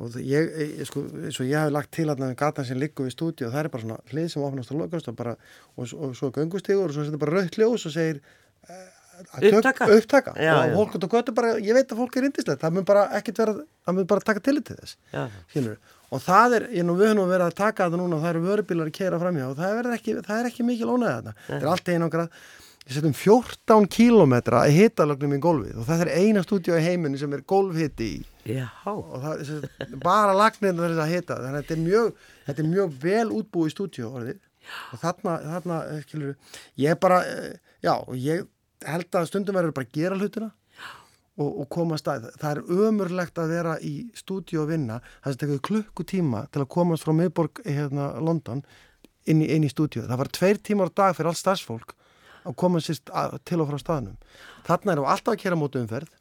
og 0.00 0.16
ég, 0.24 0.48
ég, 0.80 0.80
sko, 0.88 1.02
svo 1.28 1.44
ég 1.44 1.60
hef 1.60 1.74
lagt 1.74 1.92
til 1.92 2.06
að 2.08 2.22
gatan 2.40 2.68
sem 2.70 2.80
liggur 2.80 3.08
við 3.08 3.16
stúdíu 3.18 3.50
og 3.50 3.52
það 3.52 3.66
er 3.66 3.70
bara 3.74 3.84
svona 3.84 4.00
hlið 4.14 4.30
sem 4.32 4.46
opnast 4.48 4.72
og 4.72 4.80
lokast 4.80 5.12
og 5.12 5.18
bara 5.18 5.36
og, 5.36 5.84
og 5.84 6.16
svo 6.16 6.32
göngustegur 6.32 6.88
og 6.88 6.96
svo 6.96 7.04
setur 7.04 7.20
bara 7.20 7.36
rauðt 7.36 7.60
ljós 7.60 7.84
og 7.84 7.94
segir 7.94 8.22
uh, 8.64 8.88
upptaka, 9.50 9.90
upptaka. 9.92 10.34
Já, 10.40 10.54
og 10.56 10.76
fólk 10.78 10.96
og 10.96 11.16
götu 11.18 11.36
bara, 11.36 11.52
ég 11.60 11.76
veit 11.76 11.92
að 11.92 12.00
fólk 12.00 12.16
er 12.16 12.30
indislegt 12.30 12.64
það 12.64 12.78
mun 12.78 12.88
bara 12.88 13.06
ekkit 13.20 13.42
vera, 13.42 13.56
það 13.84 13.98
mun 13.98 14.08
bara 14.14 14.28
taka 14.30 14.44
til 14.48 14.60
þess 14.64 14.96
og 16.10 16.22
það 16.24 16.56
er, 16.58 16.66
ég 16.74 16.86
nú 16.86 16.96
við 16.98 17.12
höfum 17.12 17.30
verið 17.30 17.46
að 17.46 17.58
taka 17.60 17.86
þetta 17.86 18.00
núna 18.00 18.16
og 18.16 18.24
það 18.24 18.32
eru 18.32 18.46
vörubílar 18.48 18.90
að 18.90 18.96
keira 18.96 19.20
fram 19.22 19.38
hjá 19.38 19.46
og 19.46 19.60
það 19.60 19.78
er 19.78 19.92
ekki, 19.94 20.16
það 20.26 20.40
er 20.40 20.48
ekki 20.50 20.66
mikil 20.66 20.90
ónæða 20.90 21.20
þetta 21.20 21.36
það 21.46 21.60
er 21.60 21.70
allt 21.74 21.94
einangrað. 21.94 22.42
Við 22.80 22.96
setjum 22.96 23.14
14 23.14 23.86
kílometra 23.92 24.60
í 24.66 24.74
hitalögnum 24.74 25.34
í 25.36 25.40
gólfið 25.44 25.78
og 25.78 25.86
það 25.86 26.04
er 26.06 26.12
eina 26.24 26.42
stúdíu 26.42 26.74
í 26.74 26.82
heiminu 26.82 27.20
sem 27.20 27.34
er 27.36 27.44
gólfhitti 27.46 28.08
í. 28.16 28.20
Já. 28.48 28.66
og 28.88 29.20
það 29.22 29.42
er 29.84 29.98
bara 30.02 30.34
lagnirna 30.34 30.88
þess 30.88 31.02
að 31.04 31.12
hita. 31.12 31.36
Þannig 31.44 31.50
að 31.50 31.60
þetta 31.60 31.76
er 31.76 31.82
mjög, 31.84 32.22
þetta 32.46 32.64
er 32.64 32.70
mjög 32.72 32.96
vel 33.04 33.26
útbúið 33.36 33.74
stúdíu 33.76 34.08
orðið. 34.08 34.40
Og 34.90 35.02
þarna, 35.04 35.36
þarna 35.44 35.82
eh, 35.90 36.00
skilur, 36.06 36.56
ég 36.80 36.98
bara 37.04 37.20
eh, 37.28 37.76
já, 37.84 37.94
ég 38.16 38.48
held 38.88 39.20
að 39.20 39.28
stundum 39.28 39.60
verður 39.60 39.76
bara 39.76 39.88
að 39.88 40.00
gera 40.00 40.18
hlutina 40.18 40.50
og, 41.40 41.48
og 41.62 41.68
koma 41.72 41.98
að. 41.98 42.28
Það 42.40 42.50
er 42.50 42.86
ömurlegt 42.88 43.40
að 43.40 43.54
vera 43.54 43.76
í 43.80 43.94
stúdíu 44.18 44.62
og 44.64 44.70
vinna 44.72 45.00
það 45.22 45.32
sem 45.32 45.40
tekur 45.44 45.64
klukkutíma 45.70 46.44
til 46.52 46.64
að 46.64 46.70
komast 46.76 47.06
frá 47.06 47.14
miðborg 47.16 47.62
hérna 47.66 48.12
London 48.20 48.62
inn 49.28 49.42
í, 49.44 49.48
í 49.48 49.72
stúdíu. 49.72 50.06
Það 50.06 50.22
var 50.22 50.32
tveir 50.36 50.62
tímar 50.62 50.92
dag 50.94 51.16
fyrir 51.16 51.32
allt 51.32 51.42
starfsfólk 51.42 51.96
að 52.48 52.56
koma 52.56 52.80
sérst 52.80 53.10
til 53.48 53.60
og 53.60 53.68
frá 53.68 53.80
staðnum. 53.80 54.16
Þarna 54.68 54.94
erum 54.94 55.06
við 55.06 55.14
alltaf 55.14 55.34
að 55.34 55.42
kera 55.44 55.60
mótu 55.60 55.82
umferð 55.82 56.16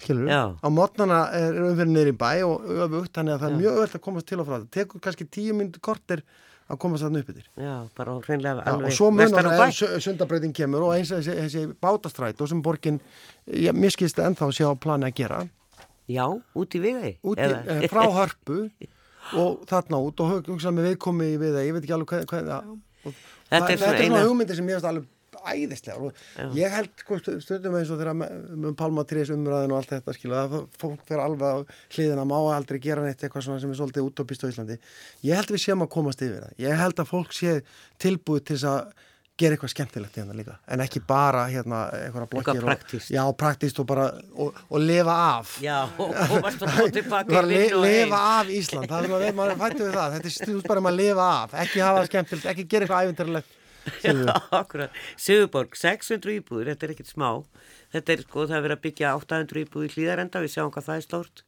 skilur 0.00 0.30
á 0.30 0.68
mótnana 0.72 1.20
er 1.36 1.58
umferðin 1.68 1.94
neyri 1.94 2.14
bæ 2.18 2.42
og 2.46 2.64
öfugt, 2.66 3.12
þannig 3.14 3.36
að 3.36 3.42
það 3.42 3.48
er 3.48 3.54
Já. 3.54 3.60
mjög 3.60 3.78
öll 3.82 3.92
að 3.94 4.02
komast 4.06 4.28
til 4.28 4.40
og 4.40 4.48
frá. 4.48 4.56
Það 4.56 4.70
tekur 4.76 5.04
kannski 5.04 5.26
tíu 5.30 5.54
myndu 5.56 5.82
kortir 5.84 6.24
að 6.70 6.80
komast 6.80 7.04
þarna 7.04 7.20
upp 7.20 7.30
yfir. 7.34 7.48
Já, 7.60 7.74
bara 7.98 8.14
hreinlega 8.24 8.64
alveg 8.70 8.88
og 8.88 8.96
svo 8.96 9.10
munar 9.12 9.48
að 9.50 10.00
sundabröðin 10.04 10.54
kemur 10.56 10.86
og 10.88 10.94
eins 10.96 11.12
og 11.12 11.20
þessi, 11.20 11.36
þessi 11.42 11.76
bátastræt 11.84 12.40
og 12.40 12.50
sem 12.50 12.62
borgin, 12.64 13.00
ég 13.50 13.76
miskist 13.76 14.20
ennþá 14.22 14.50
sé 14.54 14.64
á 14.68 14.72
plani 14.80 15.10
að 15.10 15.18
gera. 15.20 15.42
Já, 16.10 16.26
út 16.32 16.76
í 16.76 16.80
viðei. 16.84 17.14
Úti, 17.24 17.44
eh, 17.44 17.86
frá 17.88 18.04
harpu 18.12 18.68
og 19.40 19.64
þarna 19.68 20.00
út 20.04 20.20
og 20.20 20.48
hugsa 20.48 20.72
með 20.74 20.90
viðkomi 20.92 21.30
í 21.34 21.40
viðei, 21.40 21.66
ég 21.68 21.76
veit 21.76 21.84
ekki 21.84 21.96
alveg 21.96 22.12
hvað, 22.12 22.26
hvað 22.32 22.50
það, 22.52 23.22
þetta 23.50 23.72
er 23.72 23.78
svona, 23.80 24.24
hugmyndir 24.24 24.58
sem 24.58 24.68
ég 24.68 24.78
veist 24.78 24.88
alveg 24.88 25.08
æðislega 25.52 26.08
og 26.08 26.58
ég 26.58 26.74
held 26.74 26.92
sko, 27.04 27.18
stundum 27.44 27.78
eins 27.78 27.92
og 27.92 28.00
þegar 28.00 28.18
með 28.18 28.76
Palmatrís 28.80 29.32
umræðin 29.34 29.74
og 29.74 29.80
allt 29.80 29.94
þetta 29.94 30.16
skilja 30.16 30.44
að 30.46 30.58
fólk 30.80 31.06
fyrir 31.08 31.24
alveg 31.24 31.44
á 31.44 31.58
hliðina 31.94 32.26
má 32.28 32.36
aldrei 32.54 32.80
gera 32.82 33.04
neitt 33.04 33.24
eitthvað 33.24 33.48
sem 33.48 33.72
er 33.72 33.80
svolítið 33.80 34.10
útópist 34.10 34.44
á 34.44 34.50
Íslandi. 34.50 34.78
Ég 35.26 35.40
held 35.40 35.54
við 35.54 35.64
séum 35.66 35.84
að 35.86 35.94
komast 35.96 36.22
yfir 36.24 36.44
það. 36.44 36.54
Ég 36.64 36.78
held 36.84 37.02
að 37.02 37.10
fólk 37.10 37.34
sé 37.36 37.58
tilbúið 38.02 38.46
til 38.52 38.60
að 38.70 38.94
gera 39.34 39.56
eitthvað 39.56 39.72
skemmtilegt 39.72 40.16
hérna 40.20 40.34
líka 40.38 40.54
en 40.70 40.82
ekki 40.84 41.00
bara 41.02 41.48
hérna 41.50 41.80
eitthvað 41.96 42.28
blokkir 42.30 42.52
eitthvað 42.52 42.68
praktíst 42.68 43.10
já 43.10 43.22
praktíst 43.34 43.80
og 43.82 43.88
bara 43.90 44.04
og, 44.30 44.60
og 44.70 44.78
lifa 44.82 45.16
af. 45.24 45.56
Já 45.64 45.80
og 45.98 46.14
komast 46.30 46.62
og 46.62 46.92
tilbaka 46.94 47.42
le, 47.42 47.64
lifa 47.84 48.20
af 48.36 48.52
Ísland 48.54 48.86
það 48.92 49.08
er 49.08 49.16
að 49.16 49.40
maður 49.40 49.60
fættu 49.64 49.82
við 49.82 49.98
það. 49.98 50.16
Þetta 50.16 50.30
er 50.30 50.36
stjórn 50.36 50.62
bara 50.68 50.84
um 50.84 50.90
að 50.92 50.98
lifa 51.00 51.28
af 51.40 51.58
ekki 51.64 51.82
hafa 51.82 52.06
skemmtilegt 52.06 52.50
ekki 52.52 52.68
gera 52.70 52.86
eitthvað 52.86 53.08
ævindarlegt. 53.08 53.60
Sigurborg, 55.26 55.76
600 55.78 56.38
íbúður, 56.38 56.72
þetta 56.72 56.86
er 56.86 56.94
ekkert 56.94 57.12
smá. 57.12 57.28
Þetta 57.94 58.14
er 58.14 58.24
sko, 58.24 58.46
það 58.48 58.58
er 58.58 58.66
verið 58.66 58.78
að 58.78 58.84
byggja 58.88 59.14
800 59.20 59.62
íbúður 59.64 59.90
í 59.90 59.94
hlýðarenda, 59.94 60.42
við 60.44 60.54
sjáum 60.54 60.72
hvað 60.74 60.88
það 60.88 61.00
er 61.00 61.06
stórt. 61.06 61.44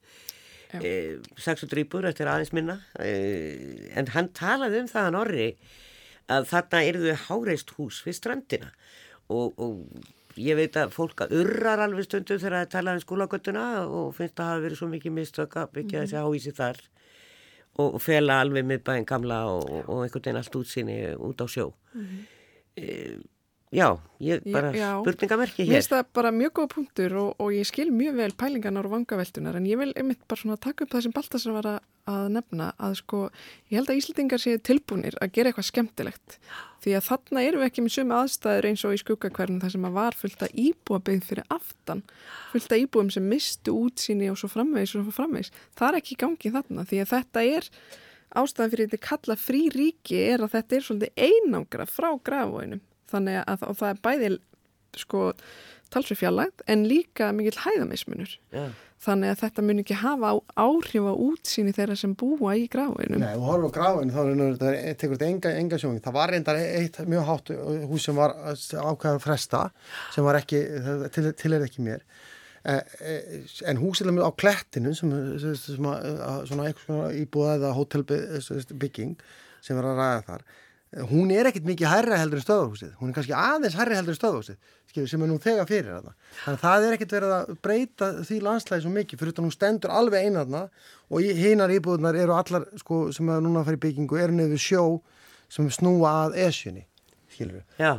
E, 0.76 0.92
600 1.40 1.82
íbúður, 1.84 2.10
þetta 2.10 2.26
er 2.26 2.32
aðeins 2.34 2.54
minna. 2.56 2.78
E, 3.00 3.12
en 3.96 4.12
hann 4.14 4.30
talaði 4.36 4.82
um 4.82 4.90
það 4.90 5.08
að 5.08 5.16
Norri 5.16 5.48
að 6.32 6.48
þarna 6.50 6.82
erðu 6.90 7.16
háreist 7.26 7.72
hús 7.76 8.02
við 8.06 8.18
strandina 8.18 8.70
og, 9.30 9.54
og 9.62 10.40
ég 10.40 10.58
veit 10.58 10.76
að 10.78 10.94
fólk 10.94 11.22
að 11.24 11.36
urrar 11.40 11.82
alveg 11.84 12.06
stundu 12.08 12.38
þegar 12.38 12.64
það 12.64 12.72
talaði 12.74 13.00
um 13.00 13.04
skólagötuna 13.04 13.66
og 13.86 14.10
finnst 14.16 14.34
að 14.34 14.42
það 14.42 14.52
hafi 14.52 14.64
verið 14.66 14.80
svo 14.80 14.88
mikið 14.92 15.16
mistök 15.16 15.56
að 15.60 15.72
byggja 15.78 16.02
þessi 16.02 16.24
háísi 16.24 16.54
þar 16.56 16.82
og, 17.78 17.96
fela 18.02 18.40
alveg 18.42 18.64
miðbæðin 18.66 19.06
gamla 19.08 19.40
og, 19.52 19.70
og 19.86 20.04
einhvern 20.04 20.22
veginn 20.24 20.40
allt 20.42 20.56
útsinni 20.60 20.98
út 21.16 21.40
á 21.42 21.46
sjó. 21.50 21.70
e, 22.76 23.18
já, 23.72 23.88
ég 24.22 24.42
bara 24.52 24.70
Já, 24.72 24.78
já. 24.78 25.00
spurningamerki 25.02 25.62
Mér 25.64 25.68
hér. 25.68 25.74
finnst 25.80 25.92
það 25.92 26.04
bara 26.14 26.30
mjög 26.32 26.52
góð 26.60 26.68
punktur 26.74 27.16
og, 27.20 27.34
og 27.42 27.52
ég 27.52 27.66
skil 27.66 27.90
mjög 27.92 28.14
vel 28.20 28.32
pælingarnar 28.38 28.86
og 28.86 28.94
vangaveltunar 28.94 29.56
en 29.58 29.66
ég 29.66 29.78
vil 29.80 29.92
einmitt 29.96 30.22
bara 30.28 30.40
svona 30.40 30.56
taka 30.56 30.84
upp 30.86 30.94
það 30.94 31.02
sem 31.08 31.12
Baltasar 31.16 31.52
var 31.56 31.68
að, 31.74 31.80
að 32.12 32.28
nefna 32.36 32.70
að 32.78 32.94
sko, 33.02 33.22
ég 33.70 33.80
held 33.80 33.90
að 33.90 34.00
Íslandingar 34.00 34.40
séu 34.44 34.60
tilbúnir 34.62 35.18
að 35.20 35.32
gera 35.36 35.50
eitthvað 35.52 35.70
skemmtilegt 35.72 36.38
því 36.86 36.94
að 36.94 37.06
þarna 37.08 37.42
erum 37.42 37.62
við 37.62 37.68
ekki 37.68 37.82
með 37.82 37.94
sömu 37.96 38.14
aðstæður 38.14 38.68
eins 38.70 38.82
og 38.86 38.94
í 38.94 38.98
skuggakverðin 39.02 39.62
þar 39.64 39.72
sem 39.74 39.86
að 39.88 39.96
var 39.96 40.16
fullt 40.16 40.42
að 40.46 40.58
íbúa 40.62 41.00
byggð 41.08 41.24
fyrir 41.26 41.48
aftan. 41.56 42.02
Fullt 42.52 42.74
að 42.76 42.82
íbúum 42.84 43.10
sem 43.10 43.26
mistu 43.26 43.74
útsýni 43.74 44.30
og 44.30 44.38
svo 44.38 44.50
framvegis 44.52 44.94
og 44.94 45.08
svo 45.08 45.14
framvegis. 45.16 45.50
Það 45.74 45.88
er 45.88 45.98
ekki 45.98 46.14
í 46.14 46.20
gangi 46.22 46.52
þarna 46.54 46.86
því 46.86 47.00
að 47.02 47.12
þetta 47.16 47.44
er 47.56 47.70
ástæðan 48.36 48.72
fyrir 48.72 48.90
þetta 48.90 49.08
kalla 49.08 49.38
frí 49.40 49.62
ríki 49.74 50.20
er 50.28 50.44
að 50.46 50.54
þetta 50.54 50.76
er 50.76 50.86
svolítið 50.86 51.26
einangra 51.26 51.88
frá 51.90 52.08
grafvóinum 52.28 52.82
þannig 53.10 53.42
að 53.42 53.66
það 53.66 53.88
er 53.90 54.02
bæði 54.06 54.30
sko 54.96 55.22
talsvið 55.92 56.22
fjallægt 56.22 56.64
en 56.70 56.86
líka 56.86 57.32
mikill 57.34 57.58
hæðamismunur. 57.64 58.38
Já. 58.54 58.70
Þannig 59.02 59.32
að 59.32 59.40
þetta 59.42 59.64
mun 59.66 59.82
ekki 59.82 59.96
hafa 60.00 60.30
áhrif 60.56 61.08
á 61.08 61.14
útsýni 61.14 61.74
þeirra 61.76 61.96
sem 62.00 62.14
búa 62.18 62.54
í 62.56 62.64
grafvóinum 62.72 63.20
Nei, 63.22 63.34
og 63.36 63.44
horfum 63.50 63.68
á 63.68 63.76
gráin 63.76 64.12
þá 64.14 64.20
er 64.22 64.40
þetta, 64.42 64.94
tekur 65.02 65.24
enga, 65.26 65.52
enga 65.60 65.80
sjóning. 65.80 66.02
Það 66.04 66.16
var 66.16 66.32
reyndar 66.32 66.60
eitt 66.62 67.00
mjög 67.04 67.28
hátt 67.30 67.52
hús 67.90 68.08
sem 68.08 68.18
var 68.18 68.36
ákveðan 68.46 69.22
fresta 69.22 69.66
sem 70.14 70.26
var 70.26 70.40
ekki, 70.40 70.62
það 70.86 71.06
til, 71.16 71.26
til 71.42 71.52
er 71.56 71.66
ekki 71.68 71.86
mér. 71.86 72.06
Eh, 72.66 72.94
eh, 73.00 73.56
En 73.70 73.78
húsið 73.78 74.10
á 74.18 74.30
klettinu 74.34 74.94
sem, 74.96 75.12
sem, 75.38 75.54
sem 75.60 75.86
að, 75.86 76.06
að, 76.26 76.38
svona 76.50 76.70
eitthvað 76.70 77.18
íbúða 77.20 77.58
eða 77.60 77.74
hótelbygging 77.76 79.18
sem 79.62 79.78
var 79.78 79.92
að 79.92 80.00
ræða 80.00 80.24
þar 80.30 80.46
hún 81.10 81.30
er 81.34 81.50
ekkit 81.50 81.66
mikið 81.68 81.90
hærra 81.92 82.18
heldur 82.20 82.40
en 82.40 82.44
stöðahúsið 82.46 82.92
hún 83.00 83.10
er 83.10 83.16
kannski 83.18 83.36
aðeins 83.36 83.76
hærri 83.76 83.98
heldur 83.98 84.14
en 84.14 84.20
stöðahúsið 84.20 84.74
sem 85.04 85.22
er 85.22 85.28
nú 85.28 85.36
þegar 85.42 85.68
fyrir 85.68 85.92
þarna. 85.92 86.12
Þannig 86.40 86.54
að 86.56 86.62
það 86.62 86.84
er 86.86 86.94
ekkit 86.96 87.14
verið 87.16 87.32
að 87.36 87.50
breyta 87.66 88.06
því 88.24 88.36
landslæði 88.46 88.84
svo 88.84 88.92
mikið 88.94 89.20
fyrir 89.20 89.34
þetta 89.34 89.44
hún 89.44 89.52
stendur 89.52 89.92
alveg 89.92 90.24
einarna 90.24 90.62
og 91.10 91.26
hinar 91.36 91.74
íbúðunar 91.74 92.16
eru 92.16 92.36
allar 92.36 92.64
sko, 92.80 93.00
sem 93.12 93.28
er 93.28 93.42
núna 93.44 93.60
að 93.60 93.68
fara 93.68 93.76
í 93.76 93.82
byggingu 93.84 94.20
eru 94.22 94.38
nefnir 94.38 94.62
sjó 94.62 94.84
sem 95.52 95.68
snúa 95.68 96.14
að 96.24 96.38
esjunni 96.46 96.86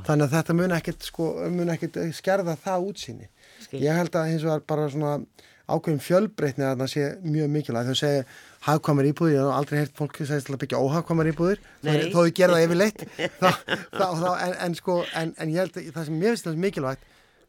þannig 0.07 0.25
að 0.25 0.33
þetta 0.33 0.55
mun 0.57 0.75
ekkit, 0.77 1.05
sko, 1.11 1.27
mun 1.53 1.73
ekkit 1.75 1.99
skerða 2.17 2.57
það 2.63 2.89
útsýni. 2.89 3.29
Skil. 3.61 3.83
ég 3.83 3.99
held 3.99 4.17
að 4.17 4.31
hins 4.31 4.45
vegar 4.47 4.65
bara 4.69 4.89
svona 4.89 5.13
ákveðum 5.67 6.01
fjölbreytni 6.03 6.65
að 6.65 6.81
það 6.81 6.91
sé 6.93 7.07
mjög 7.27 7.49
mikilvæg. 7.53 7.89
Þau 7.91 7.99
segja 8.01 8.25
hagkvæmar 8.67 9.07
íbúðir 9.09 9.35
ég 9.37 9.43
hef 9.43 9.57
aldrei 9.57 9.77
heyrt 9.81 9.95
fólk 9.97 10.17
segist 10.19 10.47
til 10.49 10.55
að 10.57 10.61
byggja 10.63 10.81
óhagkvæmar 10.83 11.29
íbúðir. 11.31 11.61
Þó, 11.83 11.91
þau 12.13 12.23
gera 12.35 12.57
það 12.57 12.65
yfirleitt. 12.67 13.03
Þá, 13.41 13.49
þá, 13.95 14.07
þá, 14.21 14.29
en, 14.45 14.55
en 14.67 14.75
sko 14.77 14.97
en, 15.15 15.33
en 15.39 15.53
ég 15.53 15.61
held 15.63 15.79
að 15.79 15.91
það 15.95 16.09
sem 16.09 16.17
mér 16.21 16.33
finnst 16.35 16.49
það 16.49 16.61
mikilvægt 16.67 17.05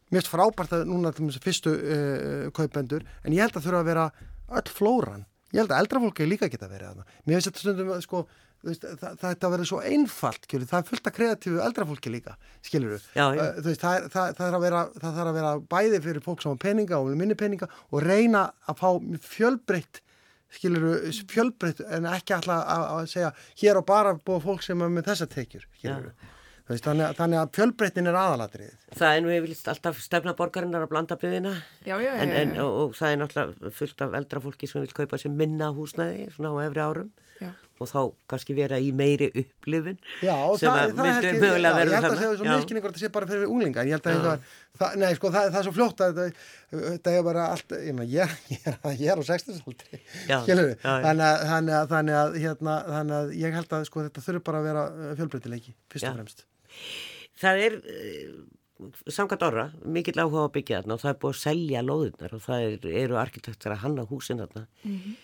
mér 0.09 0.23
finnst 0.23 0.31
frábært 0.33 0.75
að 0.79 0.85
núna 0.89 1.11
til 1.13 1.27
þessu 1.27 1.43
fyrstu 1.43 1.73
uh, 1.77 2.45
kaupendur 2.57 3.03
en 3.23 3.35
ég 3.35 3.43
held 3.45 3.59
að 3.59 3.67
þurfa 3.67 3.81
að 3.83 3.89
vera 3.91 4.05
öll 4.59 4.71
flóran. 4.73 5.25
Ég 5.53 5.61
held 5.63 5.73
að 5.73 5.81
eldra 5.83 6.01
fólki 6.05 6.25
líka 6.29 6.49
geta 6.49 6.69
verið 6.69 6.91
þarna. 6.93 7.05
Mér 7.25 7.37
finnst 7.37 7.49
þetta 7.51 7.61
stundum 7.63 7.91
að, 7.93 8.01
sko 8.05 8.23
það, 8.65 9.05
það, 9.21 9.37
það 9.43 9.53
verður 9.53 9.69
svo 9.69 9.79
einfalt 9.85 10.47
kjölu, 10.49 10.67
það 10.69 10.81
er 10.81 10.89
fullt 10.89 11.09
af 11.09 11.15
kreatífu 11.15 11.61
eldra 11.67 11.85
fólki 11.89 12.11
líka 12.13 12.35
skilur. 12.65 12.97
Uh, 13.15 13.39
þú 13.59 13.73
það, 13.73 13.77
er- 13.77 13.79
það, 13.79 14.11
það, 14.15 14.33
þarf 14.41 14.57
að 14.59 14.65
vera, 14.65 14.83
það 14.97 15.17
þarf 15.19 15.31
að 15.33 15.39
vera 15.39 15.53
bæði 15.75 16.01
fyrir 16.07 16.25
fólk 16.25 16.43
sem 16.45 16.53
á 16.57 16.63
peninga 16.65 16.99
og 17.01 17.13
minni 17.21 17.37
peninga 17.39 17.69
og 17.89 18.03
reyna 18.05 18.47
að 18.69 18.81
fá 18.81 18.89
fjölbreytt 19.29 20.01
skilur 20.49 20.97
fjölbreytt 21.29 21.81
en 21.85 22.07
ekki 22.09 22.33
alltaf 22.37 22.65
að, 22.65 22.83
að 22.97 23.07
segja 23.13 23.31
hér 23.61 23.79
á 23.79 23.83
bara 23.85 24.15
búið 24.17 24.43
fólk 24.47 24.65
sem 24.65 24.81
er 24.81 24.91
með 24.95 25.09
þessa 25.11 25.27
tekjur 25.29 25.65
skilur 25.77 26.11
veist, 26.69 26.85
þannig, 26.85 27.05
að- 27.07 27.15
þannig 27.17 27.39
að 27.41 27.51
fjölbreyttin 27.57 28.07
er 28.11 28.17
aðalatriðið. 28.19 28.73
Það 28.99 29.13
er 29.15 29.21
nú 29.25 29.31
yfirleitt 29.33 29.69
alltaf 29.73 30.01
stefna 30.05 30.33
borgarinnar 30.37 30.83
að 30.85 30.91
blanda 30.91 31.15
byggðina. 31.17 31.53
Já, 31.85 31.95
já, 31.97 32.09
já, 32.09 32.11
en, 32.21 32.33
en, 32.43 32.51
já. 32.53 32.61
og, 32.65 32.75
og 32.83 32.91
það 32.99 33.13
er 33.15 33.17
náttúrulega 33.23 33.71
fullt 33.79 34.03
af 34.05 34.13
eldra 34.19 34.41
fólki 34.43 34.69
sem 34.69 34.83
vil 34.85 34.93
kaupa 34.99 35.17
sér 35.17 35.33
minna 35.33 35.71
húsnæði 35.73 36.27
svona 36.35 36.51
á 36.53 36.57
efri 36.67 36.83
árum 36.85 37.09
Já. 37.39 37.49
og 37.79 37.87
þá 37.87 37.99
kannski 38.31 38.55
vera 38.57 38.77
í 38.83 38.89
meiri 38.95 39.29
upplifun 39.31 39.95
Já, 40.19 40.35
sem 40.59 40.67
það, 40.67 40.79
að 40.79 40.89
það 40.97 41.05
myndu 41.05 41.29
held 41.29 41.29
ég, 41.29 41.43
held 41.45 41.67
að 41.69 41.77
það 42.03 42.25
er 42.25 42.39
svo 42.41 42.47
Já. 42.47 42.51
miskynningur 42.51 42.89
að 42.89 42.97
þetta 42.97 43.03
sé 43.05 43.11
bara 43.15 43.29
fyrir 43.29 43.53
unglinga. 43.53 43.85
Ég 43.87 43.95
held 43.95 44.09
að 44.11 44.25
það, 44.25 44.49
það, 44.81 44.97
nei, 44.99 45.07
sko, 45.15 45.31
það, 45.35 45.47
það 45.53 45.59
er 45.61 45.67
svo 45.67 45.73
fljótt 45.77 46.03
að 46.03 46.19
þetta, 46.19 46.43
þetta 46.83 47.13
er 47.15 47.23
bara 47.29 47.45
allt 47.53 47.75
ég, 47.77 47.95
meina, 47.95 48.09
ég, 48.11 48.35
ég, 48.51 48.67
er, 48.67 48.77
ég 48.99 49.13
er 49.13 49.23
á 49.23 49.25
60 49.29 49.61
aldri 49.63 50.01
Já, 50.01 50.35
skilur 50.43 50.67
við, 50.67 50.75
já, 50.75 50.89
já. 50.89 51.05
þannig 51.07 51.29
að, 51.29 51.45
þannig 51.53 51.77
að, 51.79 51.87
þannig 51.93 52.19
að, 52.19 52.37
hérna, 52.43 52.75
þannig 52.89 53.17
að 53.21 53.33
ég 53.39 53.57
held 53.59 53.77
að 53.79 53.87
sko, 53.87 54.05
þetta 54.09 54.25
þurfi 54.27 54.43
bara 54.49 54.61
að 54.61 54.69
vera 54.69 54.85
fjölbreytileiki 55.21 55.75
fyrst 55.93 56.11
og 56.11 56.19
fremst. 56.19 56.45
Það 57.39 57.63
er 57.69 57.79
uh, 57.79 58.35
samkvæmt 59.07 59.47
orra 59.47 59.69
mikill 59.87 60.19
áhuga 60.19 60.43
á 60.43 60.47
að 60.49 60.53
byggja 60.59 60.83
þarna 60.83 60.99
og 60.99 61.01
það 61.05 61.13
er 61.13 61.17
búið 61.23 61.33
að 61.37 61.41
selja 61.45 61.87
lóðunar 61.87 62.35
og 62.35 62.43
það 62.43 62.67
er, 62.67 62.91
eru 63.05 63.19
arkitektur 63.23 63.75
að 63.75 63.83
hanna 63.85 64.07
húsin 64.11 64.43
þarna. 64.43 64.67
Mm 64.83 65.17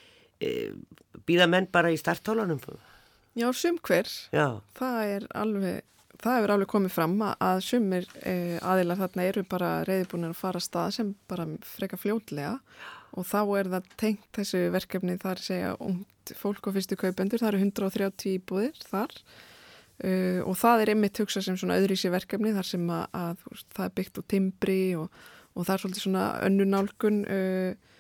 Býða 1.26 1.48
menn 1.50 1.68
bara 1.72 1.92
í 1.94 1.98
starthólunum 2.00 2.60
Já, 3.36 3.50
sum 3.52 3.78
hver, 3.84 4.08
Já, 4.32 4.62
það 4.78 4.98
er 5.12 5.24
alveg, 5.36 5.82
það 6.24 6.38
hefur 6.38 6.54
alveg 6.54 6.70
komið 6.72 6.94
fram 6.96 7.16
að- 7.20 7.64
sumir 7.68 8.06
eh, 8.24 8.60
aðilar 8.64 9.02
þarna 9.02 9.26
eru 9.28 9.44
bara 9.44 9.72
reyðbúinir 9.84 10.32
að 10.32 10.40
fara 10.40 10.62
að 10.62 10.68
stað 10.70 10.92
sem 10.96 11.16
bara 11.28 11.48
freka 11.68 12.00
fljótlega. 12.00 12.60
Og 13.16 13.26
þá 13.28 13.42
er 13.60 13.68
það 13.72 13.90
tengt 13.98 14.30
þessu 14.36 14.62
verkefni 14.72 15.18
þar 15.20 15.40
segja 15.44 15.76
ungt 15.80 16.32
fólk 16.36 16.68
og 16.68 16.76
fyrstu 16.76 16.96
kaupendur, 17.00 17.40
það 17.40 17.52
eru 17.54 17.60
130 17.64 18.32
íbúðir 18.40 18.80
þar. 18.88 19.12
Uh, 20.04 20.42
og 20.44 20.58
það 20.60 20.82
er 20.84 20.90
einmitt 20.92 21.20
hugsað 21.22 21.46
sem 21.46 21.56
svona 21.60 21.78
öðrísi 21.80 22.10
verkefni 22.12 22.52
þar 22.52 22.68
sem 22.68 22.90
að, 22.92 23.06
að 23.16 23.46
það 23.72 23.86
er 23.86 23.94
byggt 23.96 24.18
úr 24.20 24.26
timbri 24.28 24.80
og, 25.00 25.06
og 25.56 25.64
það 25.64 25.74
er 25.76 25.84
svolítið 25.84 26.04
svona 26.04 26.26
önnu 26.44 26.66
nálgun 26.68 27.22
uh, 27.32 27.94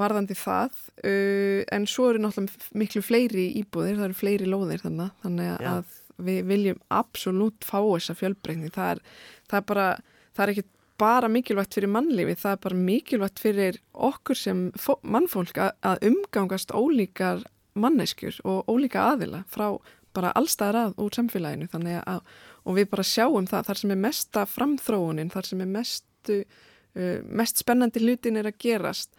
varðandi 0.00 0.36
það 0.38 0.76
uh, 1.04 1.60
en 1.76 1.86
svo 1.90 2.10
eru 2.10 2.22
náttúrulega 2.24 2.80
miklu 2.82 3.04
fleiri 3.04 3.46
íbúðir, 3.62 3.98
það 4.00 4.08
eru 4.08 4.20
fleiri 4.20 4.50
lóðir 4.50 4.84
þannig, 4.84 5.14
þannig 5.24 5.50
Já. 5.52 5.72
að 5.76 5.96
við 6.20 6.42
viljum 6.50 6.82
absolutt 6.92 7.64
fá 7.64 7.78
þessa 7.78 8.16
fjölbreytni 8.18 8.72
það 8.74 8.94
er, 8.94 9.02
það 9.48 9.60
er 9.60 9.66
bara, 9.70 9.86
það 10.36 10.44
er 10.44 10.54
ekki 10.54 10.66
bara 11.00 11.30
mikilvægt 11.32 11.76
fyrir 11.78 11.92
mannlífi, 11.94 12.34
það 12.42 12.52
er 12.52 12.60
bara 12.66 12.80
mikilvægt 12.90 13.40
fyrir 13.40 13.78
okkur 14.10 14.36
sem 14.36 14.66
fó, 14.76 14.92
mannfólk 15.00 15.56
að 15.62 16.04
umgangast 16.10 16.74
ólíkar 16.76 17.46
manneskjur 17.80 18.40
og 18.48 18.68
ólíka 18.68 19.06
aðila 19.14 19.44
frá 19.48 19.78
bara 20.16 20.32
allstaðar 20.36 20.88
að 20.88 21.04
úr 21.04 21.14
samfélaginu 21.14 21.68
þannig 21.70 22.00
að, 22.02 22.24
og 22.66 22.76
við 22.78 22.88
bara 22.92 23.06
sjáum 23.06 23.46
það 23.48 23.68
þar 23.68 23.80
sem 23.80 23.94
er 23.94 24.00
mesta 24.04 24.46
framþróunin, 24.50 25.30
þar 25.32 25.48
sem 25.48 25.62
er 25.62 25.70
mestu, 25.70 26.38
uh, 26.98 27.18
mest 27.40 27.62
spennandi 27.62 28.02
hlutin 28.02 28.40
er 28.40 28.50
að 28.50 28.58
gerast 28.66 29.14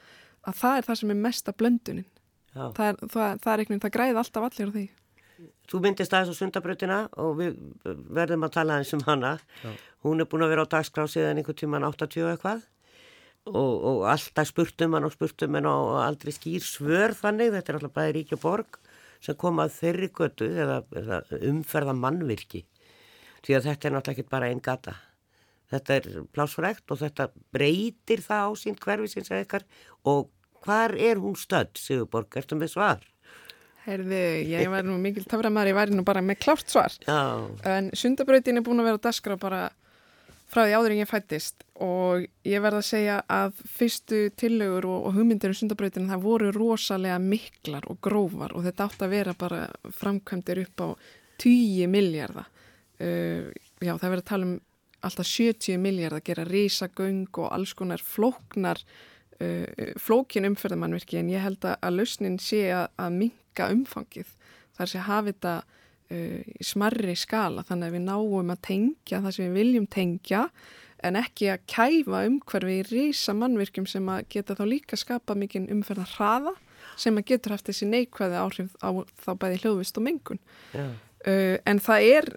að 0.47 0.57
það 0.61 0.79
er 0.79 0.87
það 0.87 0.99
sem 1.01 1.13
er 1.13 1.21
mesta 1.27 1.53
blöndunin 1.53 2.07
já. 2.07 2.65
það 2.77 2.87
er, 2.87 2.99
það, 3.05 3.37
það 3.43 3.53
er 3.53 3.63
einhvern 3.63 3.75
veginn, 3.75 3.85
það 3.85 3.95
græði 3.97 4.21
alltaf 4.23 4.47
allir 4.49 4.73
á 4.73 4.75
því 4.77 4.87
Þú 5.71 5.79
myndist 5.85 6.13
aðeins 6.13 6.37
á 6.37 6.39
sundabrautina 6.41 6.97
og 7.21 7.37
við 7.39 7.55
verðum 8.13 8.45
að 8.45 8.53
tala 8.57 8.77
eins 8.81 8.91
um 8.93 9.03
hana. 9.07 9.37
Hún 10.05 10.21
er 10.21 10.27
búin 10.29 10.43
að 10.45 10.53
vera 10.53 10.65
á 10.67 10.73
dagskrá 10.73 11.05
síðan 11.09 11.39
einhvern 11.39 11.57
tíman 11.57 11.87
80 11.87 12.25
og 12.25 12.31
eitthvað 12.33 12.65
og, 13.49 13.71
og 13.89 14.03
alltaf 14.11 14.49
spurt 14.51 14.83
um 14.85 14.97
hann 14.97 15.07
og 15.07 15.15
spurt 15.15 15.45
um 15.47 15.57
hann 15.57 15.69
og 15.69 15.95
aldrei 16.03 16.33
skýr 16.35 16.65
svör 16.65 17.15
þannig. 17.17 17.53
Þetta 17.55 17.73
er 17.73 17.79
alltaf 17.79 17.95
bæði 17.95 18.15
ríki 18.19 18.37
og 18.37 18.43
borg 18.43 18.81
sem 19.21 19.37
kom 19.37 19.61
að 19.63 19.77
þeirri 19.77 20.11
götu 20.17 20.49
eða, 20.49 20.81
eða 20.97 21.21
umferða 21.49 21.95
mannvirki. 21.97 22.65
Því 23.41 23.57
að 23.57 23.71
þetta 23.71 23.87
er 23.87 23.95
náttúrulega 23.95 24.17
ekki 24.19 24.33
bara 24.35 24.51
einn 24.51 24.61
gata. 24.61 24.97
Þetta 25.71 25.97
er 25.97 26.09
plásfrækt 26.35 26.91
og 26.91 26.99
þetta 26.99 27.29
breytir 27.55 28.23
það 28.25 28.51
ásýnd 28.51 28.81
hverfisins 28.83 29.31
eða 29.31 29.45
ykkar. 29.45 29.65
Og 30.11 30.29
hvar 30.65 30.95
er 30.99 31.21
hún 31.21 31.37
stödd, 31.39 31.77
Sigurborg, 31.79 32.31
ertu 32.37 32.57
með 32.59 32.73
svar? 32.75 33.05
Heyrðu, 33.85 34.17
ég 34.45 34.69
væri 34.69 34.89
nú 34.91 34.99
mikil 35.01 35.23
töframæður, 35.25 35.71
ég 35.71 35.77
væri 35.79 35.95
nú 35.97 36.03
bara 36.05 36.21
með 36.21 36.41
klárt 36.43 36.69
svar. 36.69 36.93
Já, 37.07 37.21
en 37.65 37.89
sundabrautin 37.97 38.59
er 38.59 38.65
búin 38.65 38.83
að 38.83 38.91
vera 38.91 39.01
á 39.01 39.05
dagskrá 39.07 39.37
bara 39.41 39.61
frá 40.51 40.65
því 40.67 40.75
áður 40.75 40.93
en 40.93 40.99
ég 40.99 41.09
fættist 41.09 41.63
og 41.81 42.25
ég 42.45 42.61
verð 42.61 42.81
að 42.81 42.87
segja 42.89 43.17
að 43.31 43.61
fyrstu 43.71 44.19
tillögur 44.37 44.85
og, 44.91 45.07
og 45.07 45.15
hugmyndir 45.15 45.53
um 45.53 45.57
sundabrautin 45.57 46.11
það 46.11 46.25
voru 46.27 46.51
rosalega 46.53 47.17
miklar 47.23 47.87
og 47.89 48.01
grófar. 48.03 48.53
Og 48.53 48.67
þetta 48.67 48.89
átt 48.89 49.05
að 49.07 49.15
vera 49.15 49.35
bara 49.39 49.63
framkvæmdir 49.97 50.65
upp 50.67 50.85
á 50.85 50.87
10 51.41 51.87
miljardar 51.89 52.51
uh, 53.01 53.47
já 53.81 53.95
það 53.95 54.09
verður 54.11 54.21
að 54.21 54.29
tala 54.29 54.49
um 54.49 54.59
alltaf 55.01 55.27
70 55.27 55.81
miljardar 55.81 56.21
að 56.21 56.27
gera 56.29 56.47
risagöng 56.49 57.27
og 57.33 57.49
alls 57.51 57.73
konar 57.77 58.03
flóknar 58.05 58.81
uh, 59.41 59.93
flókin 60.01 60.49
umferðamannverki 60.51 61.19
en 61.21 61.31
ég 61.33 61.43
held 61.43 61.65
að, 61.65 61.77
að 61.81 61.99
lausnin 61.99 62.39
sé 62.41 62.67
að, 62.75 62.87
að 63.01 63.17
minka 63.19 63.69
umfangið 63.73 64.35
þar 64.77 64.91
sé 64.91 65.01
að 65.01 65.07
hafa 65.09 65.31
þetta 65.31 65.55
uh, 65.61 66.39
í 66.61 66.69
smarri 66.71 67.17
skala 67.19 67.65
þannig 67.67 67.89
að 67.89 67.97
við 67.97 68.07
náum 68.07 68.55
að 68.55 68.63
tengja 68.69 69.23
það 69.25 69.37
sem 69.37 69.49
við 69.49 69.59
viljum 69.61 69.91
tengja 69.91 70.47
en 71.01 71.17
ekki 71.17 71.49
að 71.49 71.63
kæfa 71.71 72.25
umhverfi 72.29 72.75
í 72.77 72.89
rísa 72.91 73.33
mannvirkjum 73.33 73.87
sem 73.89 74.09
að 74.13 74.27
geta 74.35 74.57
þá 74.57 74.65
líka 74.69 74.99
skapa 74.99 75.37
mikinn 75.37 75.69
umferðan 75.73 76.11
hraða 76.13 76.53
sem 76.99 77.17
að 77.17 77.31
getur 77.31 77.55
haft 77.55 77.69
þessi 77.69 77.87
neikvæði 77.89 78.37
áhrif 78.37 78.75
á 78.85 78.89
þá 79.23 79.31
bæði 79.39 79.61
hljóðvist 79.63 79.97
og 79.97 80.05
mengun. 80.05 80.41
Já. 80.75 80.85
Uh, 80.85 81.10
en 81.25 81.79
það 81.83 82.05
er 82.07 82.29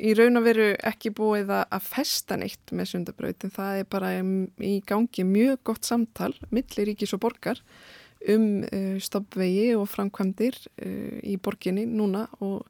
í 0.00 0.12
raun 0.16 0.40
og 0.40 0.44
veru 0.44 0.66
ekki 0.90 1.12
búið 1.16 1.52
að, 1.54 1.78
festa 1.86 2.36
neitt 2.36 2.72
með 2.76 2.90
sundabraut 2.92 3.46
en 3.46 3.54
það 3.54 3.80
er 3.80 3.88
bara 3.88 4.10
í 4.20 4.74
gangi 4.88 5.24
mjög 5.24 5.62
gott 5.70 5.88
samtal 5.88 6.34
millir 6.52 6.90
ríkis 6.90 7.14
og 7.16 7.22
borgar 7.24 7.62
um 8.28 8.62
uh, 8.68 8.98
stoppvegi 9.00 9.70
og 9.78 9.86
framkvæmdir 9.88 10.58
í 11.24 11.38
borginni 11.40 11.86
núna 11.88 12.26
og, 12.44 12.66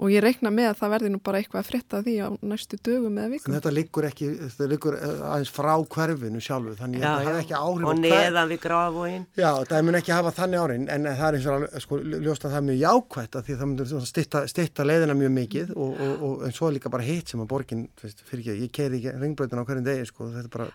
og 0.00 0.08
ég 0.12 0.22
reikna 0.24 0.50
með 0.54 0.70
að 0.70 0.78
það 0.80 0.92
verði 0.94 1.10
nú 1.12 1.18
bara 1.28 1.40
eitthvað 1.42 1.60
að 1.60 1.68
fretta 1.70 1.98
því 2.06 2.14
á 2.24 2.28
næstu 2.50 2.78
dögum 2.80 3.18
eða 3.20 3.28
En 3.28 3.34
vikum. 3.34 3.54
þetta 3.56 3.72
liggur 3.76 4.06
ekki, 4.08 4.28
þetta 4.46 4.68
liggur 4.72 4.96
eh, 4.96 5.22
aðeins 5.30 5.52
frá 5.52 5.72
hverfinu 5.94 6.40
sjálfu, 6.44 6.74
þannig 6.80 7.04
að 7.04 7.20
hefur 7.26 7.36
já. 7.36 7.42
ekki 7.44 7.56
áhrif 7.60 7.90
Og 7.90 8.00
neðan 8.00 8.50
við 8.50 8.60
gráfóin. 8.64 9.26
Já, 9.36 9.50
það 9.70 9.84
mun 9.90 10.00
ekki 10.00 10.14
hafa 10.16 10.32
þannig 10.40 10.64
árin, 10.64 10.88
en 10.96 11.08
það 11.10 11.26
er 11.28 11.38
eins 11.40 11.48
og 11.50 11.56
alveg, 11.58 11.84
sko, 11.84 12.00
ljóst 12.16 12.44
að 12.48 12.54
það 12.56 12.60
er 12.62 12.66
mjög 12.70 12.80
jákvætt 12.86 13.36
að 13.40 13.44
því 13.50 13.56
að 13.56 13.60
það 13.64 13.72
mun 13.74 14.06
stitta, 14.10 14.44
stitta 14.54 14.88
leiðina 14.88 15.18
mjög 15.20 15.34
mikið 15.36 15.74
og, 15.76 15.90
og, 16.06 16.24
og 16.30 16.46
en 16.48 16.56
svo 16.56 16.70
er 16.70 16.78
líka 16.78 16.92
bara 16.96 17.06
hitt 17.06 17.28
sem 17.34 17.44
að 17.44 17.50
borgin, 17.52 17.86
þú 18.00 18.08
veist, 18.08 18.24
fyrir 18.30 18.46
ekki, 18.46 18.64
ég 18.64 18.72
keiri 18.80 19.02
ekki 19.02 19.16
ringbröðin 19.20 19.60
á 19.60 19.66
hverjum 19.68 19.86
degi, 19.90 20.08
sko, 20.08 20.30
þetta 20.32 20.48
er 20.48 20.54
bara, 20.56 20.70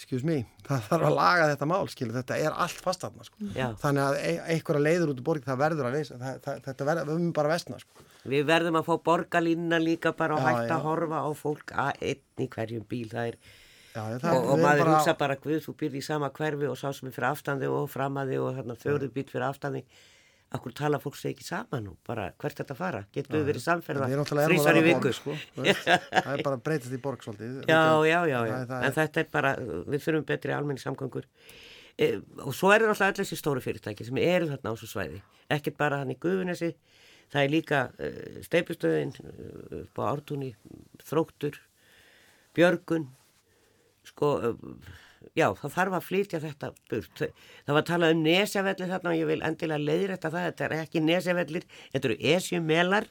excuse 0.00 0.24
me, 0.26 0.38
það 0.66 0.84
þarf 0.88 1.06
að 1.10 1.16
laga 1.18 1.46
þetta 1.52 1.68
mál, 1.68 1.82
skilu, 1.92 2.14
þetta 2.16 2.38
er 2.40 2.56
allt 2.64 2.80
fast 2.80 3.04
aðna, 3.04 3.26
sko. 3.28 3.50
Þannig 3.84 4.04
að 4.06 4.18
e 4.24 4.32
einhverja 4.54 4.84
leiður 4.86 5.12
út 5.12 5.20
úr 5.20 5.26
borgin, 5.28 5.46
það 5.50 5.60
verður 5.60 5.88
að 5.90 5.96
leysa, 5.98 6.18
það, 6.22 6.38
það, 6.46 6.60
þetta 6.68 6.86
verður, 6.88 7.08
við 7.10 7.18
höfum 7.18 7.32
bara 7.36 7.52
vestna, 7.52 7.80
sko. 7.84 8.06
Við 8.34 8.46
verðum 8.48 8.78
að 8.80 8.86
fá 8.88 8.94
borgarlínuna 9.10 9.80
líka 9.84 10.12
bara 10.16 10.36
og 10.38 10.46
hægt 10.48 10.72
að 10.76 10.86
horfa 10.88 11.20
á 11.20 11.28
fólk 11.36 11.74
að 11.84 12.04
einn 12.10 12.44
í 12.44 12.48
hverjum 12.56 12.86
bíl. 12.88 13.06
Það 13.12 13.30
er, 13.32 13.38
Já, 13.90 14.02
það, 14.22 14.34
og, 14.36 14.48
og 14.54 14.60
maður 14.62 14.84
bara- 14.84 14.96
hugsa 14.96 15.14
bara, 15.18 15.36
guð, 15.42 15.60
þú 15.64 15.72
byrði 15.80 15.98
í 16.00 16.06
sama 16.06 16.28
hverfi 16.36 16.68
og 16.70 16.76
sá 16.78 16.88
sem 16.94 17.08
er 17.10 17.14
fyrir 17.16 17.28
aftandi 17.32 17.70
og 17.70 17.88
framaði 17.90 18.36
og 18.38 18.52
hérna 18.58 18.76
þjóðu 18.78 19.08
bíl 19.16 19.24
fyrir 19.32 19.48
aftandi. 19.48 19.84
Akkur 20.50 20.72
tala 20.74 20.98
fólk 20.98 21.14
sig 21.14 21.30
ekki 21.30 21.44
saman 21.46 21.84
nú, 21.86 21.92
bara 22.06 22.24
hvert 22.42 22.58
þetta 22.58 22.74
fara? 22.74 23.04
Getur 23.14 23.36
við 23.36 23.44
verið 23.52 23.62
samferða 23.62 24.08
þrísvar 24.10 24.78
í 24.80 24.82
viku? 24.82 25.12
sko, 25.14 25.34
það 25.60 26.30
er 26.32 26.40
bara 26.42 26.56
að 26.56 26.62
breytast 26.66 26.94
í 26.96 26.98
borg 27.04 27.22
svolítið. 27.22 27.60
Já, 27.70 27.82
já, 28.08 28.16
já, 28.26 28.38
já. 28.48 28.54
Það, 28.54 28.64
það 28.72 28.86
en 28.88 28.96
þetta 28.96 29.22
er 29.22 29.28
bara, 29.36 29.52
við 29.94 30.02
þurfum 30.06 30.24
betri 30.26 30.56
almenni 30.56 30.82
samgöngur. 30.82 31.28
E, 31.94 32.08
og 32.42 32.56
svo 32.58 32.72
eru 32.74 32.88
alltaf 32.90 33.12
allir 33.12 33.22
þessi 33.22 33.38
stóru 33.38 33.62
fyrirtæki 33.62 34.08
sem 34.08 34.18
eru 34.24 34.48
þarna 34.50 34.72
á 34.72 34.74
þessu 34.74 34.90
svæði. 34.90 35.20
Ekkert 35.54 35.78
bara 35.78 36.00
hann 36.02 36.10
í 36.10 36.18
Guðunesi, 36.18 36.72
það 37.30 37.46
er 37.46 37.54
líka 37.54 37.84
uh, 37.92 38.40
steipustöðin 38.48 39.14
uh, 39.22 39.82
upp 39.84 40.02
á 40.02 40.04
ártúni, 40.08 40.50
þróttur, 41.06 41.60
björgun, 42.58 43.06
sko, 44.10 44.32
uh, 44.50 44.98
já, 45.36 45.46
það 45.60 45.74
þarf 45.76 45.98
að 45.98 46.06
flytja 46.08 46.40
þetta 46.44 46.72
burt. 46.90 47.22
Það 47.66 47.74
var 47.76 47.82
að 47.84 47.90
tala 47.92 48.10
um 48.14 48.24
nesjavellir 48.24 48.90
þarna 48.94 49.12
og 49.12 49.20
ég 49.20 49.30
vil 49.30 49.42
endilega 49.46 49.84
leiðrætta 49.84 50.32
það, 50.32 50.48
þetta 50.50 50.66
er 50.68 50.74
ekki 50.80 51.04
nesjavellir, 51.04 51.68
þetta 51.92 52.10
eru 52.10 52.18
esjumelar 52.34 53.08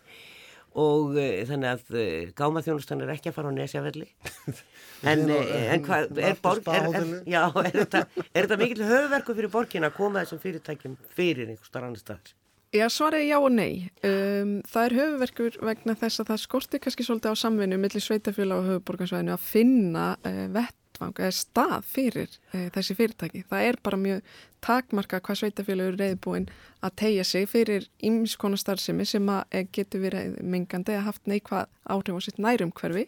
og 0.80 1.16
uh, 1.18 1.30
þannig 1.50 1.70
að 1.72 1.96
uh, 1.98 2.34
gámaþjónustan 2.38 3.02
er 3.02 3.14
ekki 3.16 3.32
að 3.32 3.38
fara 3.40 3.50
á 3.50 3.58
nesjavelli. 3.58 4.10
En, 5.00 5.22
á- 5.32 5.32
eh, 5.32 5.70
en 5.72 5.84
hvað, 5.86 6.10
er, 6.20 6.34
borg, 6.44 6.66
er, 6.76 6.90
er, 6.92 7.06
já, 7.24 7.46
er, 7.62 7.70
þetta, 7.72 8.02
er 8.36 8.44
þetta 8.44 8.58
mikill 8.60 8.84
höfverku 8.84 9.32
fyrir 9.38 9.52
borgin 9.54 9.88
að 9.88 9.94
koma 9.96 10.26
þessum 10.26 10.42
fyrirtækjum 10.44 10.98
fyrir 11.16 11.54
einhver 11.54 11.70
starf 11.70 11.88
annar 11.88 12.02
staðar? 12.02 12.34
Já, 12.76 12.84
svarið 12.92 13.24
er 13.24 13.30
já 13.30 13.38
og 13.40 13.48
nei. 13.56 13.72
Um, 14.04 14.52
það 14.68 14.84
er 14.90 14.96
höfuverkur 14.98 15.56
vegna 15.70 15.96
þess 16.04 16.20
að 16.20 16.34
það 16.34 16.42
skortir 16.44 16.84
kannski 16.84 17.06
svolítið 17.08 17.32
á 17.32 17.42
samvinnu 17.46 17.80
millir 17.80 18.04
sveitafjöla 18.04 18.60
og 18.60 18.68
höfuborgarsvæðinu 18.74 19.34
að 19.38 19.48
finna 19.48 20.04
uh, 20.20 20.44
vettvang 21.00 21.20
eða 21.20 21.36
stað 21.36 21.86
fyrir 21.88 22.30
uh, 22.54 22.68
þessi 22.76 22.96
fyrirtæki. 22.98 23.44
Það 23.50 23.66
er 23.68 23.78
bara 23.84 23.98
mjög 24.00 24.22
takmarka 24.62 25.20
hvað 25.24 25.40
sveitafjöla 25.40 25.88
eru 25.88 25.98
reyðbúin 26.00 26.48
að 26.84 26.96
tegja 27.00 27.24
sig 27.24 27.48
fyrir 27.50 27.88
ýmiskona 28.04 28.58
starfsemi 28.60 29.06
sem 29.08 29.28
að 29.32 29.44
eh, 29.52 29.68
getur 29.72 30.02
verið 30.04 30.40
mengandi 30.44 30.96
að 30.98 31.06
haft 31.08 31.28
neikvað 31.28 31.68
áhrif 31.88 32.20
á 32.20 32.22
sitt 32.26 32.40
nærumhverfi. 32.40 33.08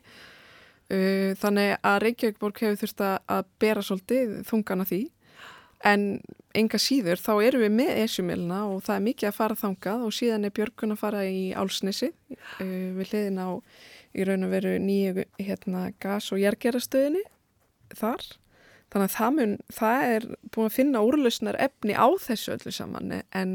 Uh, 0.91 1.31
þannig 1.39 1.77
að 1.87 2.01
Reykjavíkborg 2.03 2.57
hefur 2.59 2.79
þurft 2.81 3.01
að- 3.07 3.45
bera 3.59 3.81
svolítið 3.81 4.41
þungana 4.43 4.83
því 4.85 5.05
en 5.87 6.21
enga 6.53 6.77
síður 6.77 7.17
þá 7.17 7.31
erum 7.47 7.61
við 7.63 7.71
með 7.71 7.91
esjumilna 8.03 8.57
og 8.69 8.83
það 8.83 8.95
er 8.97 9.05
mikið 9.05 9.27
að 9.29 9.37
fara 9.37 9.55
þangað 9.55 10.03
og 10.05 10.11
síðan 10.13 10.45
er 10.45 10.51
Björgun 10.51 10.91
að 10.93 10.99
fara 10.99 11.21
í 11.25 11.53
Álsnesi 11.55 12.11
uh, 12.11 12.89
við 12.99 13.07
hliðin 13.07 13.39
á 13.39 13.49
í 14.11 14.25
raun 14.27 14.43
og 14.43 14.51
veru 14.51 14.75
nýju 14.83 15.23
hérna, 15.39 15.93
gas- 16.03 16.27
og 16.35 16.41
jærgerastöðinni 16.43 17.23
þar 17.99 18.27
þannig 18.91 19.07
að 19.07 19.15
það, 19.15 19.31
mun, 19.37 19.55
það 19.71 20.05
er 20.15 20.27
búin 20.51 20.67
að 20.67 20.75
finna 20.75 21.03
úrlausnar 21.07 21.57
efni 21.63 21.95
á 21.95 22.07
þessu 22.19 22.55
öllu 22.57 22.73
saman 22.75 23.13
en, 23.21 23.53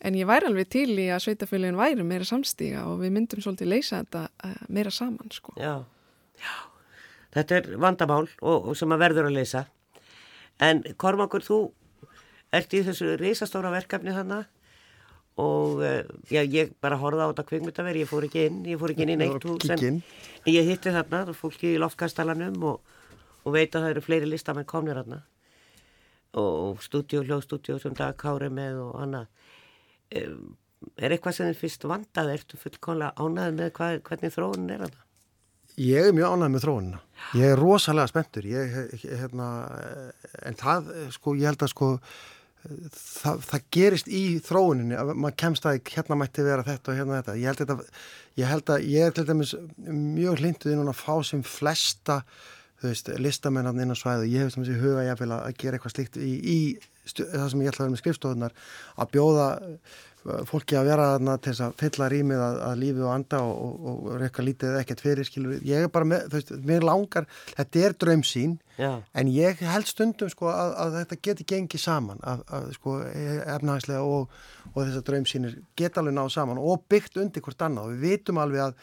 en 0.00 0.16
ég 0.16 0.28
væri 0.28 0.48
alveg 0.48 0.70
til 0.72 0.88
í 0.96 1.08
að 1.12 1.26
sveitafélagin 1.26 1.80
væri 1.80 2.06
meira 2.08 2.28
samstíga 2.28 2.86
og 2.88 3.02
við 3.02 3.14
myndum 3.18 3.44
svolítið 3.44 3.72
leysa 3.74 4.00
þetta 4.00 4.24
uh, 4.48 4.62
meira 4.72 4.94
saman 4.94 5.34
sko. 5.34 5.54
Já, 5.60 5.84
já. 6.40 6.56
Þetta 7.32 7.58
er 7.58 7.68
vandamál 7.80 8.26
og, 8.40 8.72
og 8.72 8.74
sem 8.76 8.92
að 8.92 9.04
verður 9.06 9.28
að 9.30 9.38
leysa. 9.38 9.66
En 10.60 10.82
Kormakur, 11.00 11.44
þú 11.44 11.60
ert 12.52 12.74
í 12.76 12.82
þessu 12.84 13.14
risastóra 13.20 13.72
verkefni 13.72 14.12
þannig 14.12 14.48
og 15.40 15.80
eh, 15.80 16.02
já, 16.28 16.42
ég 16.44 16.74
bara 16.84 16.98
horfði 17.00 17.24
á 17.24 17.30
þetta 17.30 17.44
kvikmyndaveri, 17.48 18.02
ég 18.04 18.10
fór 18.10 18.26
ekki 18.26 18.42
inn, 18.50 18.58
ég 18.68 18.80
fór 18.80 18.92
ekki 18.92 19.06
inn 19.06 19.14
í 19.14 19.18
neitt 19.22 19.46
hús. 19.48 19.70
En 19.72 20.02
ég 20.52 20.68
hitti 20.68 20.92
þarna, 20.92 21.22
fólki 21.36 21.70
í 21.72 21.80
loftkastalanum 21.80 22.58
og, 22.68 22.98
og 23.42 23.54
veit 23.56 23.74
að 23.74 23.84
það 23.84 23.92
eru 23.94 24.04
fleiri 24.06 24.30
listamenn 24.30 24.68
komnir 24.68 24.98
þarna. 25.00 25.22
Og 26.40 26.80
stúdíu, 26.84 27.22
hljóðstúdíu 27.26 27.78
sem 27.82 27.94
Dag 27.96 28.16
Kári 28.20 28.48
með 28.52 28.80
og 28.86 28.98
annað. 29.02 29.26
Um, 30.16 30.52
er 30.96 31.14
eitthvað 31.14 31.36
sem 31.36 31.48
þið 31.50 31.60
fyrst 31.60 31.86
vandað, 31.88 32.34
ertu 32.36 32.60
fullkonlega 32.60 33.14
ánæðið 33.20 33.58
með 33.58 33.72
hvað, 33.78 33.96
hvernig 34.08 34.34
þróunin 34.34 34.74
er 34.74 34.84
þarna? 34.86 35.08
Ég 35.80 36.08
er 36.08 36.12
mjög 36.16 36.34
ánægð 36.36 36.52
með 36.52 36.64
þróunina. 36.66 37.00
Ég 37.38 37.48
er 37.48 37.60
rosalega 37.60 38.10
spenntur. 38.10 38.48
Ég, 38.48 38.74
hérna, 39.06 39.48
en 40.44 40.56
það, 40.60 40.90
sko, 41.14 41.36
ég 41.40 41.48
held 41.48 41.64
að 41.64 41.72
sko, 41.72 41.88
það, 42.92 43.44
það 43.48 43.68
gerist 43.76 44.10
í 44.12 44.22
þróuninni 44.44 44.98
að 44.98 45.14
maður 45.14 45.38
kemst 45.44 45.68
að 45.68 45.80
hérna 45.94 46.18
mætti 46.20 46.44
vera 46.46 46.66
þetta 46.66 46.92
og 46.92 46.98
hérna 47.00 47.20
þetta. 47.20 47.36
Ég 47.40 47.48
held, 47.48 47.62
þetta, 47.62 48.02
ég 48.40 48.52
held 48.52 48.74
að 48.74 48.88
ég 48.90 49.06
er 49.06 49.16
til 49.16 49.26
dæmis 49.30 49.54
mjög 49.86 50.42
hlinduð 50.42 50.74
inn 50.74 50.92
að 50.92 51.00
fá 51.00 51.14
sem 51.26 51.44
flesta 51.46 52.20
þú 52.82 52.90
veist, 52.90 53.10
listamennarn 53.22 53.82
inn 53.84 53.94
á 53.94 53.96
svæðu. 53.96 54.28
Ég 54.28 54.44
hef 54.44 54.54
sem 54.54 54.64
þessi 54.64 54.80
huga 54.82 55.06
ég 55.06 55.20
að 55.22 55.52
gera 55.60 55.78
eitthvað 55.78 55.94
slíkt 55.96 56.18
í, 56.18 56.32
í 56.42 56.58
það 57.06 57.50
sem 57.52 57.62
ég 57.62 57.70
ætla 57.72 57.82
að 57.82 57.86
vera 57.86 57.92
með 57.94 58.02
skrifstofunar 58.02 58.56
að 59.02 59.12
bjóða 59.14 59.46
fólki 60.46 60.76
að 60.78 60.86
vera 60.86 61.06
þarna 61.12 61.34
til 61.42 61.50
þess 61.50 61.62
að 61.66 61.72
fylla 61.80 62.08
rýmið 62.12 62.42
að, 62.44 62.58
að 62.62 62.76
lífi 62.78 63.02
og 63.02 63.10
anda 63.10 63.40
og, 63.42 63.62
og, 63.62 63.86
og 63.90 64.20
reyka 64.20 64.44
lítið 64.46 64.68
eða 64.70 64.82
ekkert 64.84 65.02
fyrir, 65.02 65.26
skilur. 65.26 65.56
Ég 65.66 65.86
er 65.86 65.92
bara 65.92 66.08
með, 66.08 66.26
þú 66.28 66.38
veist, 66.38 66.52
mér 66.70 66.86
langar, 66.86 67.26
þetta 67.56 67.82
er 67.82 67.96
draumsýn, 68.04 68.56
Já. 68.78 68.90
en 69.18 69.32
ég 69.34 69.62
held 69.66 69.90
stundum 69.90 70.30
sko 70.30 70.50
að, 70.52 70.74
að 70.84 70.98
þetta 71.00 71.20
geti 71.28 71.48
gengið 71.54 71.82
saman, 71.82 72.22
að, 72.22 72.44
að 72.54 72.68
sko 72.78 72.98
efnahagslega 73.02 74.04
og, 74.06 74.36
og 74.72 74.78
þessar 74.84 75.06
draumsýnir 75.10 75.56
geta 75.78 76.02
alveg 76.02 76.18
náð 76.18 76.34
saman 76.36 76.62
og 76.62 76.86
byggt 76.92 77.18
undir 77.22 77.44
hvort 77.44 77.66
annað 77.66 77.88
og 77.88 77.96
við 77.96 78.06
vitum 78.12 78.42
alveg 78.42 78.68
að 78.68 78.78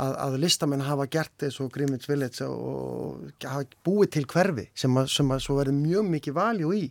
Að, 0.00 0.14
að 0.24 0.36
listamenn 0.40 0.84
hafa 0.86 1.04
gert 1.12 1.42
eins 1.44 1.58
og 1.60 1.72
Greenwich 1.74 2.06
Village 2.08 2.46
og 2.46 3.26
hafa 3.44 3.66
búið 3.84 4.12
til 4.14 4.22
hverfi 4.30 4.64
sem 4.74 4.94
að, 4.96 5.10
sem 5.12 5.34
að 5.34 5.42
svo 5.44 5.58
verður 5.58 5.76
mjög 5.76 6.06
mikið 6.14 6.36
valjú 6.38 6.70
í. 6.72 6.86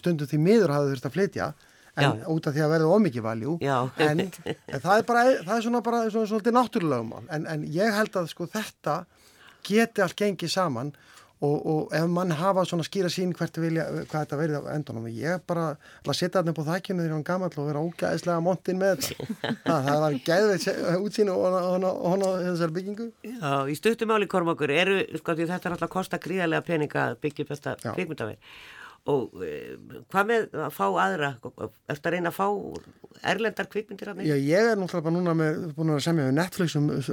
Stundum 0.00 0.26
því 0.26 0.40
miður 0.42 0.72
hafa 0.74 0.88
þurft 0.90 1.06
að 1.06 1.14
flytja 1.18 1.52
en 1.94 2.02
Já. 2.22 2.26
út 2.32 2.46
af 2.48 2.54
því 2.56 2.62
að 2.64 2.70
verða 2.72 2.92
ómikið 2.96 3.24
valjú 3.26 3.54
en, 4.00 4.20
en 4.24 4.80
það 4.80 4.94
er 4.96 5.02
bara 5.10 5.24
það 5.44 5.56
er 5.58 5.64
svona 5.66 5.80
bara 5.84 5.98
svona, 6.10 6.28
svona 6.30 6.54
náttúrulegumál 6.56 7.26
en, 7.36 7.46
en 7.52 7.66
ég 7.68 7.92
held 7.92 8.16
að 8.16 8.30
sko 8.32 8.46
þetta 8.48 8.94
geti 9.68 10.00
allt 10.02 10.16
gengið 10.16 10.54
saman 10.54 10.94
og, 11.42 11.56
og 11.66 11.94
ef 11.96 12.08
mann 12.10 12.34
hafa 12.38 12.64
svona 12.68 12.86
skýra 12.86 13.10
sín 13.12 13.32
hvert 13.36 13.58
vilja, 13.62 13.86
hvað 14.06 14.24
þetta 14.24 14.38
verið 14.40 14.58
á 14.62 14.74
endunum 14.76 15.08
ég 15.10 15.44
bara 15.48 15.64
að 16.06 16.18
setja 16.18 16.38
þarna 16.38 16.54
upp 16.54 16.60
á 16.62 16.70
þakkinu 16.70 17.02
þegar 17.02 17.16
hann 17.16 17.26
gammal 17.26 17.50
og 17.52 17.70
vera 17.70 17.82
ógæðislega 17.86 18.44
montinn 18.46 18.80
með 18.82 19.06
þetta. 19.06 19.30
Það, 19.62 19.88
það 19.88 20.02
var 20.04 20.18
gæðveit 20.28 20.68
útsýn 20.98 21.32
og 21.32 21.88
hona 22.12 22.30
þessar 22.46 22.76
byggingu. 22.76 23.08
Já, 23.26 23.50
í 23.66 23.78
stuttumáli 23.78 24.30
Kormakur 24.30 24.72
eru, 24.74 25.00
sko 25.18 25.36
þetta 25.38 25.58
er 25.58 25.76
alltaf 25.76 25.88
að 25.88 25.96
kosta 25.96 26.22
gríðarlega 26.22 26.66
peninga 26.68 27.08
að 27.10 27.18
byggja 27.26 27.50
Já. 27.82 27.92
kvikmyndaveg 27.96 28.38
og 29.10 29.40
e, 29.42 29.54
hvað 30.12 30.28
með 30.28 30.52
að 30.62 30.74
fá 30.76 30.84
aðra? 31.02 31.30
Ertu 31.90 32.06
að 32.06 32.12
reyna 32.14 32.30
að 32.30 32.36
fá 32.36 32.46
erlendar 33.32 33.66
kvikmyndir 33.70 34.10
að 34.12 34.20
Já, 34.28 34.34
ég 34.38 34.68
er 34.72 34.78
náttúrulega 34.78 35.06
bara 35.08 35.14
núna 35.16 35.34
með, 35.36 35.58
búin 35.74 35.90
að 35.94 36.04
semja 36.04 36.26
við 36.28 36.36
Netflix 36.36 36.76
um 36.78 36.86
uh, 36.94 37.10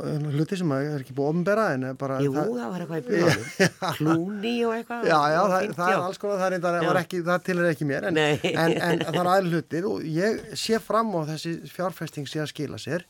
uh, 0.00 0.30
hluti 0.32 0.58
sem 0.60 0.72
að 0.74 0.88
er 0.94 1.04
ekki 1.04 1.16
búið 1.18 1.30
ofnbera 1.34 1.66
en 1.74 1.86
bara 2.00 2.18
Jú, 2.24 2.32
það, 2.32 2.64
var 2.72 2.84
eitthvað 2.86 3.02
í 3.02 3.06
bjóðanum 3.10 3.94
Klúni 3.98 4.54
og 4.68 4.74
eitthvað. 4.78 5.06
Já, 5.10 5.18
já, 5.34 5.40
það, 5.52 5.68
það 5.76 5.92
er 5.92 6.04
alls 6.08 6.22
konar, 6.24 6.42
það 6.42 6.58
er 6.72 6.78
Já. 6.80 6.88
var 6.88 7.00
ekki, 7.02 7.22
það 7.28 7.46
til 7.50 7.58
er 7.58 7.70
ekki 7.74 7.88
mér, 7.92 8.08
en, 8.10 8.20
en, 8.24 8.76
en 8.88 9.04
það 9.04 9.20
er 9.20 9.32
aðeins 9.34 9.54
hlutir 9.54 9.88
og 9.92 10.08
ég 10.08 10.42
sé 10.64 10.80
fram 10.82 11.12
á 11.12 11.20
þessi 11.34 11.56
fjárfesting 11.68 12.30
sé 12.30 12.40
að 12.44 12.52
skila 12.54 12.80
sér. 12.80 13.04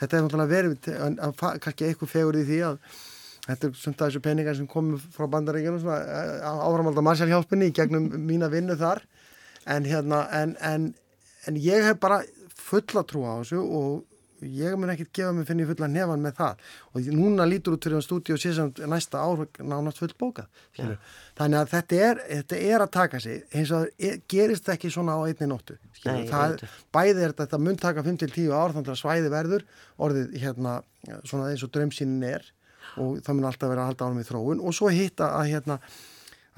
Þetta 0.00 0.16
er 0.16 0.26
náttúrulega 0.26 0.54
verið, 0.54 0.90
kannski 1.66 1.90
eitthvað 1.90 2.14
fegur 2.14 2.38
í 2.40 2.46
því 2.48 2.60
að, 2.70 2.78
þetta 3.46 3.70
er 3.70 3.78
sumt 3.78 4.02
af 4.02 4.10
þessu 4.10 4.22
peningar 4.24 4.58
sem 4.58 4.68
komur 4.70 5.00
frá 5.14 5.28
bandaríkjunum 5.30 5.88
áframaldar 5.88 7.06
Marshallhjálpunni 7.06 7.70
í 7.70 7.76
gegnum 7.76 8.10
mína 8.26 8.50
vinnu 8.52 8.76
þar. 8.80 9.02
En 9.70 9.86
hérna 9.88 10.24
en, 10.34 10.54
en, 10.64 10.92
en 11.48 11.58
ég 11.60 11.84
hef 11.86 12.00
bara 12.02 12.22
fulla 12.60 13.04
trú 13.06 13.26
á 13.26 13.40
þessu 13.40 13.60
og 13.60 14.06
ég 14.40 14.76
mun 14.78 14.90
ekkert 14.92 15.12
gefa 15.12 15.32
mig 15.36 15.46
finn 15.48 15.60
ég 15.60 15.68
fulla 15.68 15.88
nefan 15.90 16.22
með 16.24 16.36
það. 16.38 16.62
Og 16.94 17.08
núna 17.12 17.46
lítur 17.48 17.76
út 17.76 17.84
fyrir 17.84 17.98
hann 17.98 18.04
stúdíu 18.04 18.36
og 18.36 18.42
síðan 18.42 18.72
næsta 18.88 19.20
ár 19.20 19.44
nánast 19.58 20.00
full 20.00 20.12
bókað 20.20 20.48
ja. 20.78 20.94
þannig 21.38 21.60
að 21.60 21.72
þetta 21.74 21.98
er, 22.06 22.22
þetta 22.30 22.60
er 22.70 22.84
að 22.84 22.92
taka 22.96 23.20
sig. 23.20 23.42
Eins 23.52 23.72
og 23.76 23.90
það 23.90 24.22
gerist 24.32 24.70
ekki 24.72 24.92
svona 24.92 25.18
á 25.18 25.20
einni 25.26 25.50
nóttu 25.50 25.76
Nei, 26.06 26.24
það, 26.30 26.62
bæði 26.94 27.18
er 27.18 27.34
þetta, 27.34 27.44
þetta 27.44 27.60
mun 27.66 27.80
taka 27.80 28.06
5-10 28.06 28.54
ár 28.54 28.76
þannig 28.76 28.94
að 28.94 29.00
svæði 29.02 29.34
verður 29.34 29.66
orðið 30.00 30.38
hérna 30.40 30.78
svona 31.28 31.50
eins 31.50 31.64
og 31.66 31.72
drömsinin 31.74 32.24
er 32.30 32.48
og 32.96 33.20
það 33.24 33.36
mun 33.36 33.50
alltaf 33.50 33.70
vera 33.70 33.84
að 33.84 33.92
halda 33.92 34.08
ánum 34.08 34.22
í 34.22 34.26
þróun. 34.28 34.64
Og 34.64 34.76
svo 34.76 34.90
hitta 34.94 35.30
að 35.38 35.50
hérna 35.52 35.78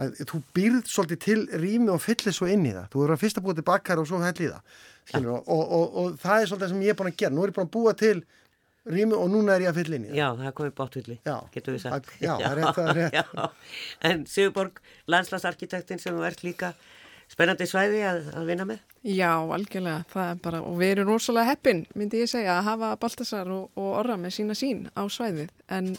að 0.00 0.22
þú 0.28 0.40
býrð 0.56 0.86
svolítið 0.88 1.20
til 1.26 1.40
rými 1.60 1.90
og 1.92 2.00
fyllir 2.02 2.34
svo 2.36 2.48
inn 2.50 2.64
í 2.66 2.72
það. 2.72 2.86
Þú 2.92 3.02
verður 3.02 3.16
að 3.16 3.24
fyrsta 3.24 3.44
búið 3.44 3.58
til 3.60 3.66
bakkar 3.68 4.02
og 4.02 4.08
svo 4.08 4.22
hell 4.22 4.38
í 4.38 4.48
það 4.48 4.78
Skilur, 5.02 5.34
og, 5.34 5.48
og, 5.50 5.72
og, 5.74 5.96
og 5.98 6.20
það 6.22 6.38
er 6.38 6.48
svolítið 6.50 6.72
sem 6.72 6.84
ég 6.86 6.94
er 6.94 6.98
búin 7.00 7.10
að 7.10 7.18
gera. 7.22 7.34
Nú 7.34 7.42
er 7.42 7.50
ég 7.50 7.56
búin 7.56 7.68
að 7.68 7.74
búa 7.74 7.94
til 7.98 8.22
rými 8.92 9.18
og 9.18 9.28
núna 9.30 9.56
er 9.56 9.66
ég 9.66 9.72
að 9.72 9.80
fylla 9.80 9.98
inn 9.98 10.06
í 10.06 10.10
það. 10.10 10.18
Já, 10.18 10.26
það 10.38 10.48
er 10.48 10.56
komið 10.58 10.74
bátvilli, 10.78 11.16
getur 11.54 11.76
við 11.76 11.84
sagt. 11.84 12.12
Já, 12.22 12.32
það 12.32 12.48
er 12.48 12.58
rétt, 12.60 12.74
það 12.78 12.90
er 12.92 13.00
rétt. 13.02 13.62
En 14.10 14.24
Sigurborg, 14.30 14.80
landslagsarkitektin 15.14 16.02
sem 16.02 16.16
þú 16.16 16.26
ert 16.30 16.44
líka 16.46 16.72
spennandi 17.32 17.66
svæði 17.68 18.02
að, 18.06 18.24
að 18.36 18.48
vinna 18.50 18.66
með. 18.68 18.82
Já, 19.02 19.30
algjörlega, 19.56 20.04
það 20.12 20.30
er 20.30 20.40
bara 20.44 20.62
og 20.68 20.74
við 20.78 20.94
erum 20.94 21.08
rosalega 21.10 21.52
heppin, 21.52 21.84
myndi 21.98 22.22
ég 22.22 22.30
segja 22.30 22.58
að 22.58 22.66
hafa 22.68 22.90
Baltasar 23.02 23.50
og 23.50 23.80
Orra 23.82 24.18
með 24.20 24.36
sína 24.36 24.56
sín 24.58 24.84
á 24.94 25.02
svæðið, 25.10 25.50
en 25.72 25.94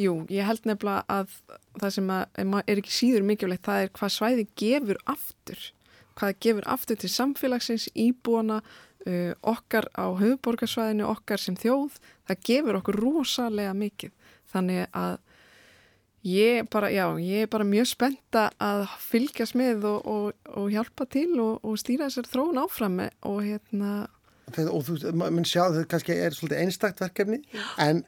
jú, 0.00 0.20
ég 0.32 0.46
held 0.46 0.66
nefnilega 0.68 1.02
að 1.10 1.34
það 1.80 1.94
sem 1.96 2.12
að, 2.14 2.62
er 2.62 2.82
ekki 2.82 2.94
síður 2.94 3.26
mikilvægt, 3.28 3.64
það 3.66 3.84
er 3.84 3.92
hvað 3.98 4.14
svæði 4.14 4.46
gefur 4.60 5.00
aftur. 5.10 5.68
Hvað 6.14 6.34
gefur 6.46 6.66
aftur 6.70 6.98
til 7.02 7.10
samfélagsins, 7.10 7.88
íbúana, 7.98 8.60
uh, 9.08 9.32
okkar 9.42 9.88
á 9.98 10.14
höfuborgarsvæðinu, 10.20 11.08
okkar 11.10 11.42
sem 11.42 11.56
þjóð, 11.58 11.98
það 12.28 12.44
gefur 12.50 12.78
okkur 12.80 13.00
rosalega 13.02 13.74
mikið. 13.78 14.14
Þannig 14.54 14.86
að 14.94 15.16
ég 16.24 16.68
bara, 16.72 16.90
já, 16.92 17.06
ég 17.20 17.44
er 17.44 17.52
bara 17.52 17.66
mjög 17.68 17.90
spenta 17.92 18.48
að 18.62 18.86
fylgjast 19.04 19.56
með 19.58 19.86
og, 19.90 20.08
og, 20.08 20.50
og 20.56 20.72
hjálpa 20.72 21.06
til 21.12 21.30
og, 21.42 21.60
og 21.62 21.78
stýra 21.80 22.08
þessar 22.08 22.30
þróun 22.32 22.60
áfram 22.64 23.00
og 23.04 23.38
hérna... 23.44 23.94
Og 24.68 24.82
þú, 24.84 24.98
mann 25.16 25.46
sjá, 25.48 25.70
þetta 25.72 25.88
kannski 25.92 26.18
er 26.20 26.34
svolítið 26.36 26.60
einstakt 26.60 27.00
verkefni, 27.00 27.38
en, 27.80 28.02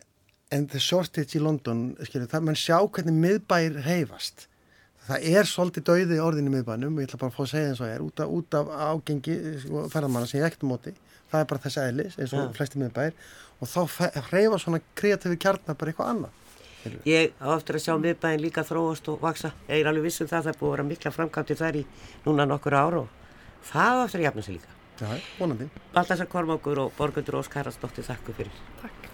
en 0.52 0.66
the 0.68 0.80
shortage 0.82 1.38
í 1.38 1.40
London, 1.40 1.94
skilur, 2.04 2.28
það 2.28 2.50
mann 2.50 2.60
sjá 2.60 2.76
hvernig 2.82 3.16
miðbær 3.22 3.80
reyfast 3.86 4.48
það 5.06 5.26
er 5.38 5.48
svolítið 5.48 5.84
dauði 5.86 6.16
orðinni 6.22 6.52
miðbænum 6.52 6.96
og 6.96 7.02
ég 7.02 7.10
ætla 7.10 7.20
bara 7.20 7.32
að 7.32 7.36
fá 7.36 7.42
að 7.44 7.50
segja 7.52 7.70
eins 7.70 7.82
og 7.82 7.90
ég 7.90 7.96
er 7.96 8.04
út 8.04 8.22
af, 8.22 8.32
út 8.38 8.56
af 8.58 8.72
ágengi 8.88 9.36
sko, 9.62 9.84
ferðamanna 9.92 10.30
sem 10.30 10.40
ég 10.40 10.48
ekkert 10.48 10.66
móti. 10.66 10.94
Það 11.30 11.42
er 11.42 11.48
bara 11.52 11.62
þessi 11.66 11.82
eðlis 11.82 12.18
eins 12.18 12.34
og 12.34 12.42
ja. 12.42 12.48
flesti 12.56 12.80
miðbær 12.80 13.14
og 13.60 13.70
þá 13.70 13.80
hreyfa 14.30 14.60
svona 14.62 14.82
kreatífi 14.98 15.38
kjarnar 15.42 15.78
bara 15.78 15.92
eitthvað 15.92 16.12
annað 16.14 16.42
Ég 17.08 17.34
á 17.42 17.48
eftir 17.56 17.78
að 17.78 17.84
sjá 17.86 17.94
miðbæn 18.02 18.42
líka 18.42 18.64
þróast 18.66 19.10
og 19.12 19.20
vaksa 19.24 19.52
ég 19.68 19.80
er 19.80 19.90
alveg 19.90 20.08
vissum 20.08 20.30
það 20.30 20.48
það 20.48 20.52
er 20.52 20.60
búið 20.60 20.70
að 20.70 20.76
vera 20.76 20.88
mikla 20.90 21.14
framkvæmti 21.16 21.58
þar 21.62 21.80
í 21.80 21.84
núna 22.26 22.48
nokkur 22.50 22.78
ára 22.78 23.02
og 23.04 23.08
það 23.72 24.02
á 24.02 24.04
eftir 24.06 24.22
að 24.22 24.28
jafna 24.28 24.46
sig 24.46 24.58
líka. 24.58 24.78
Já, 24.96 25.10
vonandi. 25.40 25.68
Baltasar 25.92 26.30
Kormákur 26.32 26.86
og 26.86 26.94
Borgundur 26.96 27.42
Óskar 27.42 27.64
Haraldsdóttir, 27.64 28.06
þakku 28.08 28.38
fyrir. 28.38 28.64
Takk 28.80 29.05